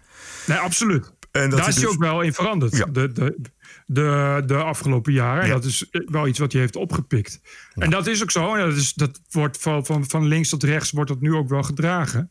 Nee, 0.47 0.59
absoluut. 0.59 1.13
En 1.31 1.51
dat 1.51 1.59
Daar 1.59 1.69
is 1.69 1.75
hij 1.75 1.85
dus... 1.85 1.93
ook 1.93 2.01
wel 2.01 2.21
in 2.21 2.35
veranderd. 2.35 2.77
Ja. 2.77 2.85
De, 2.85 3.13
de, 3.13 3.39
de, 3.87 4.43
de 4.47 4.57
afgelopen 4.57 5.13
jaren. 5.13 5.47
Ja. 5.47 5.53
Dat 5.53 5.65
is 5.65 5.87
wel 5.91 6.27
iets 6.27 6.39
wat 6.39 6.53
hij 6.53 6.61
heeft 6.61 6.77
opgepikt. 6.77 7.41
Ja. 7.75 7.83
En 7.83 7.91
dat 7.91 8.07
is 8.07 8.23
ook 8.23 8.31
zo. 8.31 8.55
En 8.55 8.69
dat, 8.69 8.77
is, 8.77 8.95
dat 8.95 9.21
wordt 9.31 9.59
van, 9.59 9.87
van, 9.87 10.09
van 10.09 10.27
links 10.27 10.49
tot 10.49 10.63
rechts 10.63 10.91
wordt 10.91 11.11
dat 11.11 11.21
nu 11.21 11.35
ook 11.35 11.49
wel 11.49 11.63
gedragen. 11.63 12.31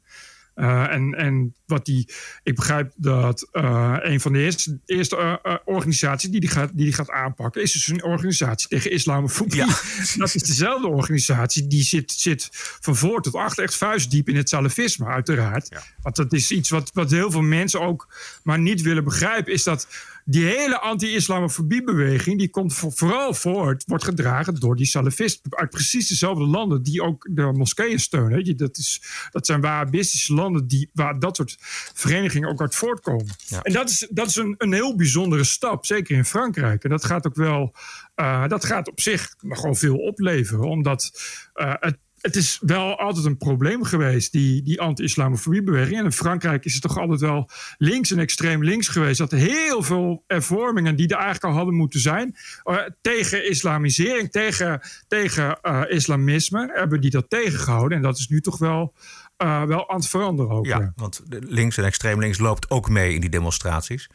Uh, 0.55 0.91
en, 0.93 1.13
en 1.15 1.55
wat 1.65 1.85
die, 1.85 2.09
ik 2.43 2.55
begrijp 2.55 2.91
dat 2.95 3.47
uh, 3.51 3.95
een 3.99 4.19
van 4.19 4.33
de 4.33 4.39
eerste, 4.39 4.79
eerste 4.85 5.39
uh, 5.45 5.55
organisaties 5.65 6.29
die 6.29 6.39
die, 6.39 6.49
gaat, 6.49 6.69
die 6.73 6.85
die 6.85 6.93
gaat 6.93 7.09
aanpakken, 7.09 7.61
is 7.61 7.71
dus 7.71 7.87
een 7.87 8.03
organisatie 8.03 8.67
tegen 8.67 8.91
islamofobie. 8.91 9.55
Ja. 9.55 9.65
Dat 10.17 10.35
is 10.35 10.43
dezelfde 10.43 10.87
organisatie, 10.87 11.67
die 11.67 11.83
zit, 11.83 12.11
zit 12.11 12.49
van 12.81 12.95
voor 12.95 13.21
tot 13.21 13.35
achter 13.35 13.63
echt 13.63 13.75
vuistdiep 13.75 14.29
in 14.29 14.35
het 14.35 14.49
salafisme, 14.49 15.05
uiteraard. 15.05 15.67
Ja. 15.69 15.83
Want 16.01 16.15
dat 16.15 16.33
is 16.33 16.51
iets 16.51 16.69
wat, 16.69 16.91
wat 16.93 17.11
heel 17.11 17.31
veel 17.31 17.41
mensen 17.41 17.81
ook 17.81 18.13
maar 18.43 18.59
niet 18.59 18.81
willen 18.81 19.03
begrijpen, 19.03 19.53
is 19.53 19.63
dat 19.63 19.87
die 20.27 20.45
hele 20.45 20.79
anti-islamofobiebeweging, 20.79 22.37
die 22.37 22.49
komt 22.49 22.73
voor, 22.73 22.91
vooral 22.91 23.33
voort, 23.33 23.83
wordt 23.87 24.03
gedragen 24.03 24.55
door 24.55 24.75
die 24.75 24.85
salafisten 24.85 25.57
uit 25.57 25.69
precies 25.69 26.07
dezelfde 26.07 26.45
landen 26.45 26.83
die 26.83 27.01
ook 27.01 27.27
de 27.31 27.41
moskeeën 27.41 27.99
steunen. 27.99 28.57
Dat, 28.57 28.77
is, 28.77 29.01
dat 29.31 29.45
zijn 29.45 29.61
wahhabistische 29.61 30.33
landen 30.33 30.67
die, 30.67 30.89
waar 30.93 31.19
dat 31.19 31.35
soort 31.35 31.55
verenigingen 31.93 32.49
ook 32.49 32.61
uit 32.61 32.75
voortkomen. 32.75 33.35
Ja. 33.47 33.61
En 33.61 33.73
dat 33.73 33.89
is, 33.89 34.07
dat 34.09 34.27
is 34.27 34.35
een, 34.35 34.55
een 34.57 34.73
heel 34.73 34.95
bijzondere 34.95 35.43
stap, 35.43 35.85
zeker 35.85 36.17
in 36.17 36.25
Frankrijk. 36.25 36.83
En 36.83 36.89
dat 36.89 37.05
gaat 37.05 37.27
ook 37.27 37.35
wel, 37.35 37.75
uh, 38.15 38.47
dat 38.47 38.65
gaat 38.65 38.87
op 38.87 39.01
zich 39.01 39.35
gewoon 39.39 39.75
veel 39.75 39.97
opleveren, 39.97 40.69
omdat 40.69 41.11
uh, 41.55 41.73
het 41.79 41.97
het 42.25 42.35
is 42.35 42.59
wel 42.61 42.99
altijd 42.99 43.25
een 43.25 43.37
probleem 43.37 43.83
geweest, 43.83 44.31
die, 44.31 44.63
die 44.63 44.81
anti-islamofobiebeweging. 44.81 45.97
En 45.97 46.03
in 46.03 46.11
Frankrijk 46.11 46.65
is 46.65 46.73
het 46.73 46.81
toch 46.81 46.97
altijd 46.97 47.19
wel 47.19 47.49
links 47.77 48.11
en 48.11 48.19
extreem 48.19 48.63
links 48.63 48.87
geweest. 48.87 49.17
Dat 49.17 49.31
heel 49.31 49.83
veel 49.83 50.23
hervormingen 50.27 50.95
die 50.95 51.07
er 51.07 51.15
eigenlijk 51.15 51.43
al 51.45 51.51
hadden 51.51 51.75
moeten 51.75 51.99
zijn. 51.99 52.35
Uh, 52.63 52.77
tegen 53.01 53.49
islamisering, 53.49 54.31
tegen, 54.31 54.81
tegen 55.07 55.57
uh, 55.63 55.81
islamisme, 55.87 56.71
hebben 56.73 57.01
die 57.01 57.09
dat 57.09 57.29
tegengehouden. 57.29 57.97
En 57.97 58.03
dat 58.03 58.17
is 58.17 58.27
nu 58.27 58.41
toch 58.41 58.57
wel, 58.57 58.93
uh, 59.37 59.63
wel 59.63 59.89
aan 59.89 59.97
het 59.97 60.07
veranderen 60.07 60.51
ook. 60.51 60.65
Ja, 60.65 60.93
want 60.95 61.23
links 61.29 61.77
en 61.77 61.83
extreem 61.83 62.19
links 62.19 62.37
loopt 62.37 62.69
ook 62.69 62.89
mee 62.89 63.13
in 63.13 63.21
die 63.21 63.29
demonstraties. 63.29 64.09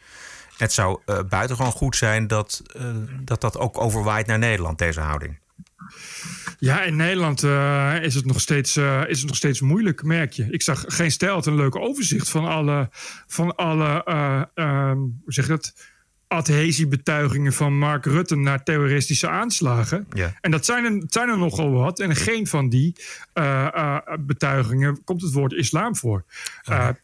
Het 0.57 0.73
zou 0.73 0.99
buitengewoon 1.29 1.71
goed 1.71 1.95
zijn 1.95 2.27
dat, 2.27 2.61
dat 3.21 3.41
dat 3.41 3.57
ook 3.57 3.81
overwaait 3.81 4.27
naar 4.27 4.39
Nederland, 4.39 4.77
deze 4.77 4.99
houding. 4.99 5.39
Ja, 6.61 6.83
in 6.83 6.95
Nederland 6.95 7.43
uh, 7.43 7.95
is, 8.01 8.15
het 8.15 8.25
nog 8.25 8.39
steeds, 8.39 8.77
uh, 8.77 9.01
is 9.07 9.17
het 9.17 9.27
nog 9.27 9.35
steeds 9.35 9.61
moeilijk, 9.61 10.03
merk 10.03 10.33
je. 10.33 10.47
Ik 10.49 10.61
zag 10.61 10.83
geen 10.87 11.11
stijl 11.11 11.33
had 11.33 11.45
een 11.45 11.55
leuk 11.55 11.75
overzicht 11.75 12.29
van 12.29 12.45
alle, 12.45 12.89
van 13.27 13.55
alle 13.55 14.05
uh, 14.55 14.91
hoe 14.91 15.33
zeg 15.33 15.45
je 15.45 15.51
dat? 15.51 15.73
adhesiebetuigingen 16.27 17.53
van 17.53 17.77
Mark 17.77 18.05
Rutte 18.05 18.35
naar 18.35 18.63
terroristische 18.63 19.29
aanslagen. 19.29 20.07
Ja. 20.13 20.33
En 20.41 20.51
dat 20.51 20.65
zijn 20.65 20.85
er, 20.85 21.03
zijn 21.07 21.29
er 21.29 21.37
nogal 21.37 21.71
wat. 21.71 21.99
En 21.99 22.15
geen 22.15 22.47
van 22.47 22.69
die 22.69 22.95
betuigingen 24.19 25.03
komt 25.03 25.21
het 25.21 25.33
woord 25.33 25.53
islam 25.53 25.95
voor. 25.95 26.25
Okay. 26.63 26.95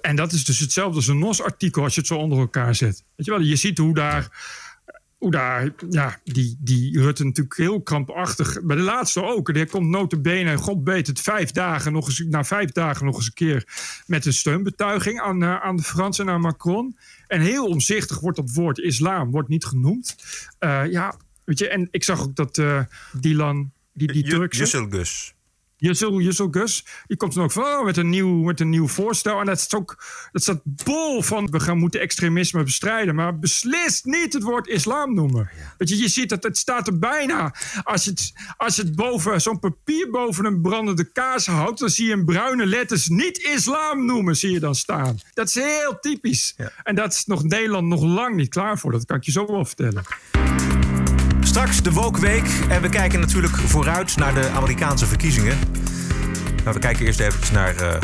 en 0.00 0.16
dat 0.16 0.32
is 0.32 0.44
dus 0.44 0.58
hetzelfde 0.58 0.96
als 0.96 1.06
een 1.06 1.18
NOS-artikel 1.18 1.82
als 1.82 1.94
je 1.94 2.00
het 2.00 2.08
zo 2.08 2.16
onder 2.16 2.38
elkaar 2.38 2.74
zet. 2.74 3.04
Weet 3.16 3.26
je 3.26 3.32
wel, 3.32 3.40
je 3.40 3.56
ziet 3.56 3.78
hoe 3.78 3.94
daar 3.94 4.30
hoe 5.22 5.30
daar, 5.30 5.72
ja, 5.90 6.20
die, 6.24 6.56
die 6.60 7.00
Rutte 7.00 7.24
natuurlijk 7.24 7.56
heel 7.56 7.82
krampachtig. 7.82 8.62
Bij 8.62 8.76
de 8.76 8.82
laatste 8.82 9.22
ook. 9.22 9.48
En 9.48 9.54
die 9.54 9.66
komt 9.66 9.88
notabene, 9.88 10.56
god 10.56 10.80
weet 10.84 11.06
het, 11.06 11.20
vijf 11.20 11.50
dagen 11.50 11.92
nog 11.92 12.06
eens, 12.06 12.24
na 12.28 12.44
vijf 12.44 12.70
dagen 12.70 13.06
nog 13.06 13.16
eens 13.16 13.26
een 13.26 13.32
keer 13.32 13.66
met 14.06 14.26
een 14.26 14.32
steunbetuiging 14.32 15.20
aan, 15.20 15.42
uh, 15.42 15.60
aan 15.60 15.76
de 15.76 15.82
Fransen 15.82 16.26
en 16.26 16.32
aan 16.32 16.40
Macron. 16.40 16.96
En 17.26 17.40
heel 17.40 17.66
omzichtig 17.66 18.20
wordt 18.20 18.36
dat 18.36 18.52
woord 18.54 18.78
islam 18.78 19.30
wordt 19.30 19.48
niet 19.48 19.64
genoemd. 19.64 20.16
Uh, 20.60 20.90
ja, 20.90 21.14
weet 21.44 21.58
je, 21.58 21.68
en 21.68 21.88
ik 21.90 22.04
zag 22.04 22.22
ook 22.22 22.36
dat 22.36 22.58
uh, 22.58 22.80
Dylan, 23.12 23.72
die, 23.92 24.12
die 24.12 24.24
Turkse... 24.24 25.20
Jussel, 25.82 26.20
Jussel 26.20 26.48
Gus, 26.50 26.86
die 27.06 27.16
komt 27.16 27.34
dan 27.34 27.44
ook 27.44 27.52
van 27.52 27.62
oh, 27.62 27.84
met, 27.84 27.96
een 27.96 28.08
nieuw, 28.08 28.42
met 28.42 28.60
een 28.60 28.68
nieuw 28.68 28.88
voorstel. 28.88 29.40
En 29.40 29.46
dat 29.46 29.58
is 29.58 29.74
ook, 29.74 30.04
dat 30.32 30.42
staat 30.42 30.60
bol 30.64 31.22
van 31.22 31.50
we 31.50 31.60
gaan 31.60 31.78
moeten 31.78 32.00
extremisme 32.00 32.62
bestrijden. 32.62 33.14
Maar 33.14 33.38
beslist 33.38 34.04
niet 34.04 34.32
het 34.32 34.42
woord 34.42 34.66
islam 34.66 35.14
noemen. 35.14 35.50
Weet 35.78 35.88
je, 35.88 35.98
je 35.98 36.08
ziet 36.08 36.28
dat 36.28 36.42
het 36.42 36.58
staat 36.58 36.86
er 36.86 36.98
bijna. 36.98 37.54
Als 37.82 38.04
je 38.04 38.10
het, 38.10 38.32
als 38.56 38.76
je 38.76 38.82
het 38.82 38.96
boven 38.96 39.40
zo'n 39.40 39.58
papier 39.58 40.10
boven 40.10 40.44
een 40.44 40.60
brandende 40.60 41.12
kaas 41.12 41.46
houdt, 41.46 41.78
dan 41.78 41.88
zie 41.88 42.06
je 42.06 42.12
in 42.12 42.24
bruine 42.24 42.66
letters 42.66 43.08
niet 43.08 43.38
islam 43.38 44.06
noemen, 44.06 44.36
zie 44.36 44.52
je 44.52 44.60
dan 44.60 44.74
staan. 44.74 45.20
Dat 45.34 45.48
is 45.48 45.54
heel 45.54 45.98
typisch. 46.00 46.56
En 46.82 46.94
dat 46.94 47.12
is 47.12 47.24
nog 47.26 47.42
Nederland 47.42 47.86
nog 47.86 48.02
lang 48.02 48.36
niet 48.36 48.48
klaar 48.48 48.78
voor. 48.78 48.92
Dat 48.92 49.04
kan 49.04 49.16
ik 49.16 49.24
je 49.24 49.32
zo 49.32 49.46
wel 49.46 49.64
vertellen. 49.64 50.02
Straks 51.52 51.82
de 51.82 51.92
Wokweek. 51.92 52.48
En 52.68 52.82
we 52.82 52.88
kijken 52.88 53.20
natuurlijk 53.20 53.56
vooruit 53.56 54.16
naar 54.16 54.34
de 54.34 54.48
Amerikaanse 54.48 55.06
verkiezingen. 55.06 55.58
Maar 56.64 56.74
we 56.74 56.78
kijken 56.78 57.06
eerst 57.06 57.20
even 57.20 57.54
naar 57.54 57.82
uh, 57.82 57.94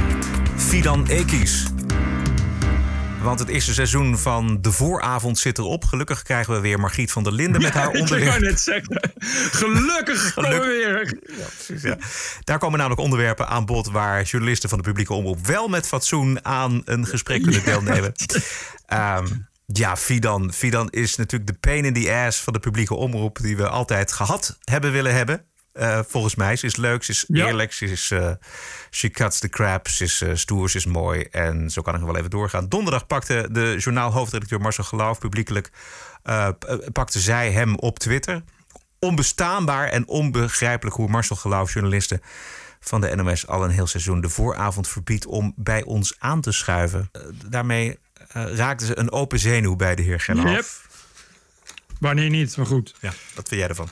Fidan 0.56 1.06
Ekis. 1.06 1.66
Want 3.22 3.38
het 3.38 3.48
eerste 3.48 3.74
seizoen 3.74 4.18
van 4.18 4.58
De 4.60 4.72
Vooravond 4.72 5.38
zit 5.38 5.58
erop. 5.58 5.84
Gelukkig 5.84 6.22
krijgen 6.22 6.54
we 6.54 6.60
weer 6.60 6.80
Margriet 6.80 7.12
van 7.12 7.22
der 7.22 7.32
Linden 7.32 7.62
met 7.62 7.72
haar 7.80 7.88
onderwerp. 7.88 8.34
Ik 8.34 8.40
net 8.40 8.60
zeggen. 8.60 9.10
Gelukkig 9.50 10.34
komen 10.34 10.60
we 10.60 10.66
weer. 10.66 11.18
Ja, 11.38 11.44
precies, 11.44 11.82
ja. 11.82 11.96
Daar 12.44 12.58
komen 12.58 12.78
namelijk 12.78 13.02
onderwerpen 13.02 13.48
aan 13.48 13.66
bod... 13.66 13.90
waar 13.90 14.22
journalisten 14.22 14.68
van 14.68 14.78
de 14.78 14.84
publieke 14.84 15.12
omroep 15.12 15.46
wel 15.46 15.68
met 15.68 15.86
fatsoen 15.86 16.44
aan 16.44 16.82
een 16.84 17.06
gesprek 17.06 17.42
kunnen 17.42 17.64
deelnemen. 17.64 18.12
Ja. 18.14 19.16
Um, 19.18 19.47
ja, 19.72 19.96
Fidan. 19.96 20.52
Fidan 20.52 20.88
is 20.90 21.16
natuurlijk 21.16 21.50
de 21.50 21.58
pain 21.58 21.84
in 21.84 21.92
the 21.92 22.12
ass 22.12 22.42
van 22.42 22.52
de 22.52 22.58
publieke 22.58 22.94
omroep... 22.94 23.38
die 23.38 23.56
we 23.56 23.68
altijd 23.68 24.12
gehad 24.12 24.58
hebben 24.64 24.92
willen 24.92 25.14
hebben. 25.14 25.44
Uh, 25.74 26.00
volgens 26.06 26.34
mij. 26.34 26.56
Ze 26.56 26.66
is 26.66 26.76
leuk, 26.76 27.04
ze 27.04 27.10
is 27.10 27.24
eerlijk, 27.28 27.72
ze 27.72 27.84
is... 27.84 28.10
Uh, 28.10 28.30
she 28.90 29.10
cuts 29.10 29.38
the 29.38 29.48
crap, 29.48 29.88
ze 29.88 30.04
is 30.04 30.20
uh, 30.20 30.34
stoer, 30.34 30.70
ze 30.70 30.76
is 30.76 30.86
mooi. 30.86 31.22
En 31.22 31.70
zo 31.70 31.82
kan 31.82 31.94
ik 31.94 32.00
nog 32.00 32.08
wel 32.08 32.18
even 32.18 32.30
doorgaan. 32.30 32.68
Donderdag 32.68 33.06
pakte 33.06 33.48
de 33.50 33.76
journaal-hoofdredacteur 33.78 34.60
Marcel 34.60 34.84
Geloof 34.84 35.18
publiekelijk... 35.18 35.70
pakte 36.92 37.20
zij 37.20 37.52
hem 37.52 37.76
op 37.76 37.98
Twitter. 37.98 38.42
Onbestaanbaar 38.98 39.88
en 39.88 40.08
onbegrijpelijk 40.08 40.96
hoe 40.96 41.08
Marcel 41.08 41.36
Geloof 41.36 41.72
journalisten 41.72 42.20
van 42.80 43.00
de 43.00 43.16
NOS 43.16 43.46
al 43.46 43.64
een 43.64 43.70
heel 43.70 43.86
seizoen 43.86 44.20
de 44.20 44.28
vooravond 44.28 44.88
verbiedt 44.88 45.26
om 45.26 45.52
bij 45.56 45.82
ons 45.84 46.14
aan 46.18 46.40
te 46.40 46.52
schuiven. 46.52 47.10
daarmee 47.46 47.98
uh, 48.36 48.54
raakten 48.54 48.86
ze 48.86 48.98
een 48.98 49.12
open 49.12 49.38
zenuw 49.38 49.76
bij 49.76 49.94
de 49.94 50.02
heer 50.02 50.20
Geloof. 50.20 50.50
Yep. 50.50 50.66
Wanneer 52.00 52.30
niet, 52.30 52.56
maar 52.56 52.66
goed. 52.66 52.94
Ja, 53.00 53.12
wat 53.34 53.48
vind 53.48 53.60
jij 53.60 53.68
ervan? 53.68 53.88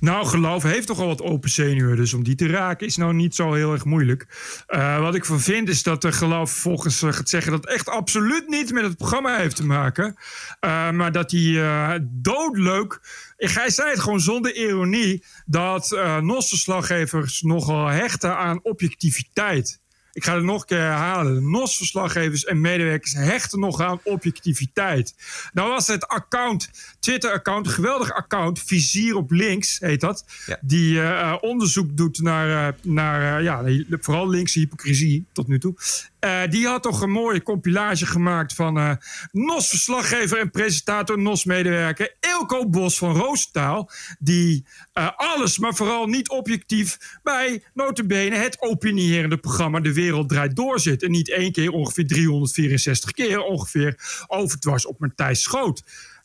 Nou, 0.00 0.26
geloof 0.26 0.62
heeft 0.62 0.86
toch 0.86 0.98
al 0.98 1.06
wat 1.06 1.22
open 1.22 1.50
zenuwen. 1.50 1.96
Dus 1.96 2.14
om 2.14 2.24
die 2.24 2.34
te 2.34 2.46
raken 2.46 2.86
is 2.86 2.96
nou 2.96 3.14
niet 3.14 3.34
zo 3.34 3.52
heel 3.52 3.72
erg 3.72 3.84
moeilijk. 3.84 4.26
Uh, 4.68 5.00
wat 5.00 5.14
ik 5.14 5.24
van 5.24 5.40
vind 5.40 5.68
is 5.68 5.82
dat 5.82 6.02
de 6.02 6.12
geloof 6.12 6.50
volgens 6.50 7.02
uh, 7.02 7.12
gaat 7.12 7.28
zeggen 7.28 7.52
dat 7.52 7.60
het 7.60 7.72
echt 7.72 7.88
absoluut 7.88 8.48
niet 8.48 8.72
met 8.72 8.84
het 8.84 8.96
programma 8.96 9.36
heeft 9.36 9.56
te 9.56 9.66
maken. 9.66 10.16
Uh, 10.60 10.90
maar 10.90 11.12
dat 11.12 11.30
hij 11.30 12.08
doodleuk. 12.10 13.00
Hij 13.36 13.70
zei 13.70 13.90
het 13.90 14.00
gewoon 14.00 14.20
zonder 14.20 14.54
ironie. 14.54 15.24
Dat 15.46 15.90
uh, 15.92 16.16
NOS-verslaggevers 16.16 17.40
nogal 17.40 17.86
hechten 17.86 18.36
aan 18.36 18.60
objectiviteit. 18.62 19.80
Ik 20.12 20.24
ga 20.24 20.34
het 20.34 20.44
nog 20.44 20.60
een 20.60 20.66
keer 20.66 20.78
herhalen. 20.78 21.50
NOS-verslaggevers 21.50 22.44
en 22.44 22.60
medewerkers 22.60 23.12
hechten 23.12 23.60
nog 23.60 23.80
aan 23.80 24.00
objectiviteit. 24.02 25.14
Nou 25.52 25.68
was 25.68 25.86
het 25.86 26.08
account, 26.08 26.70
Twitter-account, 26.98 27.66
een 27.66 27.72
geweldig 27.72 28.12
account, 28.12 28.62
Vizier 28.62 29.16
op 29.16 29.30
links 29.30 29.78
heet 29.78 30.00
dat. 30.00 30.24
Ja. 30.46 30.58
Die 30.60 30.94
uh, 30.94 31.36
onderzoek 31.40 31.96
doet 31.96 32.20
naar, 32.20 32.74
uh, 32.74 32.80
naar 32.82 33.38
uh, 33.38 33.44
ja, 33.44 33.84
vooral 34.00 34.28
linkse 34.28 34.58
hypocrisie 34.58 35.24
tot 35.32 35.48
nu 35.48 35.58
toe. 35.58 35.74
Uh, 36.20 36.42
die 36.50 36.66
had 36.66 36.82
toch 36.82 37.00
een 37.00 37.10
mooie 37.10 37.42
compilage 37.42 38.06
gemaakt 38.06 38.54
van 38.54 38.78
uh, 38.78 38.92
NOS-verslaggever 39.32 40.38
en 40.38 40.50
presentator, 40.50 41.18
NOS-medewerker 41.18 42.16
Ilko 42.20 42.68
Bos 42.68 42.98
van 42.98 43.16
Roosentaal. 43.16 43.90
Die 44.18 44.66
uh, 44.94 45.08
alles, 45.16 45.58
maar 45.58 45.74
vooral 45.74 46.06
niet 46.06 46.28
objectief, 46.28 47.18
bij 47.22 47.62
notabene 47.74 48.36
het 48.36 48.60
opinierende 48.60 49.38
programma 49.38 49.80
De 49.80 49.94
Wereld 49.94 50.28
Draait 50.28 50.56
Door 50.56 50.80
zit. 50.80 51.02
En 51.02 51.10
niet 51.10 51.30
één 51.30 51.52
keer, 51.52 51.70
ongeveer 51.70 52.06
364 52.06 53.10
keer, 53.10 53.40
ongeveer 53.42 54.24
overdwars 54.26 54.86
op 54.86 54.98
Matthijs 54.98 55.42
Schoot. 55.42 55.82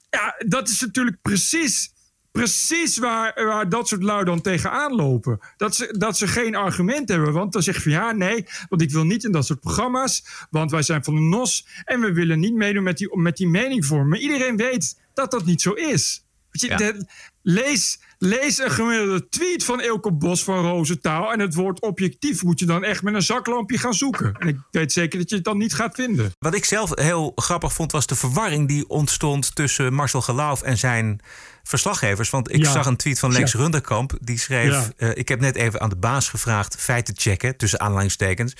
Ja, 0.09 0.35
dat 0.47 0.69
is 0.69 0.81
natuurlijk 0.81 1.21
precies 1.21 1.93
precies 2.35 2.97
waar, 2.97 3.45
waar 3.45 3.69
dat 3.69 3.87
soort 3.87 4.03
lui 4.03 4.23
dan 4.23 4.41
tegenaan 4.41 4.95
lopen. 4.95 5.39
Dat 5.57 5.75
ze, 5.75 5.95
dat 5.97 6.17
ze 6.17 6.27
geen 6.27 6.55
argument 6.55 7.09
hebben. 7.09 7.33
Want 7.33 7.53
dan 7.53 7.63
zeg 7.63 7.75
je 7.75 7.81
van 7.81 7.91
ja, 7.91 8.11
nee, 8.11 8.45
want 8.69 8.81
ik 8.81 8.91
wil 8.91 9.03
niet 9.03 9.23
in 9.23 9.31
dat 9.31 9.45
soort 9.45 9.59
programma's. 9.59 10.25
Want 10.49 10.71
wij 10.71 10.81
zijn 10.81 11.03
van 11.03 11.15
de 11.15 11.21
NOS 11.21 11.67
en 11.85 11.99
we 11.99 12.13
willen 12.13 12.39
niet 12.39 12.53
meedoen 12.53 12.83
met 12.83 12.97
die, 12.97 13.17
met 13.17 13.37
die 13.37 13.47
meningvorming. 13.47 14.09
Maar 14.09 14.19
iedereen 14.19 14.57
weet 14.57 14.99
dat 15.13 15.31
dat 15.31 15.45
niet 15.45 15.61
zo 15.61 15.71
is. 15.71 16.24
Je, 16.61 16.67
ja. 16.67 16.77
de, 16.77 17.05
lees, 17.41 17.99
lees 18.17 18.59
een 18.59 18.71
gemiddelde 18.71 19.29
tweet 19.29 19.63
van 19.63 19.81
Ilko 19.81 20.11
Bos 20.11 20.43
van 20.43 20.65
Rozentaal. 20.65 21.31
En 21.31 21.39
het 21.39 21.55
woord 21.55 21.81
objectief 21.81 22.43
moet 22.43 22.59
je 22.59 22.65
dan 22.65 22.83
echt 22.83 23.03
met 23.03 23.13
een 23.13 23.21
zaklampje 23.21 23.77
gaan 23.77 23.93
zoeken. 23.93 24.33
En 24.39 24.47
ik 24.47 24.57
weet 24.71 24.91
zeker 24.91 25.19
dat 25.19 25.29
je 25.29 25.35
het 25.35 25.43
dan 25.43 25.57
niet 25.57 25.73
gaat 25.73 25.95
vinden. 25.95 26.31
Wat 26.39 26.55
ik 26.55 26.65
zelf 26.65 26.91
heel 26.93 27.31
grappig 27.35 27.73
vond, 27.73 27.91
was 27.91 28.07
de 28.07 28.15
verwarring 28.15 28.67
die 28.67 28.89
ontstond 28.89 29.55
tussen 29.55 29.93
Marcel 29.93 30.21
Gelauf 30.21 30.61
en 30.61 30.77
zijn 30.77 31.21
verslaggevers. 31.63 32.29
Want 32.29 32.53
ik 32.53 32.63
ja. 32.63 32.71
zag 32.71 32.85
een 32.85 32.97
tweet 32.97 33.19
van 33.19 33.31
Lex 33.31 33.51
ja. 33.51 33.59
Runderkamp. 33.59 34.17
Die 34.21 34.39
schreef: 34.39 34.71
ja. 34.71 34.91
uh, 34.97 35.15
Ik 35.15 35.27
heb 35.27 35.39
net 35.39 35.55
even 35.55 35.81
aan 35.81 35.89
de 35.89 35.95
baas 35.95 36.29
gevraagd 36.29 36.75
feiten 36.75 37.13
checken, 37.17 37.57
tussen 37.57 37.79
aanleidingstekens. 37.79 38.55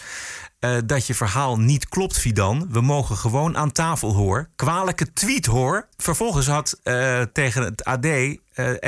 Uh, 0.66 0.78
dat 0.86 1.08
je 1.08 1.16
verhaal 1.16 1.60
niet 1.60 1.90
klopt, 1.90 2.18
Fidan. 2.18 2.68
We 2.72 2.82
mogen 2.82 3.18
gewoon 3.18 3.58
aan 3.58 3.72
tafel 3.72 4.14
hoor. 4.14 4.50
Kwalijke 4.56 5.14
tweet 5.14 5.46
hoor. 5.46 5.88
Vervolgens 5.98 6.48
had 6.48 6.80
uh, 6.84 7.22
tegen 7.22 7.64
het 7.64 7.84
AD 7.84 8.08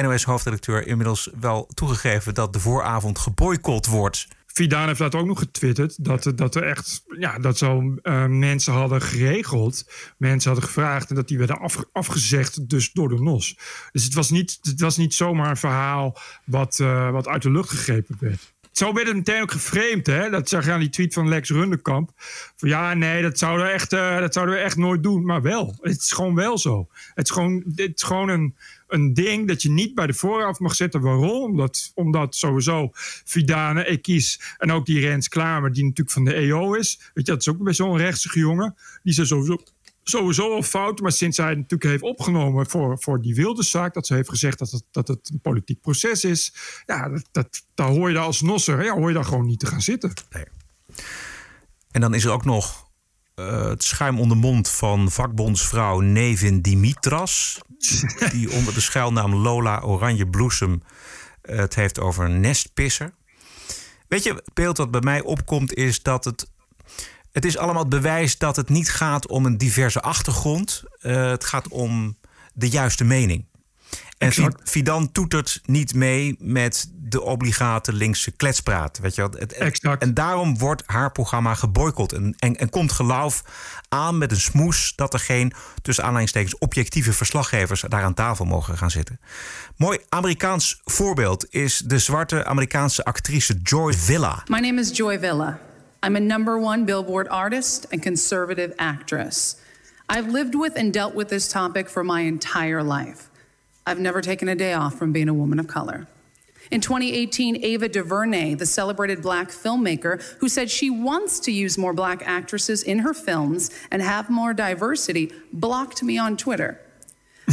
NOS-hoofdredacteur 0.02 0.88
inmiddels 0.88 1.30
wel 1.40 1.68
toegegeven 1.74 2.34
dat 2.34 2.54
de 2.54 2.60
vooravond 2.60 3.20
geboycott 3.20 3.86
wordt. 3.86 4.28
Vidaan 4.58 4.88
heeft 4.88 5.00
dat 5.00 5.16
ook 5.16 5.26
nog 5.26 5.40
getwitterd. 5.40 6.04
Dat, 6.04 6.32
dat 6.36 6.56
er 6.56 6.64
echt, 6.64 7.04
ja, 7.20 7.40
dat 7.40 7.58
zo 7.58 7.96
uh, 8.04 8.26
mensen 8.26 8.74
hadden 8.74 9.02
geregeld. 9.02 9.86
Mensen 10.18 10.52
hadden 10.52 10.70
gevraagd 10.70 11.10
en 11.10 11.16
dat 11.16 11.28
die 11.28 11.38
werden 11.38 11.60
af, 11.60 11.84
afgezegd 11.92 12.70
dus 12.70 12.92
door 12.92 13.10
de 13.10 13.22
NOS. 13.22 13.58
Dus 13.92 14.04
het 14.04 14.14
was 14.14 14.30
niet, 14.30 14.60
het 14.62 14.80
was 14.80 14.98
niet 14.98 15.14
zomaar 15.14 15.50
een 15.50 15.58
verhaal 15.58 16.18
wat, 16.44 16.80
uh, 16.80 17.12
wat 17.12 17.28
uit 17.28 17.42
de 17.42 17.52
lucht 17.52 17.70
gegrepen 17.70 18.18
werd. 18.20 18.54
Zo 18.78 18.94
werd 18.94 19.08
het 19.08 19.16
meteen 19.16 19.42
ook 19.42 19.52
geframed, 19.52 20.08
hè? 20.08 20.30
Dat 20.30 20.50
zag 20.50 20.66
je 20.66 20.72
aan 20.72 20.80
die 20.80 20.90
tweet 20.90 21.14
van 21.14 21.28
Lex 21.28 21.50
Runderkamp. 21.50 22.12
Van 22.56 22.70
ja, 22.70 22.94
nee, 22.94 23.22
dat 23.22 23.38
zouden, 23.38 23.66
we 23.66 23.72
echt, 23.72 23.94
uh, 23.94 24.20
dat 24.20 24.34
zouden 24.34 24.56
we 24.56 24.62
echt 24.62 24.78
nooit 24.78 25.04
doen. 25.04 25.26
Maar 25.26 25.42
wel, 25.42 25.76
het 25.82 25.98
is 25.98 26.12
gewoon 26.12 26.36
wel 26.36 26.58
zo. 26.58 26.88
Het 27.14 27.26
is 27.26 27.32
gewoon, 27.32 27.64
het 27.76 27.92
is 27.96 28.04
gewoon 28.04 28.30
een, 28.30 28.56
een 28.88 29.14
ding 29.14 29.48
dat 29.48 29.62
je 29.62 29.70
niet 29.70 29.96
bij 29.96 30.08
de 30.08 30.14
vooraf 30.14 30.60
mag 30.60 30.76
zetten. 30.76 31.02
Waarom? 31.02 31.44
Omdat, 31.44 31.92
omdat 31.96 32.36
sowieso 32.36 32.90
Vidane, 33.26 33.86
Ekis 33.86 34.56
en 34.58 34.72
ook 34.72 34.86
die 34.86 35.00
Rens 35.00 35.28
Klamer, 35.28 35.74
die 35.74 35.84
natuurlijk 35.84 36.12
van 36.12 36.26
de 36.26 36.34
EO 36.34 36.74
is. 36.74 37.00
Weet 37.14 37.26
je, 37.26 37.32
dat 37.32 37.42
is 37.42 37.50
ook 37.50 37.78
wel 37.78 37.92
een 37.92 37.98
rechtsige 37.98 38.40
jongen. 38.40 38.76
Die 39.04 39.14
zijn 39.14 39.28
sowieso 39.28 39.64
sowieso 40.10 40.54
al 40.54 40.64
fout. 40.64 41.00
Maar 41.00 41.12
sinds 41.12 41.38
hij 41.38 41.56
natuurlijk 41.56 41.84
heeft 41.84 42.04
opgenomen 42.04 42.70
voor, 42.70 42.98
voor 43.00 43.22
die 43.22 43.36
Wilderszaak... 43.36 43.94
dat 43.94 44.08
ze 44.08 44.14
heeft 44.14 44.30
gezegd 44.30 44.60
dat 44.60 44.72
het, 44.72 44.84
dat 44.92 45.08
het 45.08 45.30
een 45.34 45.42
politiek 45.42 45.82
proces 45.82 46.24
is... 46.24 46.54
ja, 46.86 47.10
dat, 47.10 47.28
dat, 47.32 47.66
daar 47.74 47.90
hoor 47.90 48.08
je 48.08 48.14
daar 48.16 48.24
als 48.24 48.42
nosser... 48.42 48.84
ja, 48.84 48.94
hoor 48.94 49.08
je 49.08 49.14
daar 49.14 49.26
gewoon 49.26 49.46
niet 49.46 49.60
te 49.60 49.66
gaan 49.66 49.82
zitten. 49.82 50.14
Nee. 50.30 50.46
En 51.92 52.02
dan 52.02 52.14
is 52.14 52.24
er 52.24 52.32
ook 52.32 52.46
nog 52.46 52.90
uh, 53.36 53.68
het 53.68 53.84
schuim 53.84 54.20
onder 54.20 54.38
mond 54.38 54.70
van 54.70 55.12
vakbondsvrouw 55.12 56.00
Nevin 56.00 56.62
Dimitras... 56.62 57.60
die 58.32 58.52
onder 58.52 58.74
de 58.74 58.82
schuilnaam 58.82 59.36
Lola 59.36 59.80
Oranje 59.80 60.28
Bloesem... 60.28 60.84
Uh, 61.44 61.58
het 61.58 61.76
heeft 61.76 62.00
over 62.00 62.26
een 62.26 62.40
nestpisser. 62.40 63.14
Weet 64.08 64.24
je, 64.24 64.34
het 64.34 64.54
beeld 64.54 64.76
dat 64.76 64.92
bij 64.92 65.02
mij 65.02 65.22
opkomt 65.22 65.74
is 65.74 66.02
dat 66.02 66.26
het 66.26 66.50
het 67.38 67.46
is 67.46 67.58
allemaal 67.58 67.82
het 67.82 67.90
bewijs 67.90 68.38
dat 68.38 68.56
het 68.56 68.70
niet 68.70 68.90
gaat 68.90 69.28
om 69.28 69.46
een 69.46 69.58
diverse 69.58 70.02
achtergrond. 70.02 70.84
Uh, 71.02 71.30
het 71.30 71.46
gaat 71.46 71.68
om 71.68 72.18
de 72.54 72.70
juiste 72.70 73.04
mening. 73.04 73.46
En 74.18 74.32
Fidan 74.64 75.12
toetert 75.12 75.62
niet 75.66 75.94
mee 75.94 76.36
met 76.40 76.92
de 76.94 77.22
obligate 77.22 77.94
linkse 77.94 78.32
kletspraat. 78.32 78.98
Weet 78.98 79.16
je 79.16 79.22
wel? 79.22 79.40
Exact. 79.40 80.02
En 80.02 80.14
daarom 80.14 80.58
wordt 80.58 80.84
haar 80.86 81.12
programma 81.12 81.54
geboycott. 81.54 82.14
En, 82.14 82.36
en, 82.38 82.56
en 82.56 82.70
komt 82.70 82.92
geloof 82.92 83.44
aan 83.90 84.18
met 84.18 84.32
een 84.32 84.40
smoes 84.40 84.94
dat 84.96 85.14
er 85.14 85.20
geen, 85.20 85.54
tussen 85.82 86.04
aanleidingstekens, 86.04 86.58
objectieve 86.58 87.14
verslaggevers 87.14 87.84
daar 87.88 88.04
aan 88.04 88.14
tafel 88.14 88.46
mogen 88.46 88.78
gaan 88.78 88.92
zitten. 88.92 89.20
Mooi 89.76 90.00
Amerikaans 90.10 90.82
voorbeeld 90.84 91.46
is 91.50 91.78
de 91.86 92.00
zwarte 92.00 92.46
Amerikaanse 92.46 93.04
actrice 93.04 93.60
Joy 93.64 93.94
Villa. 93.94 94.44
My 94.48 94.60
name 94.60 94.80
is 94.80 94.98
Joy 94.98 95.20
Villa. 95.20 95.60
I'm 96.04 96.16
a 96.16 96.20
number 96.20 96.60
one 96.60 96.86
Billboard 96.86 97.28
artist 97.30 97.88
and 97.92 98.04
conservative 98.04 98.74
actress. 98.78 99.62
I've 100.08 100.28
lived 100.28 100.56
with 100.56 100.76
and 100.76 100.94
dealt 100.94 101.16
with 101.16 101.30
this 101.30 101.52
topic 101.52 101.90
for 101.90 102.04
my 102.04 102.22
entire 102.22 102.84
life. 102.84 103.30
I've 103.86 104.00
never 104.00 104.22
taken 104.22 104.48
a 104.48 104.56
day 104.56 104.74
off 104.74 104.96
from 104.96 105.12
being 105.12 105.28
a 105.28 105.34
woman 105.34 105.60
of 105.60 105.68
color. 105.68 106.08
In 106.70 106.82
2018, 106.82 107.64
Ava 107.64 107.88
DuVernay, 107.88 108.56
the 108.56 108.66
celebrated 108.66 109.22
black 109.22 109.50
filmmaker 109.50 110.22
who 110.40 110.50
said 110.50 110.70
she 110.70 110.90
wants 110.90 111.40
to 111.42 111.52
use 111.52 111.78
more 111.78 111.94
black 111.94 112.22
actresses 112.26 112.84
in 112.84 113.00
her 113.00 113.14
films 113.14 113.72
and 113.90 114.02
have 114.02 114.30
more 114.30 114.54
diversity, 114.54 115.32
blocked 115.54 116.04
me 116.04 116.18
on 116.18 116.36
Twitter. 116.36 116.82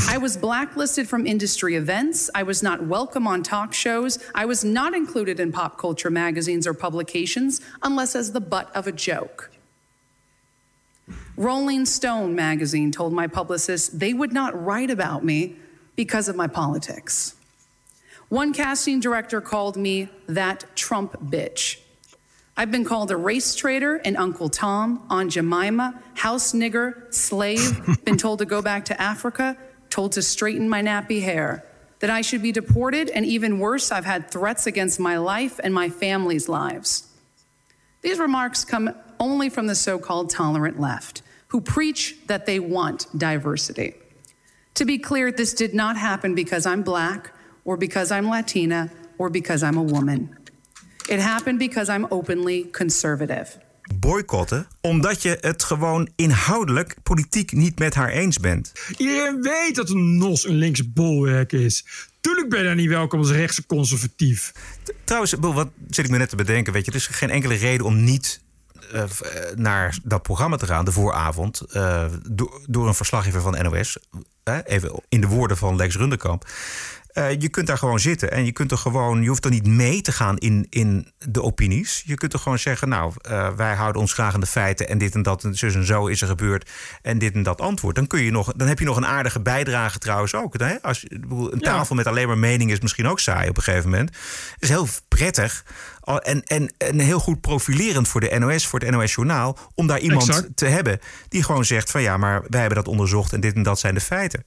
I 0.09 0.19
was 0.19 0.37
blacklisted 0.37 1.09
from 1.09 1.25
industry 1.25 1.77
events. 1.77 2.29
I 2.35 2.43
was 2.43 2.63
not 2.63 2.85
welcome 2.85 3.29
on 3.29 3.45
talk 3.45 3.73
shows. 3.73 4.19
I 4.35 4.45
was 4.45 4.65
not 4.65 4.93
included 4.93 5.39
in 5.39 5.53
pop 5.53 5.79
culture 5.79 6.11
magazines 6.11 6.67
or 6.67 6.75
publications 6.75 7.61
unless 7.83 8.17
as 8.17 8.33
the 8.33 8.41
butt 8.41 8.75
of 8.75 8.89
a 8.89 8.93
joke. 8.93 9.53
Rolling 11.37 11.87
Stone 11.87 12.35
magazine 12.35 12.91
told 12.91 13.13
my 13.13 13.29
publicist 13.29 14.01
they 14.01 14.13
would 14.13 14.33
not 14.33 14.61
write 14.65 14.91
about 14.91 15.25
me 15.25 15.57
because 15.95 16.29
of 16.29 16.35
my 16.35 16.49
politics. 16.49 17.37
One 18.29 18.53
casting 18.53 18.99
director 18.99 19.41
called 19.41 19.77
me 19.77 20.09
that 20.27 20.65
Trump 20.75 21.13
bitch. 21.31 21.79
I've 22.57 22.71
been 22.71 22.85
called 22.85 23.11
a 23.11 23.17
race 23.17 23.55
traitor 23.55 23.97
and 23.97 24.17
Uncle 24.17 24.49
Tom, 24.49 25.05
Aunt 25.11 25.33
Jemima, 25.33 26.01
house 26.15 26.53
nigger, 26.53 27.13
slave, 27.13 27.81
been 28.05 28.17
told 28.17 28.39
to 28.41 28.45
go 28.45 28.63
back 28.63 28.85
to 28.87 29.01
Africa, 29.01 29.57
told 29.95 30.11
to 30.11 30.23
straighten 30.23 30.69
my 30.69 30.83
nappy 30.83 31.23
hair, 31.23 31.65
that 32.01 32.11
I 32.11 32.21
should 32.21 32.43
be 32.43 32.51
deported, 32.51 33.09
and 33.11 33.25
even 33.25 33.61
worse, 33.61 33.93
I've 33.93 34.05
had 34.05 34.29
threats 34.29 34.67
against 34.67 34.99
my 34.99 35.19
life 35.19 35.61
and 35.63 35.73
my 35.73 35.89
family's 35.89 36.49
lives. 36.49 37.07
These 38.03 38.19
remarks 38.19 38.65
come 38.65 38.93
only 39.21 39.49
from 39.49 39.69
the 39.69 39.77
so 39.77 40.01
called 40.01 40.31
tolerant 40.31 40.81
left, 40.81 41.23
who 41.47 41.61
preach 41.61 42.17
that 42.27 42.45
they 42.45 42.59
want 42.59 43.07
diversity. 43.17 43.95
To 44.75 44.85
be 44.85 44.99
clear, 44.99 45.31
this 45.31 45.55
did 45.55 45.75
not 45.75 45.97
happen 45.97 46.35
because 46.35 46.67
I'm 46.67 46.83
black 46.83 47.33
or 47.65 47.77
because 47.77 48.11
I'm 48.11 48.29
Latina 48.29 48.91
or 49.17 49.31
because 49.31 49.63
I'm 49.63 49.77
a 49.77 49.83
woman. 49.83 50.37
It 51.09 51.21
happened 51.21 51.61
because 51.61 51.89
I'm 51.89 52.09
openly 52.11 52.65
conservative. 52.65 53.64
Boycotten 53.95 54.67
omdat 54.81 55.23
je 55.23 55.39
het 55.41 55.63
gewoon 55.63 56.09
inhoudelijk 56.17 56.97
politiek 57.03 57.53
niet 57.53 57.79
met 57.79 57.95
haar 57.95 58.09
eens 58.09 58.39
bent. 58.39 58.73
Iedereen 58.97 59.43
weet 59.43 59.75
dat 59.75 59.91
een 59.91 60.17
NOS 60.17 60.47
een 60.47 60.55
linkse 60.55 60.89
bolwerk 60.89 61.53
is. 61.53 61.87
Tuurlijk 62.21 62.49
ben 62.49 62.59
je 62.59 62.65
daar 62.65 62.75
niet 62.75 62.89
welkom 62.89 63.19
als 63.19 63.31
rechtse 63.31 63.67
conservatief. 63.67 64.53
Trouwens, 65.05 65.35
wat 65.41 65.69
zit 65.89 66.05
ik 66.05 66.11
me 66.11 66.19
net 66.19 66.29
te 66.29 66.37
bedenken? 66.37 66.73
Weet 66.73 66.85
je, 66.85 66.91
er 66.91 66.97
is 66.97 67.07
geen 67.07 67.31
enkele 67.31 67.55
reden 67.55 67.87
om 67.87 68.05
niet 68.05 68.43
uh, 68.95 69.03
naar 69.55 69.99
dat 70.03 70.23
programma 70.23 70.57
te 70.57 70.67
gaan, 70.67 70.85
de 70.85 70.93
vooravond, 70.93 71.63
uh, 71.73 72.05
door, 72.31 72.61
door 72.67 72.87
een 72.87 72.95
verslaggever 72.95 73.41
van 73.41 73.63
NOS. 73.63 73.99
even 74.65 75.03
in 75.09 75.21
de 75.21 75.27
woorden 75.27 75.57
van 75.57 75.77
Lex 75.77 75.97
Rundekamp. 75.97 76.47
Uh, 77.15 77.31
je 77.41 77.49
kunt 77.49 77.67
daar 77.67 77.79
gewoon 77.79 78.01
zitten 78.01 78.31
en 78.31 78.45
je 78.45 78.53
kunt 78.53 78.71
er 78.71 78.79
gewoon, 78.79 79.23
je 79.23 79.29
hoeft 79.29 79.45
er 79.45 79.51
niet 79.51 79.67
mee 79.67 80.01
te 80.01 80.13
gaan 80.13 80.37
in, 80.37 80.67
in 80.71 81.13
de 81.19 81.43
opinies. 81.43 82.03
Je 82.07 82.15
kunt 82.15 82.33
er 82.33 82.39
gewoon 82.39 82.59
zeggen, 82.59 82.89
nou, 82.89 83.13
uh, 83.29 83.49
wij 83.57 83.75
houden 83.75 84.01
ons 84.01 84.13
graag 84.13 84.35
aan 84.35 84.41
de 84.41 84.47
feiten 84.47 84.89
en 84.89 84.99
dit 84.99 85.15
en 85.15 85.23
dat 85.23 85.45
en 85.45 85.55
zus 85.55 85.75
en 85.75 85.87
zo 85.87 86.07
is 86.07 86.21
er 86.21 86.27
gebeurd 86.27 86.71
en 87.03 87.19
dit 87.19 87.35
en 87.35 87.43
dat 87.43 87.61
antwoord. 87.61 87.95
Dan 87.95 88.07
kun 88.07 88.23
je 88.23 88.31
nog, 88.31 88.53
dan 88.53 88.69
heb 88.69 88.79
je 88.79 88.85
nog 88.85 88.97
een 88.97 89.07
aardige 89.07 89.41
bijdrage 89.41 89.99
trouwens 89.99 90.35
ook. 90.35 90.59
Hè? 90.59 90.83
Als, 90.83 91.05
een 91.09 91.61
tafel 91.61 91.87
ja. 91.89 91.95
met 91.95 92.07
alleen 92.07 92.27
maar 92.27 92.39
mening 92.39 92.71
is 92.71 92.81
misschien 92.81 93.07
ook 93.07 93.21
saai 93.21 93.49
op 93.49 93.57
een 93.57 93.63
gegeven 93.63 93.91
moment. 93.91 94.09
Het 94.55 94.63
is 94.63 94.69
heel 94.69 94.89
prettig 95.09 95.65
en, 96.05 96.43
en, 96.43 96.75
en 96.79 96.99
heel 96.99 97.21
goed 97.21 97.41
profilerend 97.41 98.09
voor 98.09 98.21
de 98.21 98.39
NOS, 98.39 98.67
voor 98.67 98.81
het 98.81 98.91
NOS 98.91 99.15
Journaal, 99.15 99.59
om 99.75 99.87
daar 99.87 100.01
iemand 100.01 100.29
exact. 100.29 100.57
te 100.57 100.67
hebben 100.67 100.99
die 101.29 101.43
gewoon 101.43 101.65
zegt 101.65 101.91
van 101.91 102.03
ja, 102.03 102.17
maar 102.17 102.43
wij 102.49 102.61
hebben 102.61 102.79
dat 102.79 102.89
onderzocht 102.89 103.33
en 103.33 103.41
dit 103.41 103.55
en 103.55 103.63
dat 103.63 103.79
zijn 103.79 103.95
de 103.95 104.01
feiten. 104.01 104.45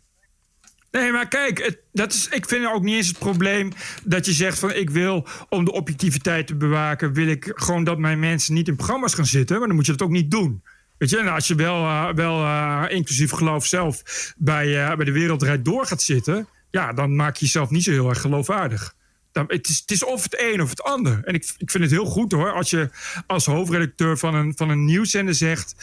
Nee, 0.98 1.12
maar 1.12 1.28
kijk, 1.28 1.80
dat 1.92 2.14
is, 2.14 2.28
ik 2.28 2.48
vind 2.48 2.66
ook 2.66 2.84
niet 2.84 2.96
eens 2.96 3.08
het 3.08 3.20
probleem 3.20 3.72
dat 4.04 4.26
je 4.26 4.34
zegt 4.34 4.60
van 4.60 4.74
ik 4.74 4.90
wil 4.90 5.28
om 5.50 5.66
de 5.66 5.72
objectiviteit 5.72 6.48
te 6.48 6.56
bewaken, 6.56 7.14
wil 7.14 7.28
ik 7.28 7.52
gewoon 7.56 7.84
dat 7.84 7.98
mijn 7.98 8.20
mensen 8.20 8.54
niet 8.54 8.68
in 8.68 8.76
programma's 8.76 9.14
gaan 9.14 9.26
zitten, 9.26 9.58
maar 9.58 9.68
dan 9.68 9.76
moet 9.76 9.86
je 9.86 9.92
dat 9.92 10.02
ook 10.02 10.14
niet 10.14 10.32
doen. 10.32 10.64
Weet 10.98 11.10
je, 11.10 11.18
en 11.18 11.28
als 11.28 11.48
je 11.48 11.56
wel, 11.56 11.84
uh, 11.84 12.10
wel 12.14 12.42
uh, 12.42 12.84
inclusief 12.88 13.32
geloof 13.32 13.66
zelf 13.66 14.02
bij, 14.38 14.68
uh, 14.68 14.96
bij 14.96 15.06
de 15.06 15.12
Wereldrijd 15.12 15.66
door 15.66 15.86
gaat 15.86 16.02
zitten, 16.02 16.48
ja, 16.72 16.94
dan 16.94 17.16
maak 17.16 17.36
je 17.36 17.46
jezelf 17.46 17.70
niet 17.70 17.84
zo 17.84 17.92
heel 17.92 18.10
erg 18.10 18.22
geloofwaardig. 18.22 18.96
Dan, 19.32 19.46
het, 19.48 19.68
is, 19.68 19.80
het 19.80 19.92
is 19.92 20.06
of 20.06 20.24
het 20.24 20.42
een 20.42 20.62
of 20.62 20.70
het 20.70 20.84
ander. 20.84 21.22
En 21.24 21.34
ik, 21.34 21.54
ik 21.58 21.72
vind 21.72 21.84
het 21.84 21.94
heel 21.94 22.06
goed 22.06 22.32
hoor, 22.32 22.52
als 22.52 22.70
je 22.70 22.90
als 23.28 23.46
hoofdredacteur 23.46 24.18
van 24.18 24.36
een, 24.36 24.54
van 24.56 24.70
een 24.70 24.86
nieuwszender 24.86 25.36
zegt. 25.36 25.76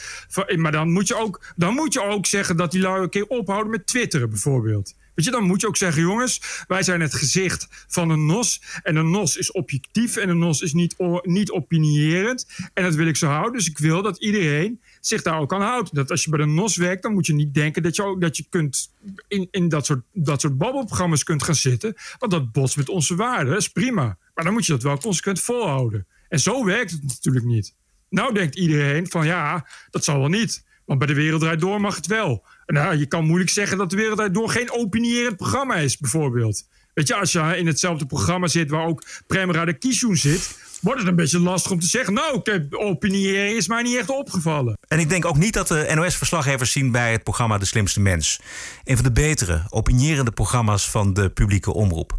Maar 0.55 0.71
dan 0.71 0.91
moet, 0.91 1.07
je 1.07 1.15
ook, 1.15 1.53
dan 1.55 1.73
moet 1.73 1.93
je 1.93 2.01
ook 2.01 2.25
zeggen 2.25 2.57
dat 2.57 2.71
die 2.71 2.81
lui 2.81 3.03
een 3.03 3.09
keer 3.09 3.27
ophouden 3.27 3.71
met 3.71 3.87
twitteren 3.87 4.29
bijvoorbeeld. 4.29 4.95
Weet 5.15 5.25
je, 5.25 5.31
dan 5.31 5.43
moet 5.43 5.61
je 5.61 5.67
ook 5.67 5.77
zeggen, 5.77 6.01
jongens, 6.01 6.63
wij 6.67 6.83
zijn 6.83 7.01
het 7.01 7.13
gezicht 7.13 7.67
van 7.87 8.09
een 8.09 8.25
NOS. 8.25 8.61
En 8.83 8.95
een 8.95 9.11
NOS 9.11 9.37
is 9.37 9.51
objectief 9.51 10.15
en 10.15 10.29
een 10.29 10.37
NOS 10.37 10.61
is 10.61 10.73
niet, 10.73 10.95
niet 11.23 11.51
opinierend. 11.51 12.47
En 12.73 12.83
dat 12.83 12.95
wil 12.95 13.07
ik 13.07 13.15
zo 13.15 13.27
houden. 13.27 13.53
Dus 13.53 13.69
ik 13.69 13.77
wil 13.77 14.01
dat 14.01 14.17
iedereen 14.17 14.81
zich 14.99 15.21
daar 15.21 15.39
ook 15.39 15.53
aan 15.53 15.61
houdt. 15.61 15.95
Dat 15.95 16.11
als 16.11 16.23
je 16.23 16.29
bij 16.29 16.39
de 16.39 16.45
NOS 16.45 16.75
werkt, 16.75 17.03
dan 17.03 17.13
moet 17.13 17.25
je 17.25 17.33
niet 17.33 17.53
denken 17.53 17.83
dat 17.83 17.95
je, 17.95 18.03
ook, 18.03 18.21
dat 18.21 18.37
je 18.37 18.45
kunt 18.49 18.91
in, 19.27 19.47
in 19.51 19.69
dat 19.69 19.85
soort, 19.85 20.03
dat 20.13 20.41
soort 20.41 20.57
babbelprogramma's 20.57 21.23
kunt 21.23 21.43
gaan 21.43 21.55
zitten. 21.55 21.95
Want 22.19 22.31
dat 22.31 22.51
botst 22.51 22.77
met 22.77 22.89
onze 22.89 23.15
waarden. 23.15 23.53
Dat 23.53 23.61
is 23.61 23.69
prima. 23.69 24.17
Maar 24.33 24.43
dan 24.45 24.53
moet 24.53 24.65
je 24.65 24.71
dat 24.71 24.83
wel 24.83 24.97
consequent 24.97 25.39
volhouden. 25.39 26.07
En 26.29 26.39
zo 26.39 26.65
werkt 26.65 26.91
het 26.91 27.03
natuurlijk 27.03 27.45
niet. 27.45 27.75
Nou 28.09 28.33
denkt 28.33 28.55
iedereen 28.55 29.09
van 29.09 29.25
ja, 29.25 29.67
dat 29.89 30.03
zal 30.03 30.19
wel 30.19 30.29
niet. 30.29 30.63
Want 30.85 30.99
bij 30.99 31.07
de 31.07 31.13
Wereld 31.13 31.59
Door 31.59 31.81
mag 31.81 31.95
het 31.95 32.07
wel. 32.07 32.45
Nou, 32.65 32.97
je 32.97 33.05
kan 33.05 33.25
moeilijk 33.25 33.49
zeggen 33.49 33.77
dat 33.77 33.89
de 33.89 33.95
Wereld 33.95 34.33
Door 34.33 34.49
geen 34.49 34.71
opinierend 34.71 35.37
programma 35.37 35.75
is, 35.75 35.97
bijvoorbeeld. 35.97 36.63
Weet 36.93 37.07
je, 37.07 37.15
als 37.15 37.31
je 37.31 37.57
in 37.57 37.67
hetzelfde 37.67 38.05
programma 38.05 38.47
zit 38.47 38.69
waar 38.69 38.85
ook 38.85 39.03
Prem 39.27 39.51
Radakishun 39.51 40.17
zit... 40.17 40.57
wordt 40.81 40.99
het 40.99 41.09
een 41.09 41.15
beetje 41.15 41.39
lastig 41.39 41.71
om 41.71 41.79
te 41.79 41.87
zeggen... 41.87 42.13
nou, 42.13 42.41
opiniëren 42.71 43.55
is 43.55 43.67
mij 43.67 43.81
niet 43.81 43.97
echt 43.97 44.09
opgevallen. 44.09 44.77
En 44.87 44.99
ik 44.99 45.09
denk 45.09 45.25
ook 45.25 45.37
niet 45.37 45.53
dat 45.53 45.67
de 45.67 45.91
NOS-verslaggevers 45.95 46.71
zien 46.71 46.91
bij 46.91 47.11
het 47.11 47.23
programma 47.23 47.57
De 47.57 47.65
Slimste 47.65 47.99
Mens. 47.99 48.39
Een 48.83 48.95
van 48.95 49.05
de 49.05 49.11
betere, 49.11 49.63
opinierende 49.69 50.31
programma's 50.31 50.89
van 50.89 51.13
de 51.13 51.29
publieke 51.29 51.73
omroep. 51.73 52.17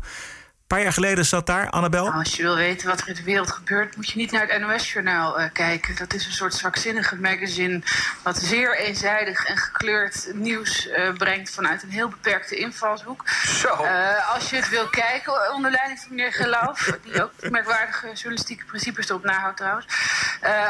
Een 0.67 0.77
paar 0.77 0.85
jaar 0.85 0.93
geleden 0.93 1.27
zat 1.27 1.47
daar, 1.47 1.71
Annabel. 1.71 2.05
Nou, 2.05 2.19
als 2.19 2.37
je 2.37 2.43
wil 2.43 2.57
weten 2.57 2.89
wat 2.89 3.01
er 3.01 3.09
in 3.09 3.15
de 3.15 3.23
wereld 3.23 3.51
gebeurt, 3.51 3.97
moet 3.97 4.11
je 4.11 4.17
niet 4.17 4.31
naar 4.31 4.47
het 4.49 4.61
NOS-journaal 4.61 5.41
uh, 5.41 5.47
kijken. 5.53 5.97
Dat 5.97 6.15
is 6.15 6.27
een 6.27 6.33
soort 6.33 6.55
zwakzinnige 6.55 7.17
magazine. 7.17 7.83
wat 8.23 8.37
zeer 8.39 8.79
eenzijdig 8.79 9.45
en 9.45 9.57
gekleurd 9.57 10.31
nieuws 10.35 10.87
uh, 10.87 11.13
brengt 11.13 11.51
vanuit 11.51 11.83
een 11.83 11.91
heel 11.91 12.09
beperkte 12.09 12.57
invalshoek. 12.57 13.29
Zo. 13.29 13.85
Uh, 13.85 14.35
als 14.35 14.51
je 14.51 14.57
het 14.57 14.69
wil 14.69 14.89
kijken, 14.89 15.55
onder 15.55 15.71
leiding 15.71 16.01
van 16.01 16.09
meneer 16.11 16.33
Geloof, 16.33 16.93
die 17.05 17.23
ook 17.23 17.51
merkwaardige 17.51 18.13
journalistieke 18.13 18.65
principes 18.65 19.09
erop 19.09 19.25
nahoudt 19.25 19.57
trouwens. 19.57 19.87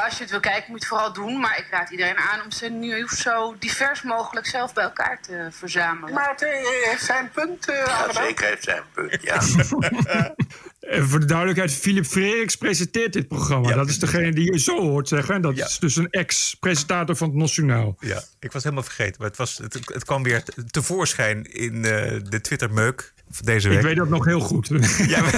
als 0.05 0.17
je 0.17 0.23
het 0.23 0.31
wil 0.31 0.41
kijken, 0.41 0.71
moet 0.71 0.83
je 0.83 0.87
het 0.87 0.87
vooral 0.87 1.13
doen. 1.13 1.41
Maar 1.41 1.59
ik 1.59 1.67
raad 1.71 1.91
iedereen 1.91 2.19
aan 2.19 2.43
om 2.45 2.51
zijn 2.51 2.79
nieuws 2.79 3.21
zo 3.21 3.57
divers 3.59 4.03
mogelijk 4.03 4.47
zelf 4.47 4.73
bij 4.73 4.85
elkaar 4.85 5.21
te 5.21 5.49
verzamelen. 5.51 6.15
Maar 6.15 6.31
het 6.31 6.41
heeft 6.85 7.05
zijn 7.05 7.31
punt, 7.31 7.65
ja, 7.65 8.13
zeker 8.13 8.47
heeft 8.47 8.65
zijn 8.65 8.83
punt, 8.95 9.23
ja. 9.23 9.41
Voor 11.09 11.21
de 11.21 11.27
duidelijkheid, 11.27 11.73
Philip 11.73 12.07
Freriks 12.07 12.57
presenteert 12.57 13.13
dit 13.13 13.29
programma. 13.29 13.69
Ja, 13.69 13.75
dat 13.75 13.89
is 13.89 13.99
degene 13.99 14.33
die 14.33 14.53
je 14.53 14.59
zo 14.59 14.81
hoort 14.81 15.09
zeggen. 15.09 15.43
Dat 15.43 15.57
ja. 15.57 15.67
is 15.67 15.79
dus 15.79 15.97
een 15.97 16.11
ex-presentator 16.11 17.17
van 17.17 17.29
het 17.29 17.37
Nationaal. 17.37 17.97
Ja, 18.01 18.23
ik 18.41 18.53
was 18.53 18.63
helemaal 18.63 18.85
vergeten. 18.85 19.15
Maar 19.19 19.29
het, 19.29 19.37
was, 19.37 19.59
het, 19.59 19.75
het 19.85 20.05
kwam 20.05 20.23
weer 20.23 20.43
tevoorschijn 20.71 21.53
in 21.53 21.75
uh, 21.75 21.83
de 22.29 22.41
Twitter-meuk 22.41 23.15
deze 23.41 23.69
week. 23.69 23.79
Ik 23.79 23.85
weet 23.85 23.97
dat 23.97 24.09
nog 24.09 24.25
heel 24.25 24.41
goed. 24.41 24.69
Ja, 25.07 25.25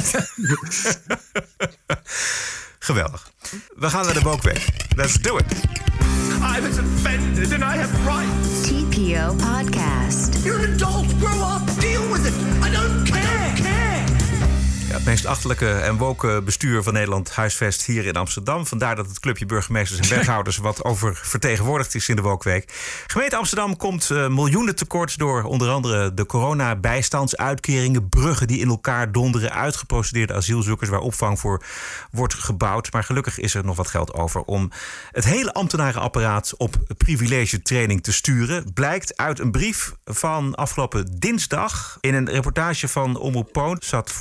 Geweldig. 2.78 3.32
We 3.76 3.90
gaan 3.90 4.04
naar 4.04 4.14
de 4.14 4.22
Bookweg. 4.22 4.68
Let's 4.96 5.14
do 5.14 5.36
it. 5.36 5.44
I 6.56 6.60
was 6.60 6.78
offended 6.78 7.52
and 7.52 7.62
I 7.62 7.76
have 7.76 8.04
rights. 8.04 8.68
TPO 8.68 9.34
Podcast. 9.34 10.44
You're 10.44 10.64
an 10.66 10.72
adult. 10.72 11.06
Grow 11.20 11.54
up. 11.54 11.80
Deal 11.80 12.08
with 12.12 12.26
it. 12.26 12.34
I 12.62 12.70
don't 12.70 13.07
Ja, 14.88 14.98
meest 15.04 15.26
achterlijke 15.26 15.70
en 15.70 15.96
woke 15.96 16.42
bestuur 16.44 16.82
van 16.82 16.92
Nederland 16.92 17.30
huisvest 17.30 17.84
hier 17.84 18.06
in 18.06 18.16
Amsterdam. 18.16 18.66
Vandaar 18.66 18.96
dat 18.96 19.06
het 19.08 19.20
clubje 19.20 19.46
burgemeesters 19.46 20.10
en 20.10 20.16
wethouders 20.16 20.56
wat 20.68 20.84
over 20.84 21.20
vertegenwoordigd 21.22 21.94
is 21.94 22.08
in 22.08 22.16
de 22.16 22.22
Wokweek. 22.22 22.72
Gemeente 23.06 23.36
Amsterdam 23.36 23.76
komt 23.76 24.10
uh, 24.10 24.28
miljoenen 24.28 24.76
tekort 24.76 25.18
door 25.18 25.42
onder 25.42 25.70
andere 25.70 26.14
de 26.14 26.26
corona-bijstandsuitkeringen, 26.26 28.08
bruggen 28.08 28.46
die 28.46 28.58
in 28.58 28.68
elkaar 28.68 29.12
donderen, 29.12 29.52
uitgeprocedeerde 29.52 30.34
asielzoekers 30.34 30.90
waar 30.90 31.00
opvang 31.00 31.40
voor 31.40 31.62
wordt 32.10 32.34
gebouwd. 32.34 32.92
Maar 32.92 33.04
gelukkig 33.04 33.38
is 33.38 33.54
er 33.54 33.64
nog 33.64 33.76
wat 33.76 33.88
geld 33.88 34.14
over 34.14 34.40
om 34.40 34.70
het 35.10 35.24
hele 35.24 35.52
ambtenarenapparaat 35.52 36.54
op 36.56 36.76
privilegetraining 36.96 38.02
te 38.02 38.12
sturen. 38.12 38.72
Blijkt 38.74 39.16
uit 39.16 39.38
een 39.38 39.50
brief 39.50 39.92
van 40.04 40.54
afgelopen 40.54 41.18
dinsdag 41.18 41.98
in 42.00 42.14
een 42.14 42.30
reportage 42.30 42.88
van 42.88 43.16
Omroep 43.16 43.52
Poont 43.52 43.84
zat 43.84 44.12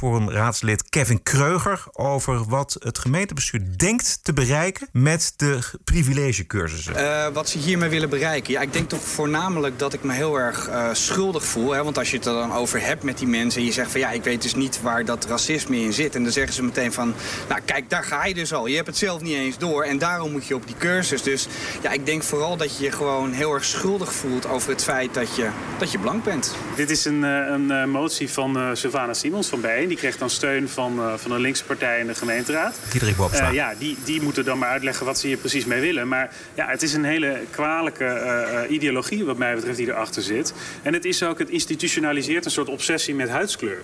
raadslid 0.57 0.89
Kevin 0.89 1.23
Kreuger 1.23 1.83
over 1.93 2.45
wat 2.45 2.75
het 2.79 2.97
gemeentebestuur 2.97 3.61
denkt 3.77 4.19
te 4.23 4.33
bereiken 4.33 4.87
met 4.91 5.33
de 5.35 5.59
privilegecursussen. 5.83 6.93
Uh, 6.95 7.27
wat 7.27 7.49
ze 7.49 7.57
hiermee 7.57 7.89
willen 7.89 8.09
bereiken? 8.09 8.53
Ja, 8.53 8.61
ik 8.61 8.73
denk 8.73 8.89
toch 8.89 9.01
voornamelijk 9.01 9.79
dat 9.79 9.93
ik 9.93 10.03
me 10.03 10.13
heel 10.13 10.35
erg 10.39 10.69
uh, 10.69 10.89
schuldig 10.93 11.43
voel. 11.43 11.71
Hè? 11.71 11.83
Want 11.83 11.97
als 11.97 12.11
je 12.11 12.17
het 12.17 12.25
er 12.25 12.33
dan 12.33 12.53
over 12.53 12.81
hebt 12.81 13.03
met 13.03 13.17
die 13.17 13.27
mensen 13.27 13.59
en 13.59 13.67
je 13.67 13.73
zegt 13.73 13.91
van 13.91 13.99
ja, 13.99 14.11
ik 14.11 14.23
weet 14.23 14.41
dus 14.41 14.55
niet 14.55 14.81
waar 14.81 15.05
dat 15.05 15.25
racisme 15.25 15.77
in 15.77 15.93
zit. 15.93 16.15
En 16.15 16.23
dan 16.23 16.31
zeggen 16.31 16.53
ze 16.53 16.63
meteen 16.63 16.93
van, 16.93 17.13
nou 17.49 17.61
kijk, 17.65 17.89
daar 17.89 18.03
ga 18.03 18.25
je 18.25 18.33
dus 18.33 18.53
al. 18.53 18.67
Je 18.67 18.75
hebt 18.75 18.87
het 18.87 18.97
zelf 18.97 19.21
niet 19.21 19.35
eens 19.35 19.57
door 19.57 19.83
en 19.83 19.97
daarom 19.97 20.31
moet 20.31 20.47
je 20.47 20.55
op 20.55 20.67
die 20.67 20.77
cursus. 20.77 21.23
Dus 21.23 21.47
ja, 21.81 21.91
ik 21.91 22.05
denk 22.05 22.23
vooral 22.23 22.57
dat 22.57 22.77
je 22.77 22.83
je 22.83 22.91
gewoon 22.91 23.31
heel 23.31 23.53
erg 23.53 23.65
schuldig 23.65 24.13
voelt 24.13 24.47
over 24.47 24.69
het 24.69 24.83
feit 24.83 25.13
dat 25.13 25.35
je, 25.35 25.49
dat 25.77 25.91
je 25.91 25.99
blank 25.99 26.23
bent. 26.23 26.55
Dit 26.75 26.89
is 26.89 27.05
een, 27.05 27.23
een 27.23 27.89
motie 27.89 28.29
van 28.29 28.57
uh, 28.57 28.69
Sylvana 28.73 29.13
Simons 29.13 29.47
van 29.47 29.61
Bijeen. 29.61 29.87
Die 29.87 29.97
kreeg 29.97 30.17
dan 30.17 30.29
steun 30.29 30.46
van, 30.65 30.99
uh, 30.99 31.13
van 31.13 31.31
een 31.31 31.41
linkse 31.41 31.63
partij 31.63 31.99
in 31.99 32.07
de 32.07 32.15
gemeenteraad. 32.15 32.79
Diederik 32.91 33.15
Bobstra. 33.15 33.47
Uh, 33.47 33.53
ja, 33.53 33.73
die, 33.79 33.97
die 34.03 34.21
moeten 34.21 34.45
dan 34.45 34.57
maar 34.57 34.69
uitleggen 34.69 35.05
wat 35.05 35.19
ze 35.19 35.27
hier 35.27 35.37
precies 35.37 35.65
mee 35.65 35.81
willen. 35.81 36.07
Maar 36.07 36.33
ja, 36.53 36.67
het 36.67 36.81
is 36.81 36.93
een 36.93 37.03
hele 37.03 37.39
kwalijke 37.49 38.03
uh, 38.03 38.71
ideologie 38.71 39.25
wat 39.25 39.37
mij 39.37 39.55
betreft 39.55 39.77
die 39.77 39.87
erachter 39.87 40.21
zit. 40.21 40.53
En 40.81 40.93
het 40.93 41.05
is 41.05 41.23
ook, 41.23 41.39
het 41.39 41.49
institutionaliseert 41.49 42.45
een 42.45 42.51
soort 42.51 42.69
obsessie 42.69 43.15
met 43.15 43.29
huidskleur. 43.29 43.81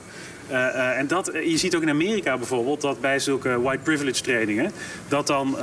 Uh, 0.51 0.57
uh, 0.57 0.97
en 0.97 1.07
dat, 1.07 1.31
je 1.45 1.57
ziet 1.57 1.75
ook 1.75 1.81
in 1.81 1.89
Amerika 1.89 2.37
bijvoorbeeld 2.37 2.81
dat 2.81 3.01
bij 3.01 3.19
zulke 3.19 3.61
white 3.61 3.83
privilege 3.83 4.21
trainingen... 4.21 4.71
dat 5.07 5.27
dan 5.27 5.55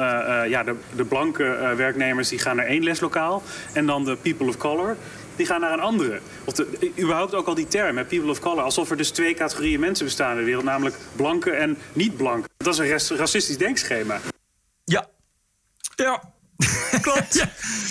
ja, 0.49 0.63
de, 0.63 0.75
de 0.97 1.05
blanke 1.05 1.75
werknemers 1.77 2.29
die 2.29 2.39
gaan 2.39 2.57
naar 2.57 2.67
één 2.67 2.83
leslokaal... 2.83 3.43
en 3.73 3.87
dan 3.87 4.05
de 4.05 4.17
people 4.17 4.47
of 4.47 4.57
color 4.57 4.97
die 5.41 5.49
gaan 5.49 5.61
naar 5.61 5.73
een 5.73 5.81
andere. 5.81 6.21
Of 6.51 6.57
de, 6.57 6.93
überhaupt 6.99 7.35
ook 7.35 7.47
al 7.47 7.55
die 7.55 7.69
term, 7.69 8.07
people 8.07 8.31
of 8.31 8.41
color. 8.41 8.63
Alsof 8.63 8.91
er 8.91 8.97
dus 8.97 9.11
twee 9.11 9.35
categorieën 9.35 9.81
mensen 9.81 10.05
bestaan 10.05 10.31
in 10.31 10.37
de 10.37 10.45
wereld. 10.45 10.65
Namelijk 10.65 10.97
blanke 11.17 11.51
en 11.51 11.79
niet-blanke. 11.93 12.49
Dat 12.57 12.81
is 12.81 13.11
een 13.11 13.17
racistisch 13.17 13.59
denkschema. 13.59 14.21
Ja. 14.85 15.09
Ja. 15.97 16.33
Klopt. 17.01 17.35
ja. 17.35 17.51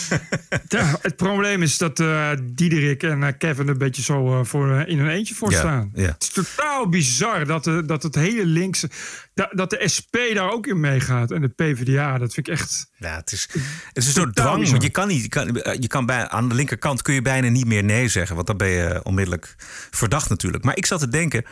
ja. 0.68 0.98
het 1.02 1.16
probleem 1.16 1.62
is 1.62 1.78
dat 1.78 2.00
uh, 2.00 2.30
Diederik 2.44 3.04
en 3.04 3.22
uh, 3.22 3.28
Kevin 3.38 3.68
een 3.68 3.78
beetje 3.78 4.02
zo 4.02 4.40
uh, 4.40 4.46
voor, 4.46 4.88
in 4.88 5.00
hun 5.00 5.10
eentje 5.10 5.36
voor 5.36 5.54
staan. 5.54 5.92
Ja. 5.94 6.06
Het 6.06 6.24
is 6.24 6.30
totaal 6.30 6.90
bizar 6.90 7.46
dat, 7.46 7.64
dat 7.86 8.04
het 8.04 8.16
hele 8.16 8.46
linkse... 8.46 8.90
Dat, 9.34 9.50
dat 9.52 9.70
de 9.70 9.88
SP 9.96 10.16
daar 10.34 10.52
ook 10.52 10.68
in 10.68 10.80
meegaat 10.80 11.32
en 11.32 11.42
de 11.42 11.48
PvdA. 11.48 12.18
Dat 12.18 12.34
vind 12.34 12.48
ik 12.48 12.54
echt... 12.54 12.92
Ja, 12.98 13.16
het 13.16 13.32
is, 13.32 13.48
het 13.52 13.64
is 13.94 14.06
een 14.06 14.12
soort 14.12 14.36
dwang. 14.36 14.70
Want 14.70 14.84
je 14.84 14.90
kan, 14.90 15.08
niet, 15.08 15.22
je 15.22 15.30
kan, 15.30 15.48
je 15.80 15.88
kan 15.88 16.06
bij, 16.06 16.28
aan 16.28 16.50
de 16.50 16.56
linkerkant 16.56 17.02
kun 17.02 17.14
je 17.14 17.22
bijna 17.22 17.48
niet 17.48 17.66
meer 17.66 17.84
nee 17.84 18.08
zeggen. 18.08 18.36
Want 18.36 18.48
dan 18.48 18.58
ben 18.58 18.70
je 18.70 19.00
onmiddellijk 19.04 19.56
verdacht 19.92 20.30
natuurlijk. 20.30 20.64
Maar 20.64 20.78
ik 20.78 20.86
zat 20.86 21.00
te 21.00 21.10
denken... 21.10 21.46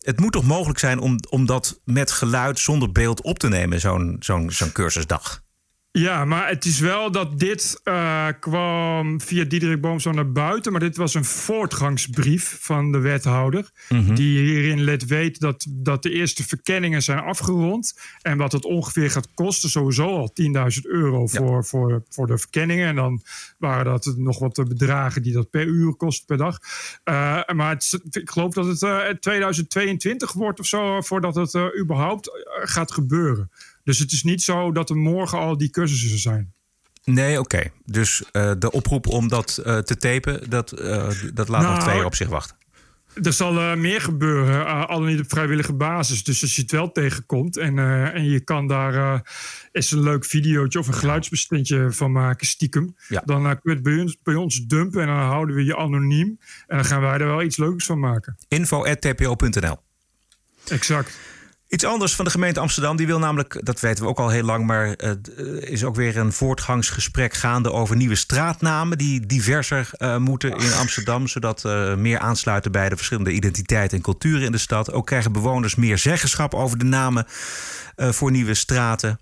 Het 0.00 0.20
moet 0.20 0.32
toch 0.32 0.44
mogelijk 0.44 0.78
zijn 0.78 0.98
om, 0.98 1.18
om 1.28 1.46
dat 1.46 1.80
met 1.84 2.10
geluid 2.10 2.58
zonder 2.58 2.92
beeld 2.92 3.22
op 3.22 3.38
te 3.38 3.48
nemen, 3.48 3.80
zo'n 3.80 4.16
zo'n 4.20 4.50
zo'n 4.50 4.72
cursusdag? 4.72 5.42
Ja, 5.92 6.24
maar 6.24 6.48
het 6.48 6.64
is 6.64 6.80
wel 6.80 7.10
dat 7.10 7.38
dit 7.38 7.80
uh, 7.84 8.26
kwam 8.40 9.20
via 9.20 9.44
Diederik 9.44 9.80
Boomsma 9.80 10.12
naar 10.12 10.32
buiten. 10.32 10.72
Maar 10.72 10.80
dit 10.80 10.96
was 10.96 11.14
een 11.14 11.24
voortgangsbrief 11.24 12.58
van 12.60 12.92
de 12.92 12.98
wethouder. 12.98 13.70
Mm 13.88 14.04
-hmm. 14.06 14.14
Die 14.14 14.38
hierin 14.38 14.84
let 14.84 15.06
weten 15.06 15.40
dat, 15.40 15.66
dat 15.68 16.02
de 16.02 16.10
eerste 16.10 16.44
verkenningen 16.44 17.02
zijn 17.02 17.18
afgerond. 17.18 17.98
En 18.22 18.36
wat 18.36 18.52
het 18.52 18.64
ongeveer 18.64 19.10
gaat 19.10 19.28
kosten. 19.34 19.70
Sowieso 19.70 20.16
al 20.16 20.32
10.000 20.42 20.80
euro 20.82 21.26
voor, 21.26 21.56
ja. 21.56 21.62
voor, 21.62 22.02
voor 22.08 22.26
de 22.26 22.38
verkenningen. 22.38 22.88
En 22.88 22.94
dan 22.94 23.22
waren 23.58 23.84
dat 23.84 24.14
nog 24.16 24.38
wat 24.38 24.68
bedragen 24.68 25.22
die 25.22 25.32
dat 25.32 25.50
per 25.50 25.66
uur 25.66 25.94
kost 25.94 26.26
per 26.26 26.36
dag. 26.36 26.58
Uh, 27.04 27.40
maar 27.46 27.70
het, 27.74 28.00
ik 28.10 28.30
geloof 28.30 28.52
dat 28.52 28.66
het 28.66 28.82
uh, 28.82 29.08
2022 29.08 30.32
wordt 30.32 30.60
of 30.60 30.66
zo. 30.66 31.00
Voordat 31.00 31.34
het 31.34 31.56
überhaupt 31.80 32.30
gaat 32.64 32.92
gebeuren. 32.92 33.50
Dus 33.84 33.98
het 33.98 34.12
is 34.12 34.22
niet 34.22 34.42
zo 34.42 34.72
dat 34.72 34.90
er 34.90 34.96
morgen 34.96 35.38
al 35.38 35.56
die 35.56 35.70
cursussen 35.70 36.18
zijn. 36.18 36.52
Nee, 37.04 37.38
oké. 37.38 37.56
Okay. 37.56 37.72
Dus 37.84 38.22
uh, 38.32 38.52
de 38.58 38.70
oproep 38.70 39.06
om 39.06 39.28
dat 39.28 39.62
uh, 39.66 39.78
te 39.78 39.96
tapen, 39.96 40.50
dat, 40.50 40.80
uh, 40.80 41.08
dat 41.34 41.48
laat 41.48 41.62
nou, 41.62 41.74
nog 41.74 41.82
twee 41.82 41.96
jaar 41.96 42.04
op 42.04 42.14
zich 42.14 42.28
wachten. 42.28 42.58
Er 43.22 43.32
zal 43.32 43.76
meer 43.76 44.00
gebeuren, 44.00 44.88
al 44.88 45.02
niet 45.02 45.20
op 45.20 45.28
vrijwillige 45.28 45.72
basis. 45.72 46.24
Dus 46.24 46.42
als 46.42 46.56
je 46.56 46.62
het 46.62 46.70
wel 46.70 46.92
tegenkomt 46.92 47.56
en, 47.56 47.78
en 48.14 48.24
je 48.24 48.40
kan 48.40 48.66
daar 48.66 49.22
eens 49.72 49.90
een 49.90 50.02
leuk 50.02 50.24
videootje 50.24 50.78
of 50.78 50.86
een 50.86 50.94
geluidsbestandje 50.94 51.92
van 51.92 52.12
maken, 52.12 52.46
stiekem. 52.46 52.96
Ja. 53.08 53.22
Dan 53.24 53.42
kun 53.42 53.60
je 53.62 53.70
het 53.70 53.82
bij 53.82 53.98
ons, 53.98 54.16
bij 54.22 54.34
ons 54.34 54.66
dumpen 54.66 55.00
en 55.00 55.06
dan 55.06 55.16
houden 55.16 55.54
we 55.54 55.64
je 55.64 55.76
anoniem. 55.76 56.38
En 56.66 56.76
dan 56.76 56.84
gaan 56.84 57.00
wij 57.00 57.18
er 57.18 57.26
wel 57.26 57.42
iets 57.42 57.56
leuks 57.56 57.86
van 57.86 57.98
maken. 57.98 58.36
Info.tpo.nl 58.48 59.76
Exact. 60.68 61.18
Iets 61.70 61.84
anders 61.84 62.14
van 62.14 62.24
de 62.24 62.30
gemeente 62.30 62.60
Amsterdam. 62.60 62.96
Die 62.96 63.06
wil 63.06 63.18
namelijk, 63.18 63.60
dat 63.62 63.80
weten 63.80 64.04
we 64.04 64.10
ook 64.10 64.18
al 64.18 64.28
heel 64.28 64.42
lang, 64.42 64.66
maar 64.66 64.94
uh, 64.98 65.10
is 65.62 65.84
ook 65.84 65.96
weer 65.96 66.16
een 66.16 66.32
voortgangsgesprek 66.32 67.34
gaande 67.34 67.72
over 67.72 67.96
nieuwe 67.96 68.14
straatnamen 68.14 68.98
die 68.98 69.26
diverser 69.26 69.90
uh, 69.98 70.16
moeten 70.16 70.56
in 70.56 70.72
Amsterdam, 70.72 71.26
zodat 71.26 71.64
uh, 71.64 71.94
meer 71.94 72.18
aansluiten 72.18 72.72
bij 72.72 72.88
de 72.88 72.96
verschillende 72.96 73.32
identiteiten 73.32 73.96
en 73.96 74.02
culturen 74.02 74.46
in 74.46 74.52
de 74.52 74.58
stad. 74.58 74.92
Ook 74.92 75.06
krijgen 75.06 75.32
bewoners 75.32 75.74
meer 75.74 75.98
zeggenschap 75.98 76.54
over 76.54 76.78
de 76.78 76.84
namen 76.84 77.26
voor 77.96 78.30
nieuwe 78.30 78.54
straten. 78.54 79.20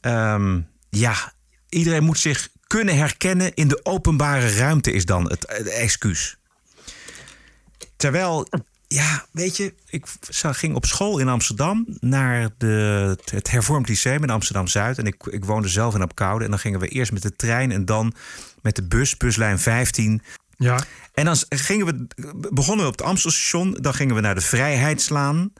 Um, 0.00 0.68
ja, 0.90 1.32
iedereen 1.68 2.04
moet 2.04 2.18
zich 2.18 2.48
kunnen 2.66 2.96
herkennen 2.96 3.54
in 3.54 3.68
de 3.68 3.80
openbare 3.82 4.56
ruimte, 4.56 4.92
is 4.92 5.04
dan 5.04 5.30
het 5.30 5.68
excuus. 5.68 6.36
Terwijl 7.96 8.48
ja, 8.94 9.26
weet 9.30 9.56
je, 9.56 9.74
ik 9.88 10.06
ging 10.30 10.74
op 10.74 10.84
school 10.84 11.18
in 11.18 11.28
Amsterdam 11.28 11.86
naar 12.00 12.48
de, 12.58 13.16
het 13.24 13.50
hervormd 13.50 13.88
lyceum 13.88 14.22
in 14.22 14.30
Amsterdam-Zuid. 14.30 14.98
En 14.98 15.06
ik, 15.06 15.26
ik 15.26 15.44
woonde 15.44 15.68
zelf 15.68 15.94
in 15.94 16.02
Apkoude. 16.02 16.44
En 16.44 16.50
dan 16.50 16.58
gingen 16.58 16.80
we 16.80 16.88
eerst 16.88 17.12
met 17.12 17.22
de 17.22 17.36
trein 17.36 17.72
en 17.72 17.84
dan 17.84 18.14
met 18.62 18.76
de 18.76 18.82
bus, 18.82 19.16
buslijn 19.16 19.58
15. 19.58 20.22
Ja. 20.56 20.78
En 21.14 21.24
dan 21.24 21.36
gingen 21.48 21.86
we, 21.86 22.06
begonnen 22.52 22.84
we 22.84 22.90
op 22.90 22.98
het 22.98 23.06
Amstelstation. 23.06 23.76
Dan 23.80 23.94
gingen 23.94 24.14
we 24.14 24.20
naar 24.20 24.34
de 24.34 24.40
Vrijheidslaan. 24.40 25.52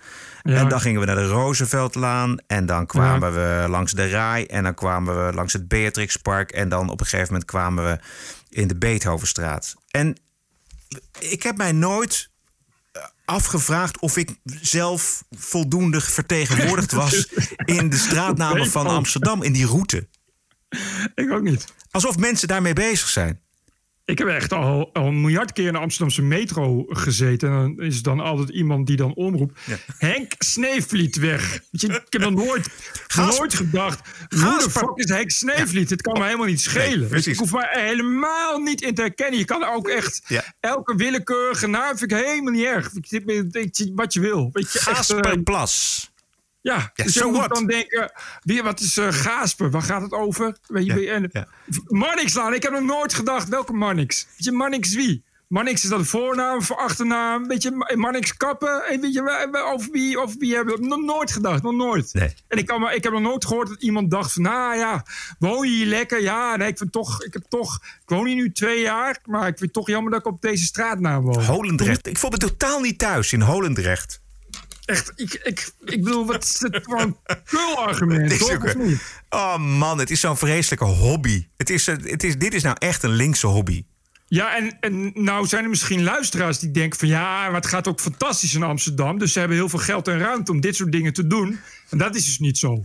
Ja. 0.42 0.56
En 0.56 0.68
dan 0.68 0.80
gingen 0.80 1.00
we 1.00 1.06
naar 1.06 1.16
de 1.16 1.26
Rooseveltlaan. 1.26 2.36
En 2.46 2.66
dan 2.66 2.86
kwamen 2.86 3.32
ja. 3.32 3.62
we 3.62 3.68
langs 3.68 3.92
de 3.92 4.08
Rai. 4.08 4.44
En 4.44 4.62
dan 4.62 4.74
kwamen 4.74 5.26
we 5.26 5.32
langs 5.32 5.52
het 5.52 5.68
Beatrixpark. 5.68 6.50
En 6.50 6.68
dan 6.68 6.90
op 6.90 7.00
een 7.00 7.06
gegeven 7.06 7.32
moment 7.32 7.50
kwamen 7.50 7.84
we 7.84 7.98
in 8.48 8.68
de 8.68 8.76
Beethovenstraat. 8.76 9.74
En 9.90 10.16
ik 11.18 11.42
heb 11.42 11.56
mij 11.56 11.72
nooit 11.72 12.32
afgevraagd 13.24 13.98
of 13.98 14.16
ik 14.16 14.36
zelf 14.44 15.24
voldoende 15.30 16.00
vertegenwoordigd 16.00 16.92
was 17.02 17.28
in 17.64 17.90
de 17.90 17.96
straatnamen 17.96 18.70
van 18.70 18.86
Amsterdam, 18.86 19.42
in 19.42 19.52
die 19.52 19.66
route. 19.66 20.08
Ik 21.14 21.30
ook 21.30 21.42
niet. 21.42 21.64
Alsof 21.90 22.16
mensen 22.16 22.48
daarmee 22.48 22.72
bezig 22.72 23.08
zijn. 23.08 23.40
Ik 24.06 24.18
heb 24.18 24.28
echt 24.28 24.52
al, 24.52 24.90
al 24.92 25.06
een 25.06 25.20
miljard 25.20 25.52
keer 25.52 25.66
in 25.66 25.72
de 25.72 25.78
Amsterdamse 25.78 26.22
metro 26.22 26.84
gezeten. 26.88 27.48
En 27.48 27.54
dan 27.54 27.86
is 27.86 27.96
er 27.96 28.02
dan 28.02 28.20
altijd 28.20 28.48
iemand 28.48 28.86
die 28.86 28.96
dan 28.96 29.14
omroept. 29.14 29.60
Ja. 29.66 29.76
Henk 29.98 30.32
Sneevliet 30.38 31.16
weg. 31.16 31.60
Je, 31.70 31.86
ik 31.86 32.12
heb 32.12 32.20
nog 32.20 32.44
nooit, 32.44 32.68
Gaas, 33.06 33.38
nooit 33.38 33.54
gedacht. 33.54 34.00
Hoe 34.28 34.58
de 34.58 34.70
fuck 34.70 34.92
is 34.94 35.08
Henk 35.08 35.30
Sneevliet? 35.30 35.90
Het 35.90 36.02
kan 36.02 36.18
me 36.18 36.24
helemaal 36.24 36.46
niet 36.46 36.60
schelen. 36.60 37.10
Nee, 37.10 37.22
ik 37.22 37.38
hoef 37.38 37.52
me 37.52 37.66
helemaal 37.70 38.58
niet 38.58 38.82
in 38.82 38.94
te 38.94 39.00
herkennen. 39.00 39.38
Je 39.38 39.44
kan 39.44 39.64
ook 39.64 39.88
echt 39.88 40.22
ja. 40.26 40.54
elke 40.60 40.96
willekeurige 40.96 41.66
naam 41.66 41.98
vind 41.98 42.12
ik 42.12 42.18
helemaal 42.18 42.52
niet 42.52 42.64
erg. 42.64 42.90
Wat 43.94 44.12
je 44.12 44.20
wil. 44.20 44.50
Weet 44.52 44.72
je, 44.72 44.78
Gasperplas. 44.78 46.12
Ja, 46.64 46.76
ja, 46.94 47.04
dus 47.04 47.14
je 47.14 47.20
so 47.20 47.30
moet 47.30 47.36
what? 47.36 47.54
dan 47.54 47.66
denken, 47.66 48.12
wie, 48.42 48.62
wat 48.62 48.80
is 48.80 48.96
uh, 48.96 49.08
Gasper? 49.10 49.70
Waar 49.70 49.82
gaat 49.82 50.02
het 50.02 50.12
over? 50.12 50.56
Weet 50.66 50.86
je, 50.86 51.10
en, 51.10 51.24
ik 52.54 52.62
heb 52.62 52.72
nog 52.72 52.82
nooit 52.82 53.14
gedacht, 53.14 53.48
welke 53.48 53.72
Marnix? 53.72 54.26
Weet 54.30 54.44
je, 54.44 54.52
Marnix 54.52 54.94
wie? 54.94 55.24
Marnix 55.48 55.82
is 55.82 55.90
dat 55.90 56.06
voornaam 56.06 56.62
voor 56.62 56.76
achternaam? 56.76 57.46
Weet 57.48 57.62
je, 57.62 57.94
Marnix 57.94 58.36
Kappen? 58.36 58.84
En 58.84 59.00
weet 59.00 59.12
je, 59.12 59.62
over 59.72 59.90
wie, 59.90 60.20
over 60.20 60.36
wie 60.38 60.54
hebben 60.54 60.80
we 60.80 60.86
nog 60.86 61.00
nooit 61.00 61.32
gedacht, 61.32 61.62
nog 61.62 61.74
nooit. 61.74 62.14
Nee. 62.14 62.34
En 62.48 62.58
ik, 62.58 62.66
kan 62.66 62.80
maar, 62.80 62.94
ik 62.94 63.02
heb 63.02 63.12
nog 63.12 63.22
nooit 63.22 63.46
gehoord 63.46 63.68
dat 63.68 63.82
iemand 63.82 64.10
dacht 64.10 64.32
van, 64.32 64.42
nou 64.42 64.76
ja, 64.76 65.06
woon 65.38 65.68
je 65.68 65.74
hier 65.74 65.86
lekker? 65.86 66.22
Ja, 66.22 66.56
nee, 66.56 66.68
ik 66.68 66.78
vind 66.78 66.92
toch, 66.92 67.22
ik 67.22 67.32
heb 67.32 67.44
toch, 67.48 67.74
ik 67.82 68.08
woon 68.08 68.26
hier 68.26 68.34
nu 68.34 68.52
twee 68.52 68.80
jaar, 68.80 69.18
maar 69.24 69.40
ik 69.40 69.58
vind 69.58 69.60
het 69.60 69.72
toch 69.72 69.88
jammer 69.88 70.10
dat 70.10 70.20
ik 70.20 70.26
op 70.26 70.40
deze 70.40 70.64
straatnaam 70.64 71.22
woon. 71.22 71.44
Holendrecht. 71.44 72.06
Ik 72.06 72.18
voel 72.18 72.30
me 72.30 72.36
totaal 72.36 72.80
niet 72.80 72.98
thuis 72.98 73.32
in 73.32 73.40
Holendrecht. 73.40 74.22
Echt, 74.84 75.12
ik, 75.16 75.32
ik, 75.32 75.72
ik 75.84 76.04
bedoel, 76.04 76.26
wat 76.26 76.44
is 76.44 76.58
dit 76.58 76.80
voor 76.82 77.00
een 77.00 77.16
argument, 77.76 78.22
Het 78.30 78.40
is 78.40 78.46
toch? 78.46 78.74
Oh 79.28 79.56
man, 79.56 79.98
het 79.98 80.10
is 80.10 80.20
zo'n 80.20 80.36
vreselijke 80.36 80.84
hobby. 80.84 81.46
Het 81.56 81.70
is, 81.70 81.88
eh, 81.88 81.96
het 82.02 82.24
is, 82.24 82.38
dit 82.38 82.54
is 82.54 82.62
nou 82.62 82.76
echt 82.78 83.02
een 83.02 83.10
linkse 83.10 83.46
hobby. 83.46 83.84
Ja, 84.26 84.56
en, 84.56 84.76
en 84.80 85.12
nou 85.14 85.46
zijn 85.46 85.64
er 85.64 85.70
misschien 85.70 86.02
luisteraars 86.02 86.58
die 86.58 86.70
denken 86.70 86.98
van... 86.98 87.08
ja, 87.08 87.44
maar 87.44 87.54
het 87.54 87.66
gaat 87.66 87.88
ook 87.88 88.00
fantastisch 88.00 88.54
in 88.54 88.62
Amsterdam... 88.62 89.18
dus 89.18 89.32
ze 89.32 89.38
hebben 89.38 89.56
heel 89.56 89.68
veel 89.68 89.78
geld 89.78 90.08
en 90.08 90.18
ruimte 90.18 90.52
om 90.52 90.60
dit 90.60 90.76
soort 90.76 90.92
dingen 90.92 91.12
te 91.12 91.26
doen. 91.26 91.60
En 91.90 91.98
dat 91.98 92.14
is 92.14 92.24
dus 92.24 92.38
niet 92.38 92.58
zo. 92.58 92.84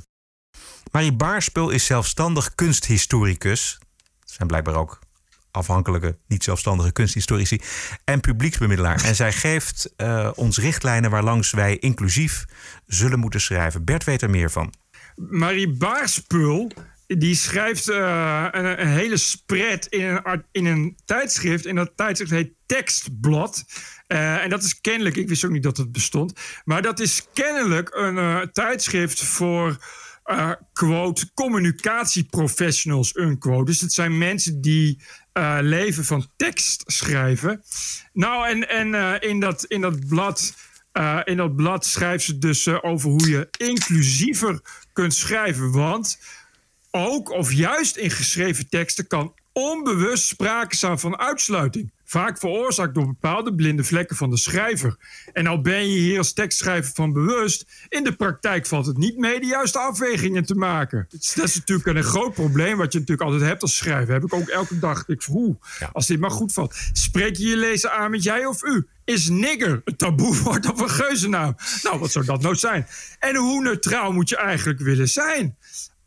Marie 0.92 1.14
Baarspul 1.14 1.70
is 1.70 1.86
zelfstandig 1.86 2.56
kunsthistoricus. 2.56 3.78
Zijn 4.26 4.48
blijkbaar 4.48 4.76
ook 4.76 5.00
afhankelijke, 5.52 6.18
niet 6.28 6.44
zelfstandige 6.44 6.92
kunsthistorici. 6.92 7.60
En 8.04 8.20
publieksbemiddelaar. 8.20 9.04
En 9.04 9.16
zij 9.16 9.32
geeft 9.32 9.94
eh, 9.96 10.32
ons 10.36 10.58
richtlijnen 10.58 11.10
waarlangs 11.10 11.52
wij 11.52 11.78
inclusief 11.78 12.46
zullen 12.86 13.20
moeten 13.20 13.42
schrijven. 13.42 13.86
Bert 13.86 14.04
weet 14.04 14.22
er 14.22 14.30
meer 14.30 14.52
van. 14.52 14.74
Marie 15.16 15.74
Baarspul, 15.74 16.72
die 17.08 17.36
schrijft 17.36 17.90
eh, 17.90 18.48
een, 18.52 18.88
hele 18.88 19.18
spread 19.18 19.86
in 19.86 20.04
een, 20.04 20.44
in 20.52 20.66
een 20.66 20.98
tijdschrift. 21.06 21.66
En 21.66 21.76
dat 21.76 21.92
tijdschrift 21.96 22.32
heet 22.32 22.54
Tekstblad. 22.66 23.66
Eh, 24.08 24.44
en 24.44 24.50
dat 24.50 24.64
is 24.64 24.82
kennelijk, 24.82 25.16
ik 25.16 25.28
wist 25.28 25.46
ook 25.46 25.52
niet 25.52 25.64
dat 25.64 25.78
het 25.78 25.92
bestond. 25.92 26.34
Maar 26.66 26.82
dat 26.82 27.00
is 27.00 27.28
kennelijk 27.34 27.90
een 27.94 28.50
tijdschrift 28.52 29.24
voor, 29.24 29.78
quote, 30.74 31.34
communicatieprofessionals, 31.34 33.16
unquote. 33.16 33.66
Dus 33.66 33.82
het 33.82 33.94
zijn 33.94 34.18
mensen 34.18 34.62
die 34.62 35.02
eh, 35.40 35.58
leven 35.62 36.06
van 36.06 36.28
tekst 36.36 36.84
schrijven. 36.86 37.64
Nou, 38.14 38.48
en, 38.48 38.70
en 38.70 38.96
eh, 38.96 39.30
in, 39.30 39.40
dat, 39.40 39.66
in 39.66 39.82
dat 39.82 40.08
blad... 40.08 40.54
Eh, 40.92 41.20
in 41.24 41.38
dat 41.38 41.56
blad 41.56 41.86
schrijft 41.86 42.24
ze 42.24 42.38
dus 42.38 42.68
over 42.68 43.10
hoe 43.10 43.30
je 43.30 43.48
inclusiever 43.58 44.62
kunt 44.94 45.14
schrijven. 45.14 45.72
Want 45.72 46.20
ook 46.92 47.30
of 47.30 47.52
juist 47.54 47.96
in 47.96 48.12
geschreven 48.12 48.70
teksten 48.70 49.08
kan 49.08 49.34
onbewust 49.60 50.28
sprake 50.28 50.98
van 50.98 51.18
uitsluiting. 51.18 51.92
Vaak 52.04 52.38
veroorzaakt 52.38 52.94
door 52.94 53.06
bepaalde 53.06 53.56
blinde 53.56 53.84
vlekken 53.84 54.16
van 54.16 54.30
de 54.30 54.38
schrijver. 54.38 54.96
En 55.34 55.48
al 55.48 55.62
ben 55.62 55.90
je 55.90 56.00
hier 56.00 56.18
als 56.18 56.34
tekstschrijver 56.34 56.94
van 56.94 57.14
bewust, 57.14 57.86
in 57.90 58.04
de 58.04 58.16
praktijk 58.16 58.66
valt 58.66 58.86
het 58.86 58.98
niet 58.98 59.18
mee 59.18 59.40
de 59.40 59.46
juiste 59.46 59.80
afwegingen 59.80 60.46
te 60.46 60.56
maken. 60.56 61.08
Dat 61.10 61.46
is 61.48 61.56
natuurlijk 61.56 61.88
een 61.88 62.04
groot 62.04 62.34
probleem 62.34 62.78
wat 62.78 62.94
je 62.94 63.00
natuurlijk 63.00 63.30
altijd 63.30 63.50
hebt 63.50 63.62
als 63.62 63.78
schrijver. 63.78 64.14
Heb 64.14 64.24
ik 64.24 64.34
ook 64.34 64.48
elke 64.48 64.80
dag. 64.80 65.04
Ik 65.08 65.24
hoe, 65.24 65.58
als 65.92 66.08
dit 66.08 66.20
maar 66.20 66.32
goed 66.32 66.54
valt. 66.54 66.76
Spreek 66.94 67.36
je 67.36 67.48
je 67.48 67.56
lezer 67.56 67.90
aan 67.90 68.12
met 68.12 68.24
jij 68.24 68.46
of 68.46 68.64
u? 68.64 68.88
Is 69.04 69.30
nigger 69.30 69.82
een 69.86 69.96
taboewoord 69.96 70.72
of 70.72 70.80
een 70.82 70.90
geuzennaam? 70.90 71.56
Nou, 71.84 72.00
wat 72.00 72.12
zou 72.12 72.26
dat 72.26 72.42
nou 72.42 72.56
zijn? 72.56 72.88
En 73.20 73.36
hoe 73.36 73.62
neutraal 73.64 74.12
moet 74.12 74.30
je 74.30 74.38
eigenlijk 74.38 74.80
willen 74.80 75.10
zijn? 75.10 75.58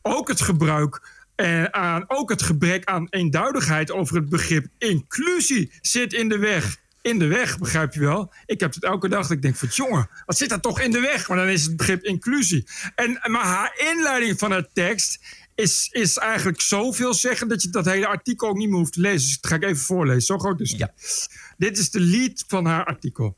Ook 0.02 0.28
het 0.28 0.40
gebruik 0.40 1.11
eh, 1.42 1.64
aan, 1.64 2.04
ook 2.06 2.30
het 2.30 2.42
gebrek 2.42 2.84
aan 2.84 3.06
eenduidigheid 3.10 3.90
over 3.90 4.16
het 4.16 4.28
begrip 4.28 4.66
inclusie 4.78 5.72
zit 5.80 6.12
in 6.12 6.28
de 6.28 6.38
weg. 6.38 6.76
In 7.00 7.18
de 7.18 7.26
weg, 7.26 7.58
begrijp 7.58 7.94
je 7.94 8.00
wel? 8.00 8.32
Ik 8.46 8.60
heb 8.60 8.74
het 8.74 8.84
elke 8.84 9.08
dag 9.08 9.22
dat 9.22 9.30
ik 9.30 9.42
denk 9.42 9.56
van 9.56 9.68
jongen, 9.68 10.08
wat 10.26 10.36
zit 10.36 10.48
daar 10.48 10.60
toch 10.60 10.80
in 10.80 10.90
de 10.90 11.00
weg? 11.00 11.28
Maar 11.28 11.36
dan 11.36 11.48
is 11.48 11.64
het 11.64 11.76
begrip 11.76 12.02
inclusie. 12.02 12.66
En, 12.94 13.18
maar 13.22 13.44
haar 13.44 13.72
inleiding 13.92 14.38
van 14.38 14.50
haar 14.50 14.68
tekst 14.72 15.18
is, 15.54 15.88
is 15.92 16.16
eigenlijk 16.16 16.60
zoveel 16.60 17.14
zeggen 17.14 17.48
dat 17.48 17.62
je 17.62 17.70
dat 17.70 17.84
hele 17.84 18.06
artikel 18.06 18.48
ook 18.48 18.56
niet 18.56 18.68
meer 18.68 18.78
hoeft 18.78 18.92
te 18.92 19.00
lezen. 19.00 19.28
Dus 19.28 19.40
dat 19.40 19.50
ga 19.50 19.56
ik 19.56 19.62
even 19.62 19.84
voorlezen. 19.84 20.22
Zo 20.22 20.38
groot 20.38 20.60
is 20.60 20.72
het. 20.72 21.28
Dit 21.56 21.78
is 21.78 21.90
de 21.90 22.00
lead 22.00 22.44
van 22.46 22.64
haar 22.64 22.84
artikel. 22.84 23.36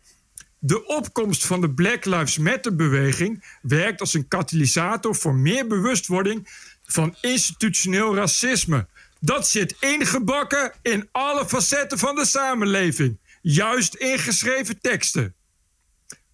De 0.59 0.87
opkomst 0.87 1.47
van 1.47 1.61
de 1.61 1.71
Black 1.71 2.05
Lives 2.05 2.39
Matter-beweging 2.39 3.59
werkt 3.63 4.01
als 4.01 4.15
een 4.15 4.29
katalysator 4.29 5.15
voor 5.15 5.35
meer 5.35 5.67
bewustwording 5.67 6.49
van 6.87 7.17
institutioneel 7.21 8.15
racisme. 8.15 8.87
Dat 9.21 9.49
zit 9.49 9.77
ingebakken 9.81 10.73
in 10.83 11.09
alle 11.13 11.47
facetten 11.47 11.99
van 11.99 12.15
de 12.15 12.25
samenleving, 12.25 13.19
juist 13.43 13.95
in 13.95 14.19
geschreven 14.19 14.81
teksten. 14.81 15.35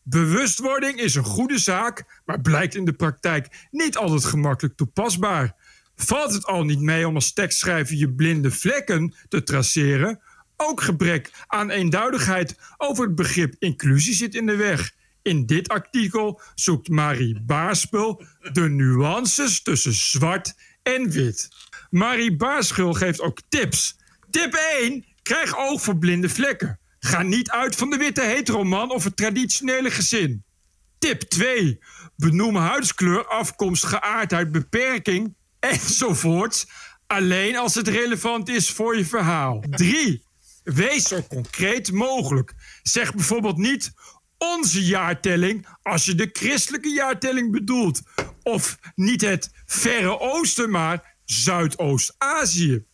Bewustwording 0.02 1.00
is 1.00 1.14
een 1.14 1.24
goede 1.24 1.58
zaak, 1.58 2.20
maar 2.24 2.40
blijkt 2.40 2.74
in 2.74 2.84
de 2.84 2.92
praktijk 2.92 3.66
niet 3.70 3.96
altijd 3.96 4.24
gemakkelijk 4.24 4.76
toepasbaar. 4.76 5.54
Valt 5.96 6.32
het 6.32 6.46
al 6.46 6.64
niet 6.64 6.80
mee 6.80 7.08
om 7.08 7.14
als 7.14 7.32
tekstschrijver 7.32 7.96
je 7.96 8.12
blinde 8.12 8.50
vlekken 8.50 9.14
te 9.28 9.42
traceren? 9.42 10.20
Ook 10.56 10.80
gebrek 10.80 11.30
aan 11.46 11.70
eenduidigheid 11.70 12.58
over 12.76 13.04
het 13.04 13.14
begrip 13.14 13.54
inclusie 13.58 14.14
zit 14.14 14.34
in 14.34 14.46
de 14.46 14.56
weg. 14.56 14.92
In 15.22 15.46
dit 15.46 15.68
artikel 15.68 16.40
zoekt 16.54 16.88
Marie 16.88 17.40
Baarspul 17.42 18.22
de 18.52 18.68
nuances 18.68 19.62
tussen 19.62 19.92
zwart 19.94 20.54
en 20.82 21.10
wit. 21.10 21.48
Marie 21.90 22.36
Baarschul 22.36 22.92
geeft 22.92 23.20
ook 23.20 23.40
tips. 23.48 23.96
Tip 24.30 24.54
1. 24.80 25.04
Krijg 25.22 25.56
oog 25.56 25.82
voor 25.82 25.98
blinde 25.98 26.28
vlekken. 26.28 26.78
Ga 26.98 27.22
niet 27.22 27.50
uit 27.50 27.76
van 27.76 27.90
de 27.90 27.96
witte 27.96 28.22
heteroman 28.22 28.90
of 28.90 29.04
het 29.04 29.16
traditionele 29.16 29.90
gezin. 29.90 30.44
Tip 30.98 31.20
2. 31.20 31.78
Benoem 32.16 32.56
huidskleur, 32.56 33.26
afkomst, 33.26 33.84
geaardheid, 33.84 34.52
beperking 34.52 35.34
enzovoorts. 35.58 36.66
Alleen 37.06 37.56
als 37.56 37.74
het 37.74 37.88
relevant 37.88 38.48
is 38.48 38.70
voor 38.70 38.96
je 38.96 39.04
verhaal. 39.04 39.64
3. 39.70 40.22
Wees 40.62 41.04
zo 41.04 41.22
concreet 41.22 41.92
mogelijk. 41.92 42.54
Zeg 42.82 43.14
bijvoorbeeld 43.14 43.56
niet 43.56 43.92
onze 44.48 44.84
jaartelling 44.84 45.66
als 45.82 46.04
je 46.04 46.14
de 46.14 46.30
christelijke 46.32 46.88
jaartelling 46.88 47.52
bedoelt. 47.52 48.02
Of 48.42 48.78
niet 48.94 49.20
het 49.20 49.50
Verre 49.66 50.20
Oosten, 50.20 50.70
maar 50.70 51.16
Zuidoost-Azië. 51.24 52.84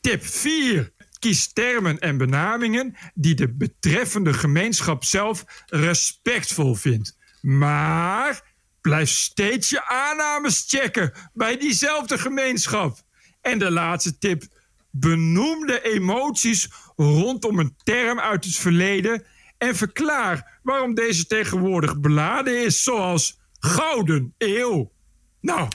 Tip 0.00 0.24
4. 0.24 0.92
Kies 1.18 1.52
termen 1.52 1.98
en 1.98 2.16
benamingen 2.16 2.96
die 3.14 3.34
de 3.34 3.54
betreffende 3.54 4.32
gemeenschap 4.32 5.04
zelf 5.04 5.44
respectvol 5.66 6.74
vindt. 6.74 7.16
Maar 7.40 8.42
blijf 8.80 9.08
steeds 9.08 9.68
je 9.68 9.86
aannames 9.86 10.64
checken 10.68 11.12
bij 11.32 11.56
diezelfde 11.56 12.18
gemeenschap. 12.18 12.98
En 13.40 13.58
de 13.58 13.70
laatste 13.70 14.18
tip. 14.18 14.42
Benoem 14.90 15.66
de 15.66 15.82
emoties 15.82 16.68
rondom 16.96 17.58
een 17.58 17.76
term 17.82 18.20
uit 18.20 18.44
het 18.44 18.56
verleden 18.56 19.24
en 19.58 19.76
verklaar 19.76 20.57
waarom 20.68 20.94
deze 20.94 21.26
tegenwoordig 21.26 22.00
beladen 22.00 22.64
is, 22.64 22.82
zoals 22.82 23.38
Gouden 23.58 24.34
Eeuw. 24.38 24.92
Nou. 25.40 25.68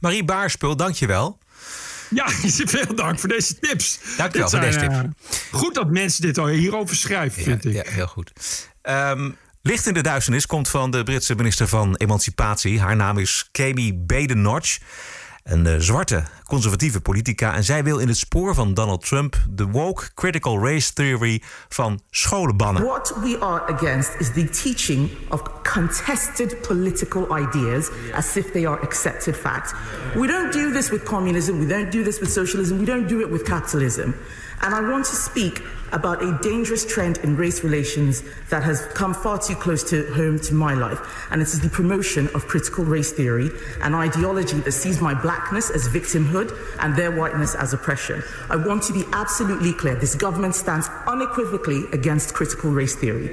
Marie 0.00 0.24
Baarspul, 0.24 0.76
dankjewel. 0.76 1.38
Ja, 2.10 2.28
veel 2.76 2.94
dank 2.94 3.18
voor 3.18 3.28
deze 3.28 3.58
tips. 3.58 4.00
Dankjewel 4.16 4.48
voor 4.48 4.62
zijn, 4.62 4.90
deze 4.90 4.92
eh, 4.92 5.50
goed 5.50 5.74
dat 5.74 5.90
mensen 5.90 6.22
dit 6.22 6.38
al 6.38 6.46
hierover 6.46 6.96
schrijven, 6.96 7.42
vind 7.42 7.64
ik. 7.64 7.72
Ja, 7.72 7.82
heel 7.84 8.06
goed. 8.06 8.32
Ehm, 8.82 9.30
Licht 9.62 9.86
in 9.86 9.94
de 9.94 10.02
duisternis 10.02 10.46
komt 10.46 10.68
van 10.68 10.90
de 10.90 11.02
Britse 11.02 11.34
minister 11.34 11.68
van 11.68 11.96
Emancipatie. 11.96 12.80
Haar 12.80 12.96
naam 12.96 13.18
is 13.18 13.48
Kemi 13.52 13.94
Badenoch. 13.94 14.78
Een 15.42 15.82
zwarte 15.82 16.24
conservatieve 16.48 17.00
politica. 17.00 17.54
En 17.54 17.64
zij 17.64 17.84
wil 17.84 17.98
in 17.98 18.08
het 18.08 18.16
spoor 18.16 18.54
van 18.54 18.74
Donald 18.74 19.06
Trump 19.06 19.36
de 19.50 19.66
woke 19.66 20.08
critical 20.14 20.64
race 20.64 20.92
theory 20.92 21.42
van 21.68 22.00
scholen 22.10 22.56
bannen. 22.56 22.82
What 22.82 23.14
we 23.22 23.36
are 23.40 23.72
against 23.74 24.10
is 24.18 24.32
the 24.32 24.48
teaching 24.62 25.10
of 25.28 25.42
contested 25.62 26.60
political 26.60 27.38
ideas 27.38 27.88
as 28.12 28.36
if 28.36 28.50
they 28.50 28.66
are 28.66 28.80
accepted 28.82 29.36
fact. 29.36 29.74
We 30.14 30.26
don't 30.26 30.52
do 30.52 30.72
this 30.72 30.90
with 30.90 31.02
communism, 31.02 31.58
we 31.58 31.66
don't 31.66 31.90
do 31.90 32.02
this 32.02 32.18
with 32.18 32.32
socialism, 32.32 32.78
we 32.78 32.84
don't 32.84 33.08
do 33.08 33.20
it 33.20 33.30
with 33.30 33.42
capitalism. 33.42 34.14
And 34.60 34.74
I 34.74 34.90
want 34.90 35.04
to 35.04 35.14
speak 35.14 35.62
about 35.92 36.22
a 36.22 36.38
dangerous 36.42 36.84
trend 36.84 37.18
in 37.18 37.36
race 37.36 37.64
relations 37.64 38.22
that 38.50 38.62
has 38.62 38.86
come 38.94 39.14
far 39.14 39.38
too 39.38 39.54
close 39.54 39.82
to 39.90 40.12
home 40.14 40.38
to 40.40 40.54
my 40.54 40.74
life. 40.74 41.00
And 41.30 41.40
it 41.40 41.48
is 41.48 41.60
the 41.60 41.68
promotion 41.68 42.28
of 42.34 42.46
critical 42.46 42.84
race 42.84 43.12
theory, 43.12 43.50
an 43.82 43.94
ideology 43.94 44.58
that 44.60 44.72
sees 44.72 45.00
my 45.00 45.14
blackness 45.14 45.70
as 45.70 45.88
victimhood 45.88 46.37
and 46.78 46.94
their 46.94 47.10
whiteness 47.10 47.54
as 47.54 47.72
oppression. 47.72 48.22
I 48.48 48.56
want 48.56 48.82
to 48.84 48.92
be 48.92 49.04
absolutely 49.12 49.72
clear 49.72 49.96
this 49.96 50.14
government 50.14 50.54
stands 50.54 50.88
unequivocally 51.06 51.84
against 51.92 52.34
critical 52.34 52.70
race 52.70 52.94
theory. 52.94 53.28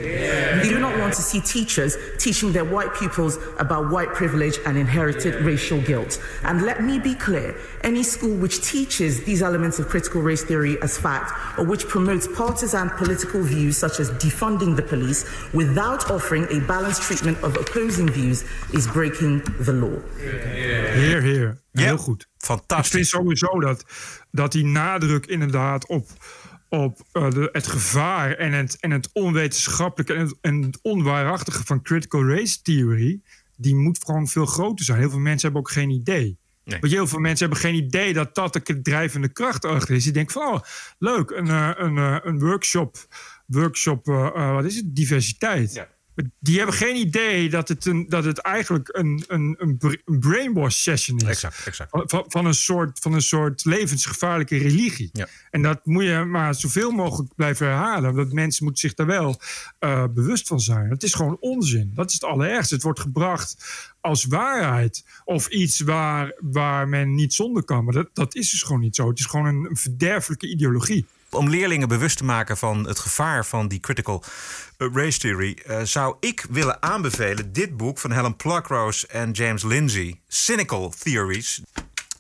We 0.62 0.70
do 0.70 0.80
not 0.80 0.98
want 1.00 1.14
to 1.16 1.22
see 1.22 1.42
teachers 1.42 1.98
teaching 2.18 2.52
their 2.52 2.66
white 2.66 2.94
pupils 2.96 3.38
about 3.60 3.92
white 3.92 4.10
privilege 4.10 4.58
and 4.66 4.78
inherited 4.78 5.36
racial 5.46 5.82
guilt. 5.82 6.22
And 6.44 6.64
let 6.64 6.84
me 6.84 7.00
be 7.00 7.14
clear 7.14 7.56
any 7.84 8.04
school 8.04 8.36
which 8.38 8.62
teaches 8.62 9.24
these 9.24 9.42
elements 9.42 9.80
of 9.80 9.88
critical 9.88 10.22
race 10.22 10.44
theory 10.44 10.82
as 10.82 10.98
fact 10.98 11.60
or 11.60 11.66
which 11.66 11.88
promotes 11.88 12.28
partisan 12.28 12.90
political 12.92 13.44
views 13.44 13.78
such 13.78 14.00
as 14.00 14.10
defunding 14.12 14.76
the 14.76 14.82
police 14.82 15.26
without 15.54 16.10
offering 16.10 16.48
a 16.52 16.60
balanced 16.62 17.02
treatment 17.02 17.38
of 17.44 17.56
opposing 17.58 18.10
views 18.10 18.44
is 18.74 18.88
breaking 18.88 19.40
the 19.60 19.74
law. 19.74 20.00
Heer, 20.20 21.22
heer. 21.22 21.65
Heel 21.84 21.98
goed. 21.98 22.28
Fantastisch. 22.38 22.86
Ik 22.86 22.92
vind 22.92 23.08
sowieso 23.08 23.60
dat, 23.60 23.86
dat 24.32 24.52
die 24.52 24.66
nadruk 24.66 25.26
inderdaad 25.26 25.88
op 25.88 26.08
op 26.70 27.02
eh, 27.12 27.30
de, 27.30 27.50
het 27.52 27.68
gevaar 27.68 28.32
en 28.32 28.52
het, 28.52 28.78
en 28.80 28.92
het 28.92 29.10
onwetenschappelijke 29.14 30.14
en 30.14 30.20
het, 30.20 30.36
en 30.42 30.62
het 30.62 30.80
onwaarachtige 30.82 31.64
van 31.66 31.82
critical 31.82 32.26
race 32.28 32.62
theory, 32.62 33.22
die 33.56 33.76
moet 33.76 34.06
gewoon 34.06 34.28
veel 34.28 34.46
groter 34.46 34.86
zijn. 34.86 35.00
Heel 35.00 35.10
veel 35.10 35.20
mensen 35.20 35.42
hebben 35.42 35.62
ook 35.62 35.72
geen 35.72 35.90
idee. 35.90 36.38
Nee. 36.64 36.80
Want 36.80 36.94
heel 36.94 37.08
veel 37.08 37.20
mensen 37.20 37.48
hebben 37.48 37.66
geen 37.66 37.84
idee 37.84 38.14
dat 38.14 38.36
dat 38.36 38.54
de 38.54 38.82
drijvende 38.82 39.30
kracht 39.30 39.66
achter 39.66 39.96
is. 39.96 40.04
Die 40.04 40.14
denken 40.14 40.34
van, 40.34 40.54
oh, 40.54 40.60
leuk, 41.00 41.30
een, 41.30 41.48
eh, 41.48 41.72
een, 41.76 41.98
eh, 41.98 42.18
een 42.22 42.40
workshop, 42.40 42.98
workshop 43.46 44.06
wat 44.06 44.66
is 44.66 44.76
het, 44.76 44.96
diversiteit. 44.96 45.74
Maar 45.76 45.95
Die 46.40 46.58
hebben 46.58 46.76
geen 46.76 46.96
idee 46.96 47.50
dat 47.50 47.68
het, 47.68 47.86
een, 47.86 48.06
dat 48.10 48.24
het 48.24 48.38
eigenlijk 48.38 48.90
een, 48.92 49.24
een, 49.28 49.56
een 49.58 49.78
br- 49.78 50.02
een 50.06 50.20
brainwash 50.20 50.76
session 50.76 51.18
is. 51.18 51.28
Exact, 51.28 51.66
exact. 51.66 51.90
Van, 51.92 52.26
van, 52.28 52.46
een 52.46 52.54
soort, 52.54 53.00
van 53.00 53.14
een 53.14 53.22
soort 53.22 53.66
levensgevaarlijke 53.66 54.58
religie. 54.58 55.10
Ja. 55.12 55.28
En 55.50 55.62
dat 55.62 55.80
moet 55.84 56.04
je 56.04 56.24
maar 56.24 56.56
zoveel 56.56 56.92
mogelijk 56.92 57.36
blijven 57.36 57.68
herhalen. 57.68 58.16
Want 58.16 58.34
mensen 58.34 58.64
moeten 58.64 58.82
zich 58.82 58.94
daar 58.94 59.06
wel 59.06 59.40
eh, 59.80 60.06
bewust 60.14 60.48
van 60.48 60.60
zijn. 60.60 60.90
Het 60.90 61.04
is 61.04 61.14
gewoon 61.14 61.38
onzin. 61.40 61.92
Dat 61.96 62.08
is 62.08 62.14
het 62.14 62.24
allerergste. 62.24 62.74
Het 62.74 62.84
wordt 62.84 63.00
gebracht 63.00 63.66
als 64.02 64.26
waarheid. 64.26 65.06
Of 65.24 65.48
iets 65.48 65.80
waar, 65.80 66.36
waar 66.40 66.88
men 66.88 67.16
niet 67.16 67.34
zonder 67.34 67.64
kan. 67.64 67.84
Maar 67.84 67.94
dat, 67.94 68.10
dat 68.14 68.36
is 68.36 68.50
dus 68.50 68.64
gewoon 68.64 68.82
niet 68.82 68.96
zo. 68.96 69.10
Het 69.10 69.20
is 69.20 69.26
gewoon 69.26 69.46
een, 69.46 69.66
een 69.70 69.78
verderfelijke 69.78 70.48
ideologie. 70.50 71.06
Om 71.30 71.50
leerlingen 71.50 71.88
bewust 71.88 72.18
te 72.18 72.24
maken 72.24 72.58
van 72.58 72.88
het 72.88 73.00
gevaar 73.00 73.46
van 73.46 73.68
die 73.68 73.80
critical 73.80 74.24
race 74.78 75.20
theory, 75.20 75.58
eh, 75.66 75.82
zou 75.84 76.16
ik 76.20 76.46
willen 76.50 76.82
aanbevelen 76.82 77.54
dit 77.54 77.78
boek 77.78 78.00
van 78.00 78.12
Helen 78.12 78.36
Pluckrose 78.36 79.08
en 79.08 79.32
James 79.32 79.64
Lindsay, 79.64 80.20
Cynical 80.28 80.94
Theories. 81.00 81.62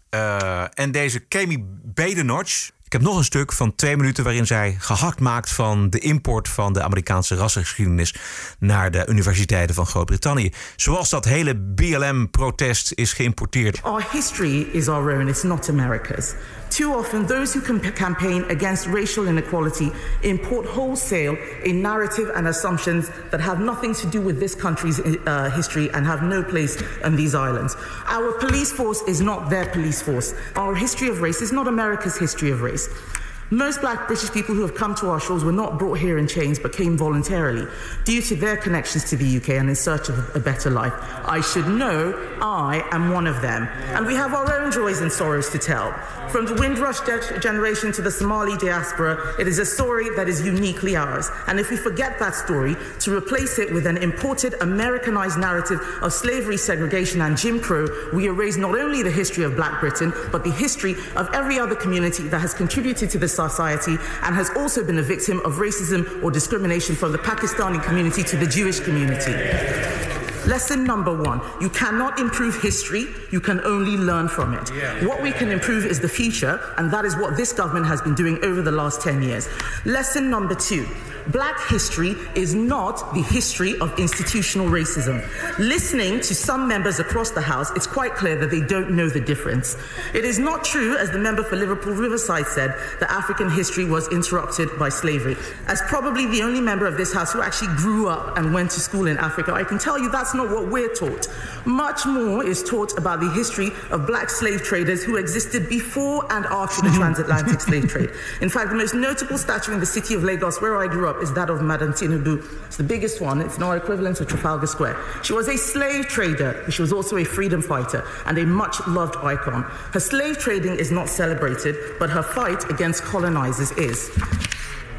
Eh, 0.10 0.64
en 0.74 0.92
deze 0.92 1.20
Kemi 1.20 1.58
Badenoch. 1.84 2.74
Ik 2.86 2.92
heb 2.92 3.02
nog 3.02 3.18
een 3.18 3.24
stuk 3.24 3.52
van 3.52 3.76
twee 3.76 3.98
minuten 3.98 4.24
waarin 4.24 4.48
zij 4.48 4.76
gehakt 4.80 5.20
maakt 5.20 5.50
van 5.52 5.90
de 5.90 6.00
import 6.00 6.50
van 6.50 6.74
de 6.74 6.82
Amerikaanse 6.84 7.36
rassengeschiedenis 7.36 8.16
naar 8.60 8.92
de 8.92 9.06
universiteiten 9.08 9.76
van 9.76 9.86
Groot-Brittannië. 9.86 10.52
Zoals 10.76 11.10
dat 11.10 11.26
hele 11.26 11.56
BLM-protest 11.56 12.92
is 12.96 13.14
geïmporteerd. 13.14 13.82
Our 13.84 14.06
history 14.12 14.68
is 14.72 14.88
our 14.88 15.18
own, 15.18 15.28
it's 15.28 15.44
not 15.44 15.70
America's. 15.70 16.34
Too 16.68 16.94
often, 16.98 17.26
those 17.26 17.58
who 17.58 17.66
camp- 17.66 17.96
campaign 17.96 18.44
against 18.50 18.86
racial 18.86 19.26
inequality 19.26 19.92
import 20.22 20.66
wholesale 20.68 21.38
a 21.66 21.72
narrative 21.72 22.34
and 22.34 22.48
assumptions 22.48 23.08
that 23.30 23.42
have 23.42 23.64
nothing 23.64 23.96
to 23.96 24.10
do 24.10 24.26
with 24.26 24.40
this 24.40 24.56
country's 24.56 25.00
uh, 25.00 25.56
history 25.56 25.90
and 25.94 26.06
have 26.06 26.22
no 26.22 26.44
place 26.44 26.84
on 27.04 27.16
these 27.16 27.38
islands. 27.38 27.76
Our 28.08 28.32
police 28.40 28.74
force 28.74 29.04
is 29.08 29.20
not 29.20 29.50
their 29.50 29.66
police 29.72 30.02
force. 30.04 30.34
Our 30.56 30.76
history 30.76 31.10
of 31.10 31.22
race 31.22 31.42
is 31.42 31.52
not 31.52 31.68
America's 31.68 32.18
history 32.18 32.52
of 32.52 32.62
race. 32.62 32.75
series. 32.78 33.25
Most 33.52 33.82
black 33.82 34.08
British 34.08 34.32
people 34.32 34.56
who 34.56 34.64
have 34.64 34.74
come 34.74 34.96
to 34.96 35.10
our 35.10 35.20
shores 35.20 35.44
were 35.44 35.52
not 35.52 35.78
brought 35.78 36.00
here 36.00 36.18
in 36.18 36.28
chains 36.28 36.58
but 36.58 36.74
came 36.74 36.98
voluntarily 36.98 37.68
due 38.04 38.20
to 38.24 38.36
their 38.36 38.58
connections 38.58 39.08
to 39.12 39.16
the 39.18 39.38
UK 39.38 39.50
and 39.50 39.70
in 39.70 39.76
search 39.76 40.10
of 40.10 40.36
a 40.36 40.40
better 40.40 40.72
life. 40.72 40.94
I 41.26 41.42
should 41.42 41.68
know 41.68 42.14
I 42.42 42.84
am 42.92 43.12
one 43.12 43.28
of 43.28 43.44
them. 43.44 43.68
And 43.94 44.08
we 44.08 44.16
have 44.16 44.34
our 44.34 44.52
own 44.60 44.72
joys 44.72 45.02
and 45.02 45.12
sorrows 45.12 45.52
to 45.52 45.60
tell. 45.60 45.94
From 46.30 46.48
the 46.48 46.56
Windrush 46.56 47.02
ge- 47.02 47.40
generation 47.40 47.92
to 47.94 48.02
the 48.02 48.10
Somali 48.10 48.58
diaspora, 48.58 49.36
it 49.40 49.48
is 49.48 49.60
a 49.60 49.66
story 49.66 50.10
that 50.16 50.28
is 50.28 50.44
uniquely 50.44 50.96
ours. 50.96 51.30
And 51.46 51.60
if 51.60 51.70
we 51.70 51.78
forget 51.78 52.18
that 52.18 52.34
story, 52.34 52.76
to 53.02 53.16
replace 53.16 53.60
it 53.60 53.72
with 53.72 53.86
an 53.86 53.98
imported 53.98 54.56
Americanized 54.62 55.38
narrative 55.38 55.80
of 56.02 56.14
slavery, 56.14 56.58
segregation, 56.58 57.22
and 57.22 57.38
Jim 57.38 57.60
Crow, 57.60 57.88
we 58.12 58.26
erase 58.26 58.58
not 58.58 58.76
only 58.76 59.04
the 59.04 59.12
history 59.12 59.44
of 59.44 59.56
black 59.56 59.80
Britain, 59.80 60.12
but 60.32 60.44
the 60.44 60.52
history 60.52 60.96
of 61.16 61.30
every 61.34 61.60
other 61.60 61.76
community 61.76 62.28
that 62.28 62.40
has 62.40 62.54
contributed 62.56 63.12
to 63.12 63.20
this 63.20 63.35
society 63.36 63.98
and 64.24 64.34
has 64.36 64.50
also 64.52 64.84
been 64.84 64.98
a 64.98 65.04
victim 65.04 65.40
of 65.46 65.56
racism 65.56 66.24
or 66.24 66.32
discrimination 66.32 66.96
from 66.96 67.12
the 67.12 67.18
Pakistani 67.18 67.84
community 67.84 68.24
to 68.24 68.38
the 68.38 68.48
Jewish 68.48 68.80
community. 68.80 70.15
Lesson 70.48 70.84
number 70.84 71.16
one 71.16 71.42
you 71.60 71.70
cannot 71.70 72.20
improve 72.20 72.62
history, 72.62 73.08
you 73.32 73.40
can 73.40 73.60
only 73.62 73.98
learn 73.98 74.28
from 74.28 74.54
it. 74.54 74.70
What 75.06 75.22
we 75.22 75.32
can 75.32 75.50
improve 75.50 75.86
is 75.86 76.00
the 76.00 76.10
future, 76.10 76.60
and 76.78 76.92
that 76.92 77.06
is 77.06 77.16
what 77.16 77.36
this 77.36 77.52
government 77.52 77.88
has 77.88 78.02
been 78.02 78.16
doing 78.16 78.44
over 78.44 78.62
the 78.62 78.72
last 78.72 79.02
10 79.02 79.24
years. 79.24 79.48
Lesson 79.86 80.30
number 80.30 80.56
two 80.56 80.86
black 81.28 81.60
history 81.68 82.16
is 82.36 82.54
not 82.54 83.14
the 83.14 83.22
history 83.22 83.78
of 83.80 83.98
institutional 84.00 84.68
racism. 84.68 85.24
Listening 85.58 86.20
to 86.22 86.36
some 86.36 86.68
members 86.68 87.00
across 87.00 87.32
the 87.32 87.42
House, 87.42 87.72
it's 87.72 87.88
quite 87.88 88.14
clear 88.16 88.38
that 88.38 88.52
they 88.52 88.62
don't 88.62 88.92
know 88.92 89.10
the 89.10 89.20
difference. 89.20 89.78
It 90.14 90.26
is 90.26 90.40
not 90.40 90.64
true, 90.64 90.98
as 90.98 91.12
the 91.12 91.20
member 91.20 91.44
for 91.44 91.56
Liverpool 91.56 91.94
Riverside 91.94 92.48
said, 92.48 92.76
that 93.00 93.12
African 93.12 93.50
history 93.50 93.86
was 93.86 94.12
interrupted 94.12 94.70
by 94.78 94.90
slavery. 94.90 95.36
As 95.68 95.82
probably 95.84 96.26
the 96.28 96.42
only 96.44 96.62
member 96.62 96.86
of 96.86 96.98
this 96.98 97.14
House 97.14 97.34
who 97.34 97.42
actually 97.42 97.74
grew 97.76 98.08
up 98.08 98.38
and 98.38 98.54
went 98.54 98.72
to 98.72 98.80
school 98.80 99.08
in 99.08 99.18
Africa, 99.18 99.54
I 99.54 99.64
can 99.64 99.78
tell 99.78 99.98
you 99.98 100.10
that's 100.10 100.35
not 100.36 100.50
what 100.50 100.72
we're 100.72 100.94
taught. 100.94 101.28
Much 101.66 102.06
more 102.06 102.46
is 102.46 102.64
taught 102.64 102.98
about 102.98 103.20
the 103.20 103.30
history 103.32 103.72
of 103.92 104.06
black 104.06 104.30
slave 104.30 104.62
traders 104.62 105.04
who 105.04 105.16
existed 105.16 105.68
before 105.68 106.26
and 106.32 106.46
after 106.46 106.82
the 106.82 106.90
mm-hmm. 106.90 106.98
transatlantic 106.98 107.62
slave 107.68 107.88
trade. 107.88 108.10
In 108.42 108.50
fact, 108.50 108.70
the 108.70 108.76
most 108.76 108.94
notable 108.94 109.38
statue 109.38 109.74
in 109.74 109.80
the 109.80 109.86
city 109.86 110.14
of 110.14 110.24
Lagos, 110.24 110.62
where 110.62 110.78
I 110.78 110.88
grew 110.88 111.08
up, 111.08 111.22
is 111.22 111.34
that 111.34 111.50
of 111.50 111.62
Madame 111.62 111.94
Tinubu. 111.94 112.44
It's 112.66 112.78
the 112.78 112.84
biggest 112.84 113.22
one. 113.22 113.42
It's 113.42 113.58
now 113.58 113.72
equivalent 113.72 114.18
to 114.18 114.26
Trafalgar 114.26 114.68
Square. 114.68 114.98
She 115.24 115.34
was 115.34 115.48
a 115.48 115.58
slave 115.58 116.08
trader, 116.08 116.62
but 116.66 116.74
she 116.74 116.82
was 116.82 116.94
also 116.94 117.18
a 117.18 117.24
freedom 117.24 117.62
fighter 117.62 118.06
and 118.26 118.38
a 118.38 118.46
much 118.46 118.86
loved 118.88 119.16
icon. 119.18 119.64
Her 119.94 120.00
slave 120.00 120.38
trading 120.38 120.76
is 120.76 120.92
not 120.92 121.10
celebrated, 121.10 121.76
but 122.00 122.10
her 122.10 122.24
fight 122.24 122.70
against 122.70 123.04
colonizers 123.04 123.72
is. 123.72 124.12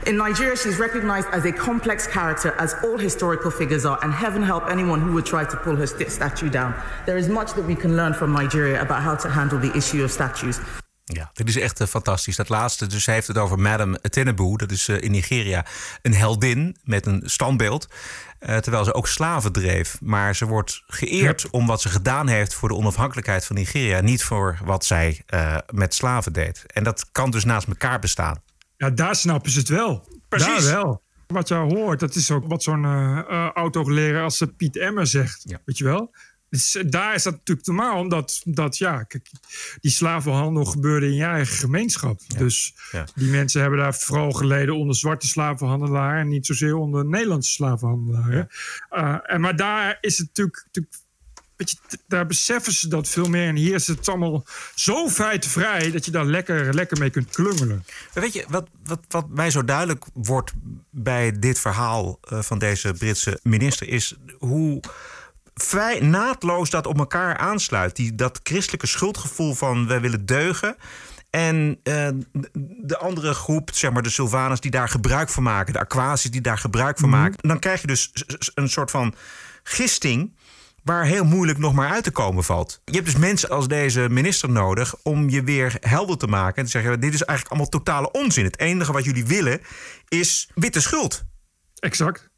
In 0.07 0.17
Nigeria, 0.17 0.55
she's 0.57 0.79
recognized 0.79 1.29
as 1.33 1.45
a 1.45 1.53
complex 1.53 2.07
character, 2.07 2.55
as 2.59 2.75
all 2.85 2.97
historical 2.99 3.51
figures 3.51 3.85
are, 3.85 3.99
and 4.05 4.15
heaven 4.15 4.43
help 4.43 4.69
anyone 4.69 5.01
who 5.01 5.11
would 5.11 5.27
try 5.27 5.45
to 5.47 5.57
pull 5.57 5.77
her 5.77 5.87
st- 5.87 6.11
statue 6.11 6.49
down. 6.49 6.75
There 7.05 7.19
is 7.19 7.27
much 7.27 7.53
that 7.55 7.67
we 7.67 7.75
can 7.77 7.95
learn 7.95 8.15
from 8.15 8.33
Nigeria 8.33 8.81
about 8.81 9.03
how 9.03 9.17
to 9.19 9.29
handle 9.29 9.59
the 9.61 9.77
issue 9.77 10.05
of 10.05 10.11
statues. 10.11 10.59
Ja, 11.05 11.31
dit 11.33 11.49
is 11.49 11.57
echt 11.59 11.81
eh, 11.81 11.87
fantastisch. 11.87 12.37
Dat 12.37 12.49
laatste, 12.49 12.87
dus 12.87 13.07
hij 13.07 13.15
heeft 13.15 13.27
het 13.27 13.39
over 13.39 13.59
Madame 13.59 14.01
Tinubu. 14.01 14.57
Dat 14.57 14.71
is 14.71 14.89
eh, 14.89 15.01
in 15.01 15.11
Nigeria 15.11 15.65
een 16.03 16.15
heldin 16.15 16.77
met 16.85 17.07
een 17.07 17.23
standbeeld. 17.25 17.89
eh, 18.39 18.57
terwijl 18.57 18.85
ze 18.85 18.95
ook 18.95 19.07
slaven 19.09 19.53
dreef. 19.53 19.99
Maar 20.01 20.37
ze 20.37 20.47
wordt 20.47 20.83
geëerd 20.87 21.51
om 21.51 21.67
wat 21.67 21.81
ze 21.81 21.89
gedaan 21.89 22.29
heeft 22.29 22.55
voor 22.55 22.69
de 22.69 22.75
onafhankelijkheid 22.75 23.45
van 23.45 23.57
Nigeria. 23.57 24.01
Niet 24.01 24.25
voor 24.25 24.59
wat 24.65 24.85
zij 24.85 25.23
eh, 25.27 25.57
met 25.73 25.95
slaven 25.95 26.33
deed. 26.33 26.65
En 26.67 26.85
dat 26.85 27.07
kan 27.13 27.31
dus 27.31 27.45
naast 27.45 27.67
elkaar 27.69 27.99
bestaan. 27.99 28.43
Ja, 28.77 28.91
daar 28.91 29.17
snappen 29.17 29.51
ze 29.51 29.59
het 29.59 29.69
wel. 29.69 30.09
Precies. 30.29 30.65
Daar 30.65 30.83
wel. 30.83 31.03
Wat 31.27 31.49
je 31.49 31.55
hoort, 31.55 32.01
dat 32.01 32.15
is 32.15 32.31
ook 32.31 32.47
wat 32.47 32.63
zo'n 32.63 32.85
eh 32.85 33.19
eh, 33.19 33.51
autogeleerde 33.55 34.19
als 34.21 34.41
eh, 34.41 34.49
Piet 34.57 34.77
Emmer 34.77 35.07
zegt. 35.07 35.45
Weet 35.65 35.79
je 35.79 35.85
wel? 35.85 36.15
Dus 36.51 36.83
daar 36.87 37.15
is 37.15 37.23
dat 37.23 37.33
natuurlijk 37.33 37.67
normaal, 37.67 37.99
omdat 38.01 38.41
dat, 38.45 38.79
ja, 38.79 39.03
kijk, 39.03 39.31
die 39.81 39.91
slavenhandel 39.91 40.65
gebeurde 40.65 41.07
in 41.07 41.15
je 41.15 41.25
eigen 41.25 41.57
gemeenschap. 41.57 42.21
Dus 42.39 42.75
Ja. 42.91 43.05
die 43.15 43.31
mensen 43.31 43.61
hebben 43.61 43.79
daar 43.79 43.95
vooral 43.95 44.33
geleden 44.33 44.77
onder 44.77 44.97
zwarte 44.97 45.27
slavenhandelaren 45.27 46.21
en 46.21 46.29
niet 46.29 46.47
zozeer 46.47 46.75
onder 46.77 47.05
Nederlandse 47.07 47.53
slavenhandelaren. 47.53 48.49
En, 49.23 49.41
maar 49.41 49.57
daar 49.57 49.99
is 50.01 50.19
het 50.19 50.27
natuurlijk, 50.27 50.63
natuurlijk 50.65 50.95
je, 51.57 51.77
daar 52.07 52.27
beseffen 52.27 52.73
ze 52.73 52.89
dat 52.89 53.09
veel 53.09 53.29
meer. 53.29 53.49
En 53.49 53.57
hier 53.57 53.75
is 53.75 53.87
het 53.87 54.09
allemaal 54.09 54.47
zo 54.75 55.09
feitenvrij 55.09 55.91
dat 55.91 56.05
je 56.05 56.11
daar 56.11 56.27
lekker, 56.27 56.75
lekker 56.75 56.99
mee 56.99 57.11
kunt 57.11 57.31
klungelen. 57.31 57.85
Weet 58.13 58.33
je, 58.33 58.45
wat, 58.49 58.69
wat, 58.85 59.01
wat 59.09 59.29
mij 59.29 59.51
zo 59.51 59.65
duidelijk 59.65 60.05
wordt 60.13 60.53
bij 60.91 61.39
dit 61.39 61.59
verhaal 61.59 62.19
eh, 62.21 62.43
van 62.43 62.59
deze 62.59 62.93
Britse 62.93 63.41
minister 63.43 63.89
is 63.89 64.17
hoe 64.39 64.83
vrij 65.55 66.01
naadloos 66.01 66.71
dat 66.71 66.87
op 66.87 66.99
elkaar 66.99 67.37
aansluit. 67.37 67.97
Die, 67.97 68.15
dat 68.15 68.41
christelijke 68.43 68.87
schuldgevoel 68.87 69.55
van 69.55 69.87
wij 69.87 70.01
willen 70.01 70.27
deugen. 70.27 70.77
En 71.31 71.81
eh, 71.83 72.09
de 72.83 72.99
andere 72.99 73.35
groep, 73.35 73.71
zeg 73.73 73.93
maar 73.93 74.03
de 74.03 74.11
Sylvaners, 74.11 74.61
die 74.61 74.71
daar 74.71 74.89
gebruik 74.89 75.29
van 75.29 75.43
maken, 75.43 75.73
de 75.73 75.79
Aquasi's 75.79 76.31
die 76.31 76.41
daar 76.41 76.59
gebruik 76.59 76.99
van 76.99 77.09
maken. 77.09 77.49
Dan 77.49 77.59
krijg 77.59 77.81
je 77.81 77.87
dus 77.87 78.13
een 78.55 78.69
soort 78.69 78.91
van 78.91 79.15
gisting 79.63 80.36
waar 80.87 81.05
heel 81.05 81.25
moeilijk 81.25 81.59
nog 81.59 81.73
maar 81.73 81.91
uit 81.91 82.05
te 82.05 82.11
komen 82.11 82.45
valt. 82.45 82.81
Je 82.85 82.93
hebt 82.93 83.05
dus 83.05 83.17
mensen 83.17 83.49
als 83.49 83.69
deze 83.69 84.09
minister 84.11 84.51
nodig 84.51 84.95
om 85.03 85.29
je 85.29 85.43
weer 85.43 85.77
helder 85.81 86.19
te 86.19 86.27
maken 86.27 86.57
en 86.57 86.65
te 86.65 86.71
zeggen: 86.71 87.01
dit 87.01 87.15
is 87.15 87.23
eigenlijk 87.23 87.49
allemaal 87.49 87.81
totale 87.81 88.11
onzin. 88.11 88.45
Het 88.45 88.59
enige 88.59 88.93
wat 88.93 89.05
jullie 89.05 89.27
willen 89.27 89.61
is 90.09 90.51
witte 90.55 90.81
schuld. 90.81 91.25
Exact. 91.79 92.31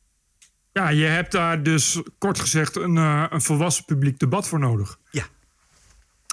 Ja, 0.72 0.88
je 0.88 1.04
hebt 1.04 1.32
daar 1.32 1.62
dus 1.62 2.02
kort 2.18 2.40
gezegd 2.40 2.76
een, 2.76 2.96
eh, 2.96 3.24
een 3.28 3.42
volwassen 3.42 3.84
publiek 3.84 4.18
debat 4.18 4.48
voor 4.48 4.58
nodig. 4.58 4.98
Ja. 5.10 5.24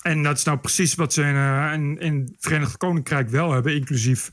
En 0.01 0.23
dat 0.23 0.37
is 0.37 0.43
nou 0.43 0.57
precies 0.57 0.95
wat 0.95 1.13
ze 1.13 1.21
in, 1.21 1.35
eh, 1.35 1.73
in, 1.73 1.99
in 1.99 2.19
het 2.19 2.35
Verenigd 2.39 2.77
Koninkrijk 2.77 3.29
wel 3.29 3.51
hebben, 3.51 3.75
inclusief 3.75 4.29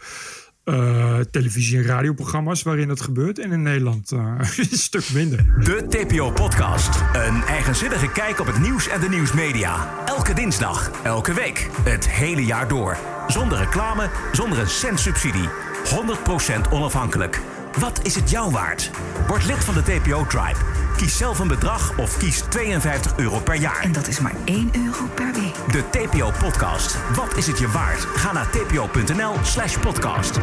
eh, 0.64 1.18
televisie- 1.30 1.78
en 1.78 1.84
radioprogramma's 1.84 2.62
waarin 2.62 2.88
dat 2.88 3.00
gebeurt. 3.00 3.38
En 3.38 3.52
in 3.52 3.62
Nederland 3.62 4.12
eh, 4.12 4.34
een 4.56 4.78
stuk 4.78 5.12
minder. 5.12 5.38
De 5.64 5.86
TPO-podcast. 5.88 7.00
Een 7.12 7.42
eigenzinnige 7.42 8.10
kijk 8.12 8.40
op 8.40 8.46
het 8.46 8.60
nieuws 8.60 8.88
en 8.88 9.00
de 9.00 9.08
nieuwsmedia. 9.08 10.04
Elke 10.06 10.34
dinsdag, 10.34 10.90
elke 11.02 11.34
week, 11.34 11.68
het 11.82 12.08
hele 12.08 12.44
jaar 12.44 12.68
door. 12.68 12.96
Zonder 13.26 13.58
reclame, 13.58 14.10
zonder 14.32 14.58
een 14.58 14.68
cent 14.68 15.00
subsidie. 15.00 15.48
100% 15.84 16.70
onafhankelijk. 16.70 17.40
Wat 17.78 18.00
is 18.02 18.14
het 18.14 18.30
jou 18.30 18.50
waard? 18.50 18.90
Word 19.26 19.44
lid 19.44 19.64
van 19.64 19.74
de 19.74 19.82
TPO-tribe. 19.82 20.58
Kies 20.96 21.16
zelf 21.16 21.38
een 21.38 21.48
bedrag 21.48 21.98
of 21.98 22.16
kies 22.16 22.40
52 22.40 23.16
euro 23.16 23.38
per 23.38 23.54
jaar. 23.54 23.80
En 23.80 23.92
dat 23.92 24.08
is 24.08 24.20
maar 24.20 24.34
1 24.44 24.70
euro 24.74 25.06
per 25.14 25.32
week. 25.32 25.72
De 25.72 25.84
TPO-podcast. 25.90 26.96
Wat 27.14 27.36
is 27.36 27.46
het 27.46 27.58
je 27.58 27.68
waard? 27.68 28.00
Ga 28.00 28.32
naar 28.32 28.50
tpo.nl 28.50 29.34
slash 29.42 29.78
podcast. 29.78 30.38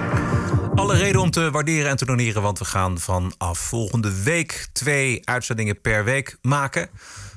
Alle 0.76 0.96
reden 0.98 1.22
om 1.22 1.32
te 1.32 1.52
waarderen 1.52 1.90
en 1.90 1.98
te 1.98 2.06
doneren, 2.06 2.42
want 2.42 2.60
we 2.60 2.66
gaan 2.66 3.00
vanaf 3.00 3.60
volgende 3.60 4.24
week 4.24 4.68
twee 4.74 5.22
uitzendingen 5.24 5.82
per 5.82 6.04
week 6.04 6.38
maken. 6.42 6.90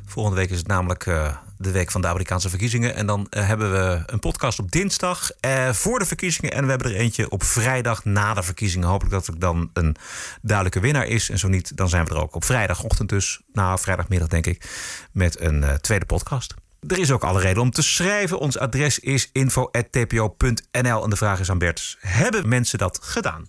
Volgende 0.07 0.38
week 0.38 0.51
is 0.51 0.59
het 0.59 0.66
namelijk 0.66 1.07
uh, 1.07 1.36
de 1.62 1.70
week 1.70 1.90
van 1.90 2.00
de 2.00 2.06
Amerikaanse 2.06 2.48
verkiezingen. 2.48 2.94
En 2.94 3.06
dan 3.06 3.26
uh, 3.30 3.46
hebben 3.46 3.72
we 3.72 4.02
een 4.06 4.18
podcast 4.18 4.58
op 4.58 4.70
dinsdag 4.70 5.30
uh, 5.46 5.72
voor 5.72 5.98
de 5.98 6.04
verkiezingen. 6.04 6.52
En 6.52 6.64
we 6.64 6.70
hebben 6.70 6.90
er 6.90 6.96
eentje 6.96 7.30
op 7.30 7.42
vrijdag 7.42 8.04
na 8.04 8.34
de 8.34 8.42
verkiezingen. 8.42 8.88
Hopelijk 8.88 9.14
dat 9.14 9.26
er 9.26 9.38
dan 9.38 9.70
een 9.72 9.96
duidelijke 10.42 10.80
winnaar 10.80 11.06
is. 11.06 11.30
En 11.30 11.38
zo 11.38 11.48
niet, 11.48 11.76
dan 11.76 11.88
zijn 11.88 12.04
we 12.04 12.10
er 12.10 12.20
ook 12.20 12.34
op 12.34 12.44
vrijdagochtend 12.44 13.08
dus. 13.08 13.40
Nou, 13.52 13.78
vrijdagmiddag 13.78 14.28
denk 14.28 14.46
ik. 14.46 14.64
Met 15.12 15.40
een 15.40 15.64
tweede 15.80 16.06
podcast. 16.06 16.54
Er 16.86 16.98
is 16.98 17.10
ook 17.10 17.24
alle 17.24 17.40
reden 17.40 17.62
om 17.62 17.70
te 17.70 17.82
schrijven. 17.82 18.38
Ons 18.38 18.58
adres 18.58 18.98
is 18.98 19.28
info.tpo.nl. 19.32 21.04
En 21.04 21.10
de 21.10 21.16
vraag 21.16 21.40
is 21.40 21.50
aan 21.50 21.58
Bert: 21.58 21.96
hebben 22.00 22.48
mensen 22.48 22.78
dat 22.78 22.98
gedaan? 23.02 23.48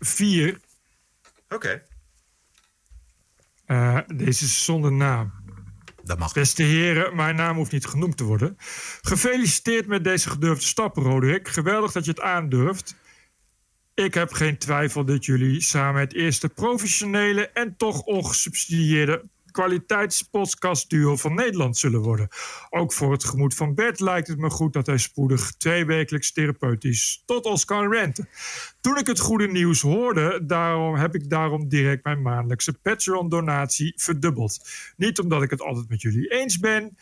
Vier. 0.00 0.58
Oké. 1.48 1.82
Okay. 3.66 4.04
deze 4.06 4.44
is 4.44 4.64
zonder 4.64 4.92
naam. 4.92 5.45
Dat. 6.06 6.32
Beste 6.32 6.62
heren, 6.62 7.16
mijn 7.16 7.36
naam 7.36 7.56
hoeft 7.56 7.72
niet 7.72 7.86
genoemd 7.86 8.16
te 8.16 8.24
worden. 8.24 8.56
Gefeliciteerd 9.00 9.86
met 9.86 10.04
deze 10.04 10.30
gedurfde 10.30 10.64
stap, 10.66 10.96
Roderick. 10.96 11.48
Geweldig 11.48 11.92
dat 11.92 12.04
je 12.04 12.10
het 12.10 12.20
aandurft. 12.20 12.94
Ik 13.94 14.14
heb 14.14 14.32
geen 14.32 14.58
twijfel 14.58 15.04
dat 15.04 15.24
jullie 15.24 15.60
samen 15.60 16.00
het 16.00 16.14
eerste 16.14 16.48
professionele 16.48 17.48
en 17.48 17.76
toch 17.76 18.00
ongesubsidieerde 18.00 19.22
kwaliteitspodcastduo 19.56 21.16
van 21.16 21.34
Nederland 21.34 21.76
zullen 21.76 22.00
worden. 22.00 22.28
Ook 22.70 22.92
voor 22.92 23.12
het 23.12 23.24
gemoed 23.24 23.54
van 23.54 23.74
Bert 23.74 24.00
lijkt 24.00 24.28
het 24.28 24.38
me 24.38 24.50
goed 24.50 24.72
dat 24.72 24.86
hij 24.86 24.98
spoedig 24.98 25.52
twee 25.52 25.84
wekelijks 25.84 26.32
therapeutisch 26.32 27.22
tot 27.26 27.44
ons 27.44 27.64
kan 27.64 27.92
renten. 27.92 28.28
Toen 28.80 28.98
ik 28.98 29.06
het 29.06 29.18
goede 29.18 29.48
nieuws 29.48 29.80
hoorde, 29.80 30.46
daarom 30.46 30.94
heb 30.94 31.14
ik 31.14 31.30
daarom 31.30 31.68
direct 31.68 32.04
mijn 32.04 32.22
maandelijkse 32.22 32.72
Patreon-donatie 32.72 33.92
verdubbeld. 33.96 34.68
Niet 34.96 35.18
omdat 35.18 35.42
ik 35.42 35.50
het 35.50 35.62
altijd 35.62 35.88
met 35.88 36.02
jullie 36.02 36.28
eens 36.28 36.58
ben. 36.58 36.96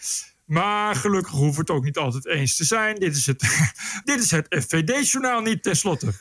Maar 0.44 0.94
gelukkig 0.96 1.32
hoeft 1.32 1.58
het 1.58 1.70
ook 1.70 1.84
niet 1.84 1.98
altijd 1.98 2.26
eens 2.26 2.56
te 2.56 2.64
zijn. 2.64 2.94
Dit 2.94 3.16
is 3.16 3.26
het, 3.26 3.72
dit 4.04 4.20
is 4.20 4.30
het 4.30 4.46
FVD-journaal 4.48 5.40
niet 5.40 5.62
tenslotte. 5.62 6.12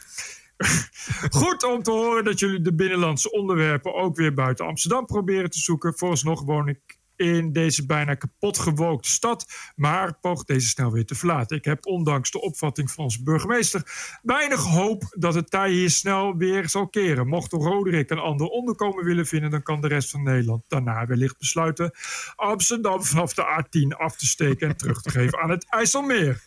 Goed 1.39 1.63
om 1.63 1.83
te 1.83 1.91
horen 1.91 2.23
dat 2.23 2.39
jullie 2.39 2.61
de 2.61 2.75
binnenlandse 2.75 3.31
onderwerpen 3.31 3.93
ook 3.93 4.15
weer 4.15 4.33
buiten 4.33 4.65
Amsterdam 4.65 5.05
proberen 5.05 5.49
te 5.49 5.59
zoeken. 5.59 5.97
Vooralsnog 5.97 6.43
woon 6.43 6.67
ik 6.67 6.99
in 7.15 7.53
deze 7.53 7.85
bijna 7.85 8.15
kapot 8.15 8.57
gewookte 8.57 9.09
stad, 9.09 9.45
maar 9.75 10.19
poog 10.19 10.43
deze 10.43 10.67
snel 10.67 10.91
weer 10.91 11.05
te 11.05 11.15
verlaten. 11.15 11.57
Ik 11.57 11.65
heb 11.65 11.85
ondanks 11.85 12.31
de 12.31 12.41
opvatting 12.41 12.91
van 12.91 13.03
onze 13.03 13.23
burgemeester 13.23 13.81
weinig 14.21 14.63
hoop 14.63 15.15
dat 15.17 15.33
het 15.33 15.49
tij 15.49 15.71
hier 15.71 15.89
snel 15.89 16.37
weer 16.37 16.69
zal 16.69 16.87
keren. 16.87 17.27
Mocht 17.27 17.51
Roderick 17.51 18.09
een 18.09 18.19
ander 18.19 18.47
onderkomen 18.47 19.05
willen 19.05 19.25
vinden, 19.25 19.51
dan 19.51 19.63
kan 19.63 19.81
de 19.81 19.87
rest 19.87 20.09
van 20.09 20.23
Nederland 20.23 20.63
daarna 20.67 21.05
wellicht 21.05 21.37
besluiten 21.37 21.91
Amsterdam 22.35 23.03
vanaf 23.03 23.33
de 23.33 23.63
A10 23.63 23.97
af 23.97 24.15
te 24.15 24.25
steken 24.25 24.69
en 24.69 24.77
terug 24.77 25.01
te 25.01 25.09
geven 25.09 25.39
aan 25.39 25.49
het 25.49 25.65
IJsselmeer. 25.69 26.41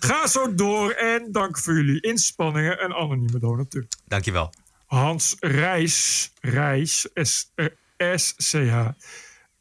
Ga 0.00 0.26
zo 0.26 0.54
door 0.54 0.90
en 0.90 1.32
dank 1.32 1.58
voor 1.58 1.74
jullie 1.74 2.00
inspanningen 2.00 2.78
en 2.78 2.94
anonieme 2.94 3.38
donateur. 3.38 3.86
Dankjewel. 4.06 4.52
Hans 4.86 5.36
Reis, 5.40 6.30
Reis, 6.40 7.08
S-C-H 7.98 8.88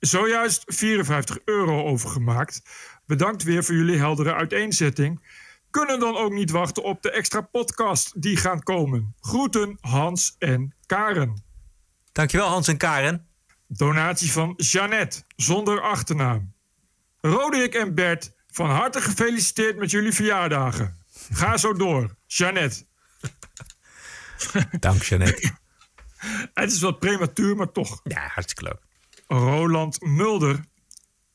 zojuist 0.06 0.64
54 0.66 1.38
euro 1.46 1.84
overgemaakt. 1.84 2.62
Bedankt 3.06 3.44
weer 3.44 3.64
voor 3.64 3.76
jullie 3.76 3.98
heldere 3.98 4.34
uiteenzetting. 4.34 5.42
Kunnen 5.70 6.00
dan 6.00 6.18
ook 6.18 6.32
niet 6.32 6.52
wachten 6.52 6.84
op 6.84 7.02
de 7.02 7.12
extra 7.12 7.42
podcast 7.42 8.22
die 8.22 8.38
gaan 8.38 8.64
komen. 8.64 9.16
Groeten 9.20 9.78
Hans 9.82 10.36
en 10.40 10.76
Karen. 10.86 11.44
Dankjewel 12.12 12.48
Hans 12.48 12.68
en 12.68 12.78
Karen. 12.78 13.28
Donatie 13.68 14.32
van 14.32 14.54
Jeannette, 14.58 15.24
zonder 15.36 15.82
achternaam. 15.82 16.54
Roderick 17.22 17.74
en 17.74 17.96
Bert, 17.96 18.34
van 18.48 18.70
harte 18.70 19.02
gefeliciteerd 19.02 19.78
met 19.78 19.92
jullie 19.92 20.14
verjaardagen. 20.14 20.98
Ga 21.32 21.58
zo 21.58 21.74
door, 21.74 22.16
Jeannette. 22.26 22.86
Dank 24.80 25.04
Jeannette. 25.04 25.52
Het 26.54 26.72
is 26.72 26.82
wat 26.82 27.00
prematuur, 27.00 27.56
maar 27.56 27.72
toch. 27.72 28.00
Ja, 28.04 28.28
hartstikke 28.28 28.64
leuk. 28.64 28.83
Roland 29.34 30.02
Mulder. 30.02 30.66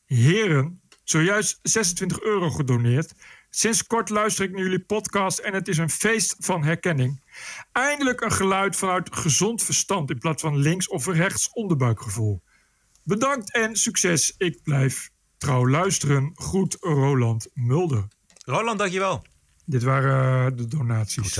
Heren, 0.05 0.81
zojuist 1.03 1.59
26 1.61 2.21
euro 2.21 2.49
gedoneerd. 2.49 3.13
Sinds 3.49 3.87
kort 3.87 4.09
luister 4.09 4.45
ik 4.45 4.51
naar 4.51 4.61
jullie 4.61 4.83
podcast 4.83 5.39
en 5.39 5.53
het 5.53 5.67
is 5.67 5.77
een 5.77 5.89
feest 5.89 6.35
van 6.39 6.63
herkenning. 6.63 7.23
Eindelijk 7.71 8.21
een 8.21 8.31
geluid 8.31 8.75
vanuit 8.75 9.15
gezond 9.15 9.63
verstand 9.63 10.09
in 10.09 10.17
plaats 10.17 10.41
van 10.41 10.57
links 10.57 10.87
of 10.87 11.07
rechts 11.07 11.49
onderbuikgevoel. 11.53 12.41
Bedankt 13.03 13.53
en 13.53 13.75
succes. 13.75 14.33
Ik 14.37 14.63
blijf 14.63 15.09
trouw 15.37 15.67
luisteren. 15.69 16.31
Groet 16.35 16.77
Roland 16.79 17.47
Mulder. 17.53 18.07
Roland, 18.45 18.79
dankjewel. 18.79 19.23
Dit 19.69 19.83
waren 19.83 20.45
eh, 20.45 20.57
de 20.57 20.67
donaties. 20.67 21.39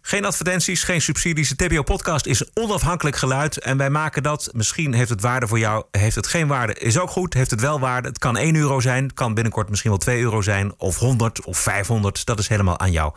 Geen 0.00 0.24
advertenties, 0.24 0.82
geen 0.82 1.02
subsidies. 1.02 1.48
De 1.48 1.66
TBO-podcast 1.66 2.26
is 2.26 2.40
een 2.40 2.50
onafhankelijk 2.54 3.16
geluid. 3.16 3.58
En 3.58 3.76
wij 3.76 3.90
maken 3.90 4.22
dat. 4.22 4.50
Misschien 4.52 4.92
heeft 4.92 5.10
het 5.10 5.20
waarde 5.20 5.46
voor 5.46 5.58
jou. 5.58 5.84
Heeft 5.90 6.16
het 6.16 6.26
geen 6.26 6.46
waarde, 6.46 6.74
is 6.74 6.98
ook 6.98 7.10
goed. 7.10 7.34
Heeft 7.34 7.50
het 7.50 7.60
wel 7.60 7.80
waarde. 7.80 8.08
Het 8.08 8.18
kan 8.18 8.36
1 8.36 8.56
euro 8.56 8.80
zijn. 8.80 9.02
Het 9.02 9.14
kan 9.14 9.34
binnenkort 9.34 9.68
misschien 9.68 9.90
wel 9.90 9.98
2 9.98 10.20
euro 10.20 10.40
zijn. 10.40 10.72
Of 10.76 10.96
100 10.96 11.44
of 11.44 11.58
500. 11.58 12.26
Dat 12.26 12.38
is 12.38 12.48
helemaal 12.48 12.78
aan 12.78 12.92
jou. 12.92 13.12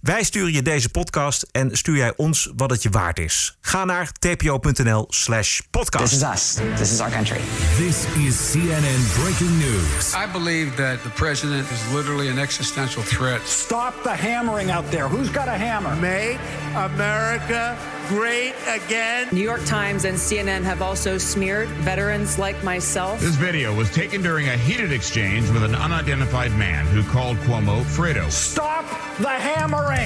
Wij 0.00 0.22
sturen 0.22 0.52
je 0.52 0.62
deze 0.62 0.88
podcast 0.88 1.46
en 1.52 1.76
stuur 1.76 1.96
jij 1.96 2.12
ons 2.16 2.52
wat 2.56 2.70
het 2.70 2.82
je 2.82 2.90
waard 2.90 3.18
is. 3.18 3.58
Ga 3.60 3.84
naar 3.84 4.12
tpo.nl 4.12 5.04
slash 5.08 5.60
podcast. 5.70 6.04
This 6.04 6.22
is 6.22 6.22
us. 6.22 6.76
This 6.78 6.92
is 6.92 7.00
our 7.00 7.10
country. 7.10 7.40
This 7.76 8.04
is 8.16 8.50
CNN 8.50 9.22
Breaking 9.22 9.58
News. 9.58 10.14
I 10.14 10.32
believe 10.32 10.74
that 10.76 11.02
the 11.02 11.08
president 11.08 11.70
is 11.70 11.94
literally 11.94 12.28
an 12.28 12.38
existential 12.38 13.02
threat. 13.02 13.40
Stop 13.46 14.02
the 14.02 14.14
hammering 14.14 14.70
out 14.70 14.90
there. 14.90 15.08
Who's 15.08 15.30
got 15.30 15.48
a 15.48 15.58
hammer? 15.58 15.96
Make 15.96 16.38
America 16.74 17.76
great 18.08 18.54
again. 18.66 19.28
New 19.32 19.42
York 19.44 19.64
Times 19.64 20.04
and 20.04 20.16
CNN 20.18 20.62
have 20.64 20.82
also 20.82 21.18
smeared 21.18 21.68
veterans 21.84 22.38
like 22.38 22.62
myself. 22.64 23.20
This 23.20 23.36
video 23.36 23.74
was 23.74 23.90
taken 23.90 24.22
during 24.22 24.48
a 24.48 24.56
heated 24.56 24.92
exchange 24.92 25.50
with 25.50 25.62
an 25.62 25.74
unidentified 25.74 26.52
man 26.56 26.86
who 26.86 27.02
called 27.02 27.36
Cuomo 27.38 27.82
Fredo. 27.82 28.30
Stop 28.30 28.84
the 29.18 29.28
hammering. 29.28 29.97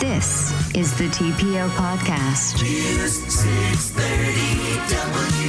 This 0.00 0.52
is 0.76 0.92
the 0.98 1.04
TPO 1.04 1.70
podcast. 1.70 2.62
News 2.62 3.24
630 3.24 4.94
WMAL, 4.94 5.39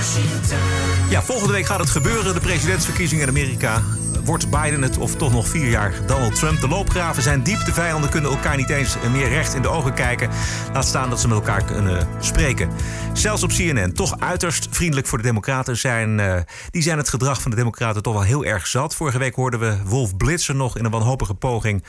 Washington. 0.00 0.58
Ja, 1.10 1.22
volgende 1.22 1.52
week 1.52 1.66
gaat 1.66 1.78
het 1.78 1.90
gebeuren. 1.90 2.34
De 2.34 2.40
presidentsverkiezingen 2.40 3.22
in 3.22 3.28
Amerika. 3.28 3.82
Wordt 4.24 4.50
Biden 4.50 4.82
het 4.82 4.98
of 4.98 5.16
toch 5.16 5.32
nog 5.32 5.48
vier 5.48 5.68
jaar 5.68 5.94
Donald 6.06 6.34
Trump? 6.34 6.60
De 6.60 6.68
loopgraven 6.68 7.22
zijn 7.22 7.42
diep. 7.42 7.64
De 7.64 7.72
vijanden 7.72 8.10
kunnen 8.10 8.30
elkaar 8.30 8.56
niet 8.56 8.70
eens 8.70 8.96
meer 9.12 9.28
recht 9.28 9.54
in 9.54 9.62
de 9.62 9.68
ogen 9.68 9.94
kijken. 9.94 10.30
Laat 10.72 10.86
staan 10.86 11.10
dat 11.10 11.20
ze 11.20 11.28
met 11.28 11.36
elkaar 11.36 11.64
kunnen 11.64 12.08
spreken. 12.20 12.70
Zelfs 13.12 13.42
op 13.42 13.50
CNN, 13.50 13.92
toch 13.92 14.20
uiterst 14.20 14.68
vriendelijk 14.70 15.06
voor 15.06 15.18
de 15.18 15.24
Democraten, 15.24 15.76
zijn, 15.76 16.18
uh, 16.18 16.36
die 16.70 16.82
zijn 16.82 16.98
het 16.98 17.08
gedrag 17.08 17.42
van 17.42 17.50
de 17.50 17.56
Democraten 17.56 18.02
toch 18.02 18.12
wel 18.12 18.22
heel 18.22 18.44
erg 18.44 18.66
zat. 18.66 18.94
Vorige 18.94 19.18
week 19.18 19.34
hoorden 19.34 19.60
we 19.60 19.76
Wolf 19.84 20.16
Blitzer 20.16 20.54
nog 20.54 20.78
in 20.78 20.84
een 20.84 20.90
wanhopige 20.90 21.34
poging 21.34 21.84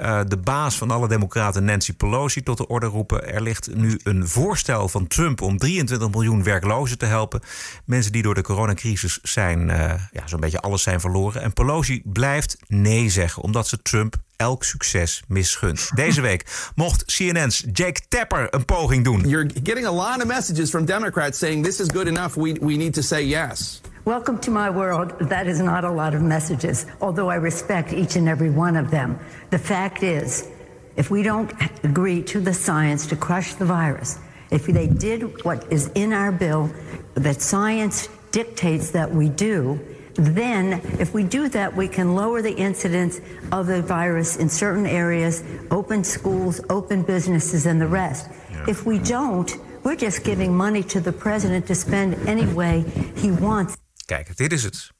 uh, 0.00 0.20
de 0.26 0.36
baas 0.36 0.76
van 0.76 0.90
alle 0.90 1.08
Democraten, 1.08 1.64
Nancy 1.64 1.92
Pelosi, 1.92 2.42
tot 2.42 2.56
de 2.56 2.66
orde 2.66 2.86
roepen. 2.86 3.32
Er 3.32 3.42
ligt 3.42 3.74
nu 3.74 4.00
een 4.02 4.28
voorstel 4.28 4.88
van 4.88 5.06
Trump 5.06 5.40
om 5.40 5.58
23 5.58 6.10
miljoen 6.10 6.42
werklozen 6.42 6.98
te 6.98 7.06
helpen. 7.06 7.40
Mensen 7.84 8.12
die 8.12 8.22
door 8.22 8.34
de 8.34 8.42
coronacrisis 8.42 9.18
zijn, 9.22 9.68
uh, 9.68 9.76
ja, 10.12 10.26
zo'n 10.26 10.40
beetje 10.40 10.60
alles 10.60 10.82
zijn 10.82 11.00
verloren. 11.00 11.42
En 11.42 11.52
Pelosi 11.52 12.02
blijft 12.04 12.56
nee 12.66 13.08
zeggen, 13.08 13.42
omdat 13.42 13.68
ze 13.68 13.82
Trump 13.82 14.16
elk 14.36 14.64
succes 14.64 15.22
misgunt. 15.28 15.90
Deze 15.94 16.20
week 16.20 16.70
mocht 16.74 17.04
CNN's 17.04 17.64
Jake 17.72 18.00
Tapper 18.08 18.46
een 18.50 18.64
poging 18.64 19.04
doen. 19.04 19.28
You're 19.28 19.50
getting 19.62 19.86
a 19.86 19.92
lot 19.92 20.16
of 20.16 20.26
messages 20.26 20.70
from 20.70 20.84
Democrats 20.84 21.38
saying 21.38 21.64
this 21.64 21.80
is 21.80 21.86
good 21.92 22.06
enough. 22.06 22.34
We, 22.34 22.56
we 22.60 22.76
need 22.76 22.92
to 22.94 23.02
say 23.02 23.26
yes. 23.26 23.80
Welcome 24.06 24.38
to 24.40 24.50
my 24.50 24.68
world. 24.68 25.18
That 25.18 25.46
is 25.46 25.60
not 25.60 25.82
a 25.82 25.90
lot 25.90 26.14
of 26.14 26.20
messages, 26.20 26.84
although 27.00 27.30
I 27.30 27.36
respect 27.36 27.90
each 27.94 28.16
and 28.16 28.28
every 28.28 28.50
one 28.50 28.76
of 28.76 28.90
them. 28.90 29.18
The 29.48 29.58
fact 29.58 30.02
is, 30.02 30.46
if 30.94 31.10
we 31.10 31.22
don't 31.22 31.50
agree 31.82 32.22
to 32.24 32.38
the 32.38 32.52
science 32.52 33.06
to 33.06 33.16
crush 33.16 33.54
the 33.54 33.64
virus, 33.64 34.18
if 34.50 34.66
they 34.66 34.88
did 34.88 35.42
what 35.46 35.72
is 35.72 35.86
in 35.94 36.12
our 36.12 36.30
bill 36.30 36.70
that 37.14 37.40
science 37.40 38.10
dictates 38.30 38.90
that 38.90 39.10
we 39.10 39.30
do, 39.30 39.80
then 40.16 40.82
if 41.00 41.14
we 41.14 41.22
do 41.22 41.48
that, 41.48 41.74
we 41.74 41.88
can 41.88 42.14
lower 42.14 42.42
the 42.42 42.54
incidence 42.54 43.22
of 43.52 43.68
the 43.68 43.80
virus 43.80 44.36
in 44.36 44.50
certain 44.50 44.86
areas, 44.86 45.42
open 45.70 46.04
schools, 46.04 46.60
open 46.68 47.04
businesses, 47.04 47.64
and 47.64 47.80
the 47.80 47.86
rest. 47.86 48.28
If 48.68 48.84
we 48.84 48.98
don't, 48.98 49.56
we're 49.82 49.96
just 49.96 50.24
giving 50.24 50.54
money 50.54 50.82
to 50.82 51.00
the 51.00 51.12
president 51.12 51.66
to 51.68 51.74
spend 51.74 52.28
any 52.28 52.44
way 52.52 52.84
he 53.16 53.30
wants. 53.30 53.78
Kijk, 54.06 54.36
dit 54.36 54.52
is 54.52 54.62
het. 54.62 54.90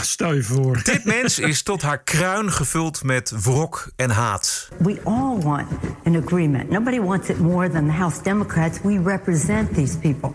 Stel 0.00 0.32
je 0.34 0.42
voor. 0.42 0.80
Dit 0.84 1.04
mens 1.04 1.38
is 1.38 1.62
tot 1.62 1.82
haar 1.82 2.02
kruin 2.02 2.52
gevuld 2.52 3.04
met 3.04 3.32
wrok 3.42 3.90
en 3.96 4.10
haat. 4.10 4.68
We 4.78 5.00
all 5.04 5.38
want 5.40 5.66
an 6.04 6.16
agreement. 6.16 6.70
Nobody 6.70 6.98
wants 7.00 7.28
it 7.28 7.38
more 7.38 7.70
than 7.70 7.84
the 7.86 7.92
House 7.92 8.22
Democrats. 8.22 8.78
We 8.82 9.00
represent 9.04 9.74
these 9.74 9.96
people. 9.98 10.34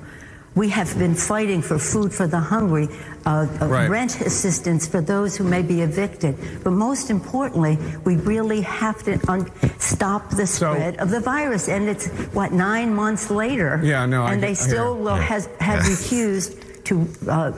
We 0.53 0.69
have 0.71 0.97
been 0.97 1.17
fighting 1.17 1.63
for 1.65 1.79
food 1.79 2.13
for 2.13 2.29
the 2.29 2.37
hungry, 2.37 2.89
uh, 3.25 3.45
uh, 3.61 3.67
Right. 3.69 3.89
rent 3.89 4.17
assistance 4.25 4.87
for 4.87 5.03
those 5.03 5.37
who 5.43 5.49
may 5.49 5.65
be 5.65 5.81
evicted. 5.81 6.35
But 6.63 6.71
most 6.73 7.09
importantly, 7.09 7.77
we 8.03 8.15
really 8.15 8.61
have 8.63 9.03
to 9.03 9.11
un- 9.31 9.47
stop 9.79 10.35
the 10.35 10.45
spread 10.45 10.95
of 10.99 11.09
the 11.09 11.19
virus. 11.19 11.67
And 11.67 11.87
it's, 11.87 12.07
what, 12.33 12.51
nine 12.51 12.93
months 12.95 13.29
later? 13.29 13.79
Yeah, 13.83 14.07
no, 14.07 14.23
I 14.25 14.31
And 14.31 14.41
they 14.41 14.53
get- 14.53 14.57
still 14.67 14.97
Yeah. 15.03 15.21
has, 15.27 15.47
have 15.59 15.83
Yeah. 15.83 15.89
refused 15.95 16.51
to 16.83 16.95
uh, 17.27 17.51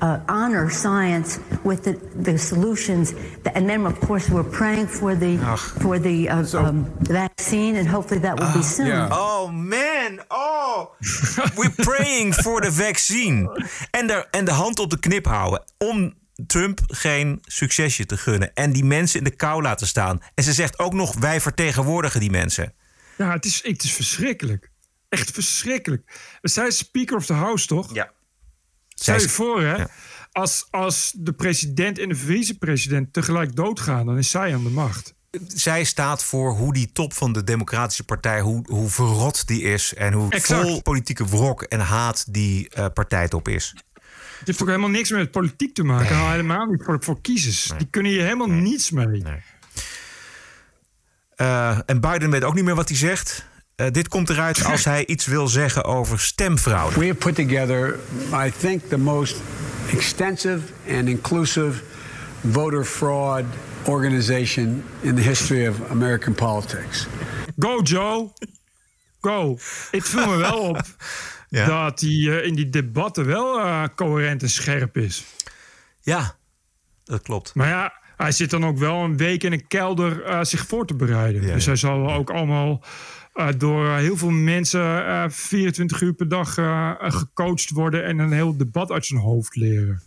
uh, 0.00 0.18
honor 0.26 0.70
science 0.70 1.38
with 1.62 1.82
the, 1.82 1.98
the 2.22 2.38
solutions. 2.38 3.12
And 3.54 3.66
then, 3.66 3.86
of 3.86 3.98
course, 3.98 4.28
we're 4.32 4.50
praying 4.50 4.88
for 4.88 5.18
the, 5.18 5.38
for 5.80 6.00
the 6.00 6.28
uh, 6.28 6.66
um, 6.66 6.92
vaccine, 7.00 7.78
and 7.78 7.88
hopefully 7.88 8.20
that 8.20 8.38
will 8.38 8.52
be 8.52 8.62
soon. 8.62 9.08
Oh 9.10 9.48
man, 9.48 10.24
oh. 10.28 10.88
We're 11.56 11.74
praying 11.76 12.34
for 12.34 12.60
the 12.60 12.72
vaccine. 12.72 13.64
En 13.90 14.06
de, 14.06 14.26
en 14.30 14.44
de 14.44 14.52
hand 14.52 14.78
op 14.78 14.90
de 14.90 14.98
knip 14.98 15.26
houden 15.26 15.62
om 15.78 16.14
Trump 16.46 16.80
geen 16.86 17.38
succesje 17.42 18.06
te 18.06 18.16
gunnen. 18.16 18.54
En 18.54 18.72
die 18.72 18.84
mensen 18.84 19.18
in 19.18 19.24
de 19.24 19.36
kou 19.36 19.62
laten 19.62 19.86
staan. 19.86 20.20
En 20.34 20.44
ze 20.44 20.52
zegt 20.52 20.78
ook 20.78 20.92
nog, 20.92 21.14
wij 21.14 21.40
vertegenwoordigen 21.40 22.20
die 22.20 22.30
mensen. 22.30 22.72
Ja, 23.16 23.32
het 23.32 23.44
is, 23.44 23.62
het 23.62 23.82
is 23.82 23.92
verschrikkelijk. 23.92 24.70
Echt 25.08 25.30
verschrikkelijk. 25.30 26.02
Zij 26.42 26.66
is 26.66 26.76
Speaker 26.76 27.16
of 27.16 27.26
the 27.26 27.32
House, 27.32 27.66
toch? 27.66 27.94
Ja. 27.94 28.12
Stel 29.04 29.20
je 29.20 29.28
voor, 29.28 29.62
hè? 29.62 29.84
Als, 30.32 30.66
als 30.70 31.12
de 31.16 31.32
president 31.32 31.98
en 31.98 32.08
de 32.08 32.14
vicepresident 32.14 33.12
tegelijk 33.12 33.56
doodgaan, 33.56 34.06
dan 34.06 34.18
is 34.18 34.30
zij 34.30 34.54
aan 34.54 34.64
de 34.64 34.70
macht. 34.70 35.14
Zij 35.46 35.84
staat 35.84 36.24
voor 36.24 36.52
hoe 36.52 36.72
die 36.72 36.92
top 36.92 37.12
van 37.12 37.32
de 37.32 37.44
Democratische 37.44 38.04
Partij, 38.04 38.40
hoe, 38.40 38.62
hoe 38.70 38.88
verrot 38.88 39.46
die 39.46 39.62
is. 39.62 39.94
En 39.94 40.12
hoe 40.12 40.30
Exact. 40.30 40.62
vol 40.62 40.82
politieke 40.82 41.26
wrok 41.26 41.62
en 41.62 41.80
haat 41.80 42.34
die 42.34 42.68
eh, 42.68 42.86
partijtop 42.94 43.48
is. 43.48 43.74
Het 44.38 44.46
heeft 44.46 44.62
ook 44.62 44.68
helemaal 44.68 44.90
niks 44.90 45.10
met 45.10 45.30
politiek 45.30 45.74
te 45.74 45.82
maken. 45.84 46.30
Helemaal 46.30 46.66
niet 46.66 46.82
voor, 46.84 46.96
voor 47.00 47.20
kiezers. 47.20 47.72
Die 47.78 47.86
kunnen 47.90 48.12
hier 48.12 48.22
helemaal 48.22 48.50
niets 48.50 48.90
mee. 48.90 49.22
Eh, 51.36 51.78
en 51.86 52.00
Biden 52.00 52.30
weet 52.30 52.44
ook 52.44 52.54
niet 52.54 52.64
meer 52.64 52.74
wat 52.74 52.88
hij 52.88 52.98
zegt. 52.98 53.46
Eh, 53.76 53.90
dit 53.90 54.08
komt 54.08 54.30
eruit 54.30 54.64
als 54.64 54.84
hij 54.84 55.06
iets 55.06 55.26
wil 55.26 55.48
zeggen 55.48 55.84
over 55.84 56.20
stemfraude. 56.20 56.98
We 56.98 57.06
have 57.06 57.18
put 57.18 57.34
together, 57.34 57.98
I 58.46 58.52
think, 58.58 58.82
the 58.88 58.98
most 58.98 59.36
extensive 59.92 60.60
and 60.88 61.08
inclusive 61.08 61.82
voter 62.50 62.84
fraud 62.84 63.44
organization 63.86 64.84
in 65.00 65.14
the 65.14 65.22
history 65.22 65.66
of 65.66 65.76
American 65.90 66.34
politics. 66.34 67.06
Go 67.58 67.82
Joe, 67.82 68.32
go. 69.20 69.58
Ik 69.90 70.04
viel 70.04 70.26
me 70.26 70.36
wel 70.36 70.58
op 70.58 70.82
Ja. 71.48 71.66
dat 71.66 72.00
hij 72.00 72.10
eh, 72.10 72.46
in 72.46 72.54
die 72.54 72.70
debatten 72.70 73.26
wel 73.26 73.60
eh, 73.60 73.82
coherent 73.94 74.42
en 74.42 74.50
scherp 74.50 74.96
is. 74.96 75.24
Ja, 76.00 76.36
dat 77.04 77.22
klopt. 77.22 77.54
Maar 77.54 77.68
ja, 77.68 77.92
hij 78.16 78.32
zit 78.32 78.50
dan 78.50 78.66
ook 78.66 78.78
wel 78.78 79.04
een 79.04 79.16
week 79.16 79.42
in 79.42 79.52
een 79.52 79.66
kelder 79.66 80.22
eh, 80.24 80.42
zich 80.42 80.66
voor 80.66 80.86
te 80.86 80.94
bereiden. 80.94 81.42
dus 81.42 81.66
hij 81.66 81.76
zal 81.76 82.12
ook 82.12 82.30
allemaal 82.30 82.82
eh, 83.34 83.48
door 83.58 83.86
eh, 83.86 83.96
heel 83.96 84.16
veel 84.16 84.30
mensen 84.30 85.06
eh 85.06 85.24
24 85.28 86.00
uur 86.00 86.12
per 86.12 86.28
dag 86.28 86.58
eh, 86.58 86.90
eh, 86.90 87.12
gecoacht 87.12 87.70
worden 87.70 88.04
en 88.04 88.18
een 88.18 88.32
heel 88.32 88.56
debat 88.56 88.90
uit 88.90 89.06
zijn 89.06 89.20
hoofd 89.20 89.56
leren. 89.56 90.02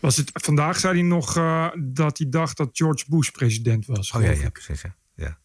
Was 0.00 0.16
het, 0.16 0.30
vandaag 0.32 0.78
zei 0.78 0.94
hij 0.98 1.02
nog 1.02 1.36
eh, 1.36 1.66
dat 1.78 2.18
hij 2.18 2.28
dacht 2.28 2.56
dat 2.56 2.68
George 2.72 3.04
Bush 3.08 3.28
president 3.28 3.86
was. 3.86 4.12
Oh 4.12 4.22
ja, 4.22 4.50
precies. 4.50 4.82
Ja. 4.82 4.94
Ja. 5.14 5.38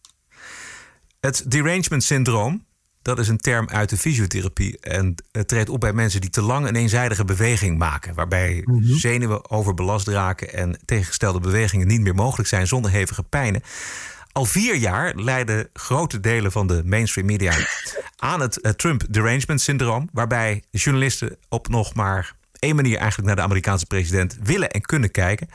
Het 1.19 1.51
derangement 1.51 2.03
syndroom, 2.03 2.65
dat 3.01 3.19
is 3.19 3.27
een 3.27 3.37
term 3.37 3.69
uit 3.69 3.89
de 3.89 3.97
fysiotherapie. 3.97 4.79
En 4.79 5.15
het 5.31 5.47
treedt 5.47 5.69
op 5.69 5.79
bij 5.79 5.93
mensen 5.93 6.21
die 6.21 6.29
te 6.29 6.41
lang 6.41 6.67
een 6.67 6.75
eenzijdige 6.75 7.25
beweging 7.25 7.77
maken. 7.77 8.13
Waarbij 8.13 8.65
zenuwen 8.81 9.49
overbelast 9.49 10.07
raken 10.07 10.53
en 10.53 10.79
tegengestelde 10.85 11.39
bewegingen 11.39 11.87
niet 11.87 12.01
meer 12.01 12.15
mogelijk 12.15 12.49
zijn 12.49 12.67
zonder 12.67 12.91
hevige 12.91 13.23
pijnen. 13.23 13.61
Al 14.35 14.45
vier 14.45 14.75
jaar 14.75 15.15
leiden 15.15 15.69
grote 15.73 16.19
delen 16.19 16.51
van 16.51 16.67
de 16.67 16.81
mainstream 16.85 17.27
media 17.27 17.53
aan 18.17 18.41
het 18.41 18.61
eh, 18.61 18.71
Trump 18.71 19.03
derangement 19.09 19.61
syndroom. 19.61 20.09
Waarbij 20.13 20.63
journalisten 20.71 21.37
op 21.49 21.67
nog 21.67 21.93
maar 21.93 22.35
één 22.59 22.75
manier 22.75 22.97
eigenlijk 22.97 23.27
naar 23.27 23.35
de 23.35 23.41
Amerikaanse 23.41 23.85
president 23.85 24.37
willen 24.43 24.69
en 24.69 24.81
kunnen 24.81 25.11
kijken. 25.11 25.49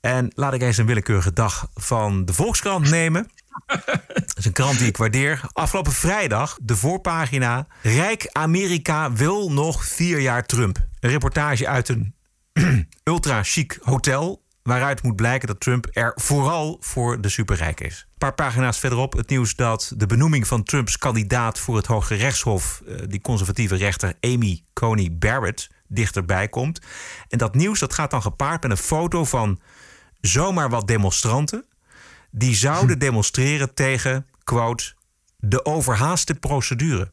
En 0.00 0.32
laat 0.34 0.54
ik 0.54 0.62
eens 0.62 0.76
een 0.76 0.86
willekeurige 0.86 1.32
dag 1.32 1.70
van 1.74 2.24
de 2.24 2.32
Volkskrant 2.32 2.90
nemen. 2.90 3.30
Dat 4.14 4.34
is 4.36 4.44
een 4.44 4.52
krant 4.52 4.78
die 4.78 4.88
ik 4.88 4.96
waardeer. 4.96 5.40
Afgelopen 5.52 5.92
vrijdag 5.92 6.58
de 6.62 6.76
voorpagina. 6.76 7.66
Rijk 7.82 8.28
Amerika 8.32 9.12
wil 9.12 9.52
nog 9.52 9.84
vier 9.84 10.20
jaar 10.20 10.46
Trump. 10.46 10.86
Een 11.00 11.10
reportage 11.10 11.68
uit 11.68 11.88
een 11.88 12.14
ultra 13.04 13.42
chic 13.42 13.78
hotel. 13.82 14.46
Waaruit 14.62 15.02
moet 15.02 15.16
blijken 15.16 15.48
dat 15.48 15.60
Trump 15.60 15.86
er 15.92 16.12
vooral 16.14 16.76
voor 16.80 17.20
de 17.20 17.28
superrijk 17.28 17.80
is. 17.80 18.06
Een 18.08 18.18
paar 18.18 18.34
pagina's 18.34 18.78
verderop 18.78 19.12
het 19.12 19.28
nieuws 19.28 19.54
dat 19.54 19.92
de 19.96 20.06
benoeming 20.06 20.46
van 20.46 20.62
Trumps 20.62 20.98
kandidaat 20.98 21.58
voor 21.58 21.76
het 21.76 21.86
Hoge 21.86 22.14
Rechtshof, 22.14 22.82
eh, 22.86 22.96
die 23.08 23.20
conservatieve 23.20 23.76
rechter 23.76 24.14
Amy 24.20 24.64
Coney 24.72 25.16
Barrett, 25.18 25.70
dichterbij 25.86 26.48
komt. 26.48 26.80
En 27.28 27.38
dat 27.38 27.54
nieuws 27.54 27.78
dat 27.78 27.94
gaat 27.94 28.10
dan 28.10 28.22
gepaard 28.22 28.62
met 28.62 28.70
een 28.70 28.76
foto 28.76 29.24
van 29.24 29.60
zomaar 30.20 30.70
wat 30.70 30.86
demonstranten. 30.86 31.64
Die 32.30 32.54
zouden 32.54 32.98
demonstreren 32.98 33.74
tegen, 33.74 34.26
quote, 34.44 34.94
de 35.36 35.64
overhaaste 35.64 36.34
procedure. 36.34 37.12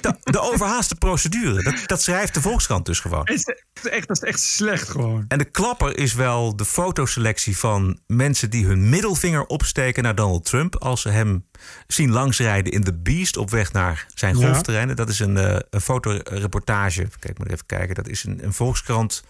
De, 0.00 0.16
de 0.24 0.40
overhaaste 0.40 0.94
procedure, 0.94 1.62
dat, 1.62 1.74
dat 1.86 2.02
schrijft 2.02 2.34
de 2.34 2.40
Volkskrant 2.40 2.86
dus 2.86 3.00
gewoon. 3.00 3.20
Het 3.24 3.54
is 3.82 3.90
echt, 3.90 4.08
dat 4.08 4.16
is 4.22 4.28
echt 4.28 4.40
slecht 4.40 4.88
gewoon. 4.88 5.24
En 5.28 5.38
de 5.38 5.44
klapper 5.44 5.96
is 5.98 6.14
wel 6.14 6.56
de 6.56 6.64
fotoselectie 6.64 7.56
van 7.56 8.00
mensen 8.06 8.50
die 8.50 8.66
hun 8.66 8.88
middelvinger 8.88 9.46
opsteken 9.46 10.02
naar 10.02 10.14
Donald 10.14 10.44
Trump. 10.44 10.76
als 10.76 11.00
ze 11.00 11.08
hem 11.08 11.46
zien 11.86 12.10
langsrijden 12.10 12.72
in 12.72 12.84
The 12.84 12.98
Beast 12.98 13.36
op 13.36 13.50
weg 13.50 13.72
naar 13.72 14.06
zijn 14.14 14.38
Ja. 14.38 14.46
golfterreinen. 14.46 14.96
Dat 14.96 15.08
is 15.08 15.18
een, 15.18 15.36
eh, 15.36 15.56
een 15.70 15.80
fotoreportage. 15.80 17.00
Kijk, 17.18 17.24
ik 17.32 17.38
moet 17.38 17.50
even 17.50 17.66
kijken. 17.66 17.94
Dat 17.94 18.08
is 18.08 18.24
een, 18.24 18.44
een 18.44 18.52
Volkskrant 18.52 19.24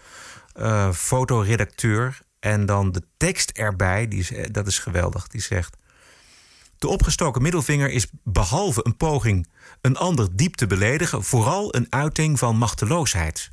eh, 0.53 0.91
fotoredacteur. 0.91 2.19
En 2.39 2.65
dan 2.65 2.91
de 2.91 3.01
tekst 3.17 3.49
erbij, 3.49 4.07
die 4.07 4.19
is, 4.19 4.31
eh, 4.31 4.45
dat 4.51 4.67
is 4.67 4.79
geweldig. 4.79 5.27
Die 5.27 5.41
zegt. 5.41 5.77
De 6.77 6.87
opgestoken 6.87 7.41
middelvinger 7.41 7.89
is 7.89 8.07
behalve 8.23 8.79
een 8.83 8.97
poging 8.97 9.47
een 9.81 9.97
ander 9.97 10.27
diep 10.35 10.55
te 10.55 10.67
beledigen, 10.67 11.23
vooral 11.23 11.75
een 11.75 11.87
uiting 11.89 12.39
van 12.39 12.57
machteloosheid. 12.57 13.51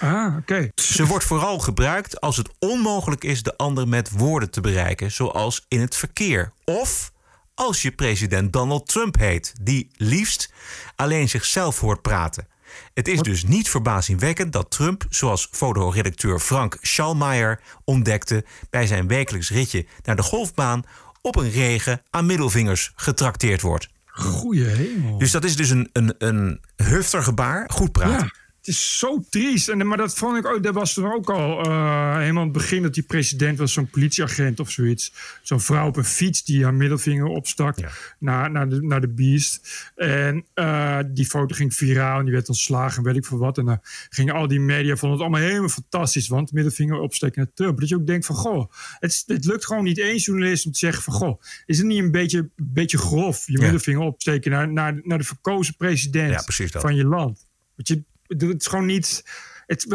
Ah, 0.00 0.36
oké. 0.36 0.68
Ze 0.74 1.06
wordt 1.06 1.24
vooral 1.24 1.58
gebruikt 1.58 2.20
als 2.20 2.36
het 2.36 2.50
onmogelijk 2.58 3.24
is 3.24 3.42
de 3.42 3.56
ander 3.56 3.88
met 3.88 4.10
woorden 4.10 4.50
te 4.50 4.60
bereiken, 4.60 5.12
zoals 5.12 5.64
in 5.68 5.80
het 5.80 5.96
verkeer. 5.96 6.52
Of 6.64 7.12
als 7.54 7.82
je 7.82 7.90
president 7.90 8.52
Donald 8.52 8.88
Trump 8.88 9.18
heet, 9.18 9.52
die 9.60 9.90
liefst 9.96 10.52
alleen 10.96 11.28
zichzelf 11.28 11.80
hoort 11.80 12.02
praten. 12.02 12.48
Het 12.94 13.08
is 13.08 13.20
dus 13.20 13.44
niet 13.44 13.70
verbazingwekkend 13.70 14.52
dat 14.52 14.70
Trump, 14.70 15.04
zoals 15.10 15.48
fotoredacteur 15.50 16.38
Frank 16.38 16.78
Schallmeier 16.80 17.60
ontdekte 17.84 18.44
bij 18.70 18.86
zijn 18.86 19.08
wekelijks 19.08 19.50
ritje 19.50 19.86
naar 20.02 20.16
de 20.16 20.22
golfbaan, 20.22 20.82
op 21.22 21.36
een 21.36 21.50
regen 21.50 22.02
aan 22.10 22.26
middelvingers 22.26 22.92
getrakteerd 22.94 23.60
wordt. 23.60 23.88
Goeie 24.20 24.64
hemel. 24.64 25.18
Dus 25.18 25.30
dat 25.30 25.44
is 25.44 25.56
dus 25.56 25.70
een, 25.70 25.88
een, 25.92 26.14
een 26.18 26.60
hufter 26.76 27.22
gebaar. 27.22 27.70
Goed 27.72 27.92
praten. 27.92 28.12
Ja, 28.12 28.32
het 28.60 28.68
is 28.68 28.98
zo 28.98 29.24
triest. 29.30 29.68
En, 29.68 29.86
maar 29.86 29.96
dat 29.96 30.14
vond 30.14 30.36
ik 30.36 30.46
ook, 30.46 30.62
dat 30.62 30.74
was 30.74 30.92
toen 30.94 31.12
ook 31.12 31.30
al 31.30 31.62
eh, 31.62 32.16
helemaal 32.16 32.42
het 32.42 32.52
begin 32.52 32.82
dat 32.82 32.94
die 32.94 33.02
president 33.02 33.58
was, 33.58 33.72
zo'n 33.72 33.90
politieagent 33.90 34.60
of 34.60 34.70
zoiets. 34.70 35.12
Zo'n 35.42 35.60
vrouw 35.60 35.86
op 35.86 35.96
een 35.96 36.04
fiets 36.04 36.44
die 36.44 36.62
haar 36.64 36.74
middelvinger 36.74 37.26
opstak 37.26 37.76
naar, 38.18 38.50
naar, 38.50 38.68
de, 38.68 38.82
naar 38.82 39.00
de 39.00 39.08
beest. 39.08 39.90
En 39.96 40.44
eh, 40.54 40.98
die 41.06 41.26
foto 41.26 41.54
ging 41.54 41.74
viraal 41.74 42.18
en 42.18 42.24
die 42.24 42.34
werd 42.34 42.48
ontslagen 42.48 42.96
en 42.98 43.02
weet 43.04 43.16
ik 43.16 43.24
veel 43.24 43.38
wat. 43.38 43.58
En 43.58 43.64
dan 43.64 43.78
gingen 44.08 44.34
al 44.34 44.48
die 44.48 44.60
media, 44.60 44.96
vonden 44.96 45.18
het 45.18 45.28
allemaal 45.28 45.48
helemaal 45.48 45.68
fantastisch, 45.68 46.28
want 46.28 46.52
middelvinger 46.52 46.98
opsteken 46.98 47.42
naar 47.42 47.50
Trump. 47.54 47.80
Dat 47.80 47.88
je 47.88 47.94
ook 47.94 48.06
denkt 48.06 48.26
van, 48.26 48.36
goh, 48.36 48.72
het, 48.98 49.22
het 49.26 49.44
lukt 49.44 49.66
gewoon 49.66 49.84
niet 49.84 49.98
één 49.98 50.16
journalist 50.16 50.66
om 50.66 50.72
te 50.72 50.78
zeggen 50.78 51.02
van, 51.02 51.12
goh, 51.12 51.40
is 51.66 51.78
het 51.78 51.86
niet 51.86 51.98
een 51.98 52.10
beetje, 52.10 52.48
beetje 52.56 52.98
grof, 52.98 53.46
je 53.46 53.52
Ja. 53.52 53.60
middelvinger 53.60 54.00
opsteken 54.02 54.50
naar, 54.50 54.72
naar, 54.72 55.00
naar 55.02 55.18
de 55.18 55.24
verkozen 55.24 55.76
president 55.76 56.44
Ja, 56.56 56.80
van 56.80 56.94
je 56.96 57.04
land? 57.04 57.48
Want 57.74 57.88
je, 57.88 58.02
het 58.38 58.60
is 58.60 58.66
gewoon 58.66 58.86
niet. 58.86 59.24
Het, 59.66 59.86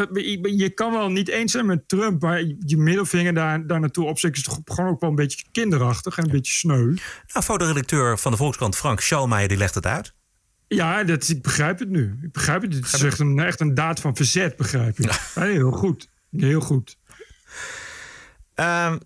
je 0.43 0.71
kan 0.73 0.91
wel 0.91 1.09
niet 1.09 1.29
eens 1.29 1.51
zijn 1.51 1.65
met 1.65 1.87
Trump, 1.87 2.21
maar 2.21 2.39
je 2.59 2.77
middelvinger 2.77 3.33
daar, 3.33 3.67
daar 3.67 3.79
naartoe 3.79 4.05
opsteken 4.05 4.37
is 4.37 4.43
toch 4.43 4.59
gewoon 4.65 4.89
ook 4.89 5.01
wel 5.01 5.09
een 5.09 5.15
beetje 5.15 5.45
kinderachtig 5.51 6.17
en 6.17 6.23
een 6.23 6.31
beetje 6.31 6.53
sneu. 6.53 6.93
Nou, 7.33 7.45
fotoredacteur 7.45 8.17
van 8.17 8.31
de 8.31 8.37
Volkskrant 8.37 8.75
Frank 8.75 8.99
Schalmeijer 8.99 9.49
die 9.49 9.57
legt 9.57 9.75
het 9.75 9.85
uit. 9.85 10.13
Ja, 10.67 11.03
dat, 11.03 11.29
ik 11.29 11.41
begrijp 11.41 11.79
het 11.79 11.89
nu. 11.89 12.19
Ik 12.21 12.31
begrijp 12.31 12.61
het. 12.61 12.73
Het 12.73 12.93
is 12.93 13.01
echt 13.01 13.19
een, 13.19 13.39
echt 13.39 13.59
een 13.59 13.73
daad 13.73 13.99
van 13.99 14.15
verzet, 14.15 14.55
begrijp 14.55 14.97
je. 14.97 15.03
Ja. 15.03 15.43
heel 15.43 15.71
goed. 15.71 16.09
Heel 16.31 16.61
goed. 16.61 16.97
Ehm, 18.53 18.97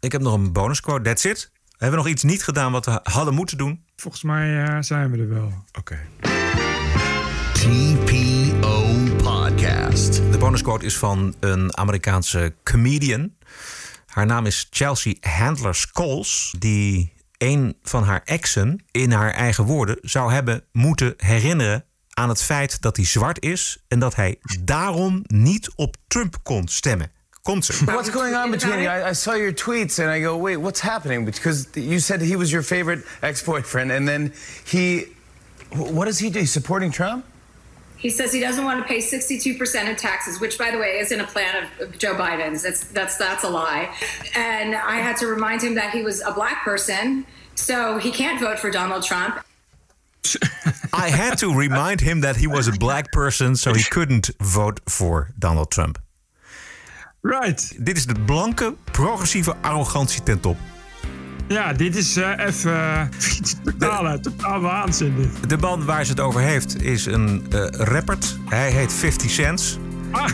ik 0.00 0.12
heb 0.12 0.20
nog 0.20 0.34
een 0.34 0.52
bonusquote. 0.52 1.02
That's 1.02 1.24
it. 1.24 1.50
Hebben 1.70 1.98
we 1.98 2.04
nog 2.04 2.12
iets 2.14 2.22
niet 2.22 2.44
gedaan 2.44 2.72
wat 2.72 2.84
we 2.84 3.00
hadden 3.02 3.34
moeten 3.34 3.58
doen? 3.58 3.84
Volgens 3.96 4.22
mij 4.22 4.68
uh, 4.68 4.76
zijn 4.80 5.10
we 5.10 5.18
er 5.18 5.28
wel. 5.28 5.64
Oké. 5.78 5.98
De 10.36 10.42
bonusquote 10.42 10.84
is 10.84 10.96
van 10.96 11.34
een 11.40 11.76
Amerikaanse 11.76 12.54
comedian. 12.64 13.36
Haar 14.06 14.26
naam 14.26 14.46
is 14.46 14.66
Chelsea 14.70 15.14
Handler 15.20 15.74
Scholes, 15.74 16.54
die 16.58 17.12
een 17.38 17.76
van 17.82 18.02
haar 18.02 18.20
exen 18.24 18.84
in 18.90 19.12
haar 19.12 19.32
eigen 19.32 19.64
woorden 19.64 19.98
zou 20.00 20.32
hebben 20.32 20.64
moeten 20.72 21.14
herinneren 21.16 21.84
aan 22.10 22.28
het 22.28 22.42
feit 22.42 22.82
dat 22.82 22.96
hij 22.96 23.04
zwart 23.06 23.42
is 23.42 23.84
en 23.88 23.98
dat 23.98 24.14
hij 24.14 24.38
daarom 24.60 25.22
niet 25.26 25.70
op 25.74 25.96
Trump 26.06 26.36
kon 26.42 26.68
stemmen. 26.68 27.10
Komt 27.42 27.64
ze. 27.64 27.84
What's 27.84 28.10
going 28.10 28.44
on 28.44 28.50
between 28.50 28.82
you? 28.82 29.06
I, 29.06 29.10
I, 29.10 29.14
saw 29.14 29.36
your 29.36 29.54
tweets 29.54 29.98
and 29.98 30.16
I 30.16 30.22
go, 30.22 30.40
wait, 30.40 30.58
what's 30.58 30.80
happening? 30.80 31.24
Because 31.24 31.66
you 31.72 31.98
said 31.98 32.20
he 32.20 32.36
was 32.36 32.50
your 32.50 32.64
favorite 32.64 33.06
ex-boyfriend 33.20 33.90
and 33.90 34.06
then 34.06 34.32
he, 34.70 35.06
what 35.68 36.04
does 36.06 36.18
he 36.18 36.30
do? 36.30 36.44
Supporting 36.44 36.92
Trump? 36.92 37.24
He 38.06 38.10
says 38.10 38.32
he 38.32 38.38
doesn't 38.38 38.64
want 38.64 38.78
to 38.80 38.86
pay 38.86 38.98
62% 38.98 39.90
of 39.90 39.96
taxes, 39.96 40.40
which, 40.40 40.56
by 40.56 40.70
the 40.70 40.78
way, 40.78 41.00
isn't 41.00 41.20
a 41.20 41.26
plan 41.26 41.66
of 41.80 41.98
Joe 41.98 42.14
Biden's. 42.14 42.62
That's 42.62 42.84
that's 42.98 43.16
that's 43.16 43.42
a 43.42 43.48
lie. 43.48 43.92
And 44.36 44.76
I 44.76 44.98
had 44.98 45.16
to 45.16 45.26
remind 45.26 45.60
him 45.60 45.74
that 45.74 45.90
he 45.90 46.02
was 46.04 46.20
a 46.22 46.30
black 46.30 46.62
person, 46.62 47.26
so 47.56 47.98
he 47.98 48.12
can't 48.12 48.38
vote 48.38 48.60
for 48.60 48.70
Donald 48.70 49.02
Trump. 49.02 49.44
I 50.92 51.08
had 51.10 51.34
to 51.38 51.52
remind 51.52 52.00
him 52.00 52.20
that 52.20 52.36
he 52.36 52.46
was 52.46 52.68
a 52.68 52.76
black 52.78 53.10
person, 53.10 53.56
so 53.56 53.74
he 53.74 53.82
couldn't 53.82 54.30
vote 54.40 54.78
for 54.88 55.30
Donald 55.36 55.72
Trump. 55.72 55.98
Right. 57.22 57.60
Dit 57.82 57.96
is 57.96 58.06
de 58.06 58.14
blanke, 58.14 58.74
progressieve 58.92 59.54
arrogantie 59.62 60.22
ten 60.22 60.40
top. 60.40 60.56
Ja, 61.48 61.72
dit 61.72 61.96
is 61.96 62.16
uh, 62.16 62.30
even 62.38 62.72
uh, 62.72 63.00
totale, 63.64 64.20
totaal 64.20 64.60
waanzin. 64.60 65.16
Dit. 65.16 65.48
De 65.48 65.56
band 65.56 65.84
waar 65.84 66.04
ze 66.04 66.10
het 66.10 66.20
over 66.20 66.40
heeft 66.40 66.82
is 66.82 67.06
een 67.06 67.46
uh, 67.54 67.66
rapper. 67.70 68.18
Hij 68.48 68.70
heet 68.70 68.92
50 68.92 69.30
Cents. 69.30 69.78
Ah, 70.10 70.28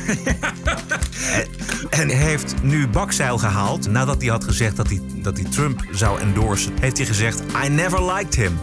en 2.01 2.09
heeft 2.09 2.55
nu 2.63 2.89
bakzeil 2.89 3.39
gehaald. 3.39 3.91
Nadat 3.91 4.21
hij 4.21 4.31
had 4.31 4.45
gezegd 4.45 4.77
dat 4.77 4.89
hij, 4.89 5.01
dat 5.15 5.37
hij 5.37 5.47
Trump 5.51 5.85
zou 5.91 6.21
endorsen, 6.21 6.73
heeft 6.81 6.97
hij 6.97 7.07
gezegd: 7.07 7.43
I 7.65 7.69
never 7.69 8.13
liked 8.13 8.35
him. 8.35 8.59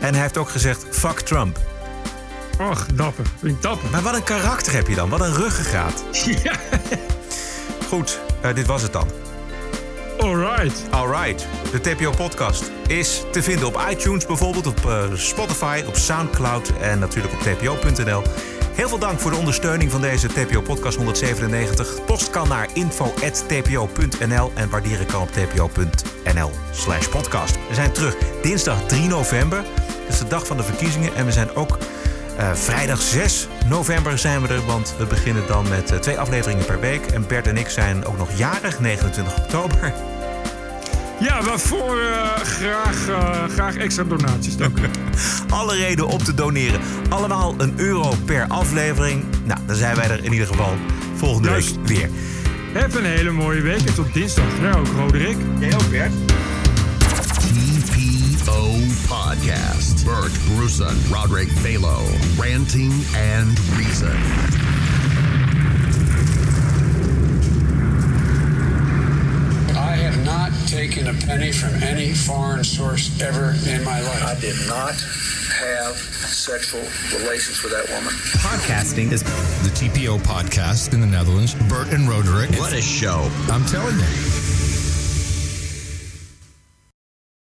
En 0.00 0.12
hij 0.12 0.22
heeft 0.22 0.36
ook 0.36 0.48
gezegd: 0.48 0.86
fuck 0.90 1.20
Trump. 1.20 1.58
Och, 2.60 2.86
dapper. 2.86 3.24
Vind 3.40 3.62
dapper. 3.62 3.90
Maar 3.90 4.02
wat 4.02 4.14
een 4.14 4.24
karakter 4.24 4.72
heb 4.72 4.88
je 4.88 4.94
dan? 4.94 5.08
Wat 5.08 5.20
een 5.20 5.34
ruggengraat. 5.34 6.04
Ja. 6.42 6.52
Goed, 7.88 8.20
dit 8.54 8.66
was 8.66 8.82
het 8.82 8.92
dan. 8.92 9.23
Alright. 10.20 10.84
Alright. 10.90 11.46
De 11.70 11.80
TPO-podcast 11.80 12.70
is 12.86 13.22
te 13.32 13.42
vinden 13.42 13.66
op 13.66 13.82
iTunes 13.90 14.26
bijvoorbeeld, 14.26 14.66
op 14.66 14.80
uh, 14.86 15.02
Spotify, 15.14 15.82
op 15.86 15.96
Soundcloud 15.96 16.72
en 16.80 16.98
natuurlijk 16.98 17.34
op 17.34 17.40
tpo.nl. 17.40 18.22
Heel 18.74 18.88
veel 18.88 18.98
dank 18.98 19.20
voor 19.20 19.30
de 19.30 19.36
ondersteuning 19.36 19.90
van 19.90 20.00
deze 20.00 20.28
TPO-podcast 20.28 20.96
197. 20.96 22.04
Post 22.04 22.30
kan 22.30 22.48
naar 22.48 22.68
info.tpo.nl 22.72 24.52
en 24.54 24.70
waarderen 24.70 25.06
kan 25.06 25.22
op 25.22 25.28
tpo.nl 25.30 26.50
slash 26.70 27.08
podcast. 27.08 27.58
We 27.68 27.74
zijn 27.74 27.92
terug 27.92 28.16
dinsdag 28.42 28.86
3 28.86 29.08
november. 29.08 29.62
Dat 29.84 30.08
is 30.08 30.18
de 30.18 30.28
dag 30.28 30.46
van 30.46 30.56
de 30.56 30.62
verkiezingen. 30.62 31.14
En 31.14 31.24
we 31.24 31.32
zijn 31.32 31.54
ook 31.54 31.78
uh, 32.38 32.54
vrijdag 32.54 33.02
6 33.02 33.48
november 33.68 34.18
zijn 34.18 34.42
we 34.42 34.48
er, 34.48 34.66
want 34.66 34.94
we 34.98 35.06
beginnen 35.06 35.46
dan 35.46 35.68
met 35.68 35.92
uh, 35.92 35.98
twee 35.98 36.18
afleveringen 36.18 36.64
per 36.64 36.80
week. 36.80 37.06
En 37.06 37.26
Bert 37.26 37.46
en 37.46 37.56
ik 37.56 37.68
zijn 37.68 38.04
ook 38.04 38.18
nog 38.18 38.36
jarig, 38.36 38.80
29 38.80 39.36
oktober. 39.38 39.92
Ja, 41.20 41.42
waarvoor 41.42 41.96
uh, 42.00 42.36
graag, 42.36 42.96
graag 43.50 43.76
extra 43.76 44.04
donaties. 44.04 44.56
Dank 44.56 44.78
u. 44.78 44.82
Alle 45.48 45.76
reden 45.76 46.06
om 46.06 46.24
te 46.24 46.34
doneren. 46.34 46.80
Allemaal 47.08 47.54
een 47.58 47.72
euro 47.76 48.14
per 48.24 48.46
aflevering. 48.48 49.24
Nou, 49.44 49.60
dan 49.66 49.76
zijn 49.76 49.96
wij 49.96 50.10
er 50.10 50.24
in 50.24 50.32
ieder 50.32 50.46
geval 50.46 50.74
volgende 51.14 51.48
Juist. 51.48 51.76
week 51.76 51.86
weer. 51.86 52.08
Heb 52.72 52.94
een 52.94 53.04
hele 53.04 53.30
mooie 53.30 53.60
week 53.60 53.86
en 53.86 53.94
tot 53.94 54.12
dinsdag. 54.12 54.44
Ja, 54.60 54.72
ook 54.72 54.86
Roderick. 54.86 55.36
Jij 55.58 55.74
ook, 55.74 55.90
Bert. 55.90 56.12
TPO 58.44 58.78
Podcast. 59.08 60.04
Bert 60.04 60.32
Bruson, 60.46 60.94
Roderick 61.10 61.48
Balo, 61.64 61.98
Ranting 62.38 62.92
and 63.16 63.58
Reason. 63.70 64.14
I 69.76 69.96
have 69.96 70.22
not 70.24 70.52
taken 70.66 71.08
a 71.08 71.14
penny 71.14 71.52
from 71.52 71.82
any 71.82 72.12
foreign 72.12 72.64
source 72.64 73.18
ever 73.22 73.54
in 73.66 73.82
my 73.82 74.00
life. 74.02 74.22
I 74.22 74.38
did 74.38 74.56
not 74.68 74.94
have 74.94 75.96
sexual 75.96 76.82
relations 77.18 77.62
with 77.62 77.72
that 77.72 77.88
woman. 77.88 78.12
Podcasting 78.42 79.12
is 79.12 79.22
the 79.22 79.70
TPO 79.70 80.18
podcast 80.18 80.92
in 80.92 81.00
the 81.00 81.06
Netherlands. 81.06 81.54
Bert 81.68 81.92
and 81.92 82.08
Roderick. 82.08 82.50
What 82.58 82.74
a 82.74 82.82
show. 82.82 83.30
I'm 83.48 83.64
telling 83.64 83.98
you. 83.98 84.63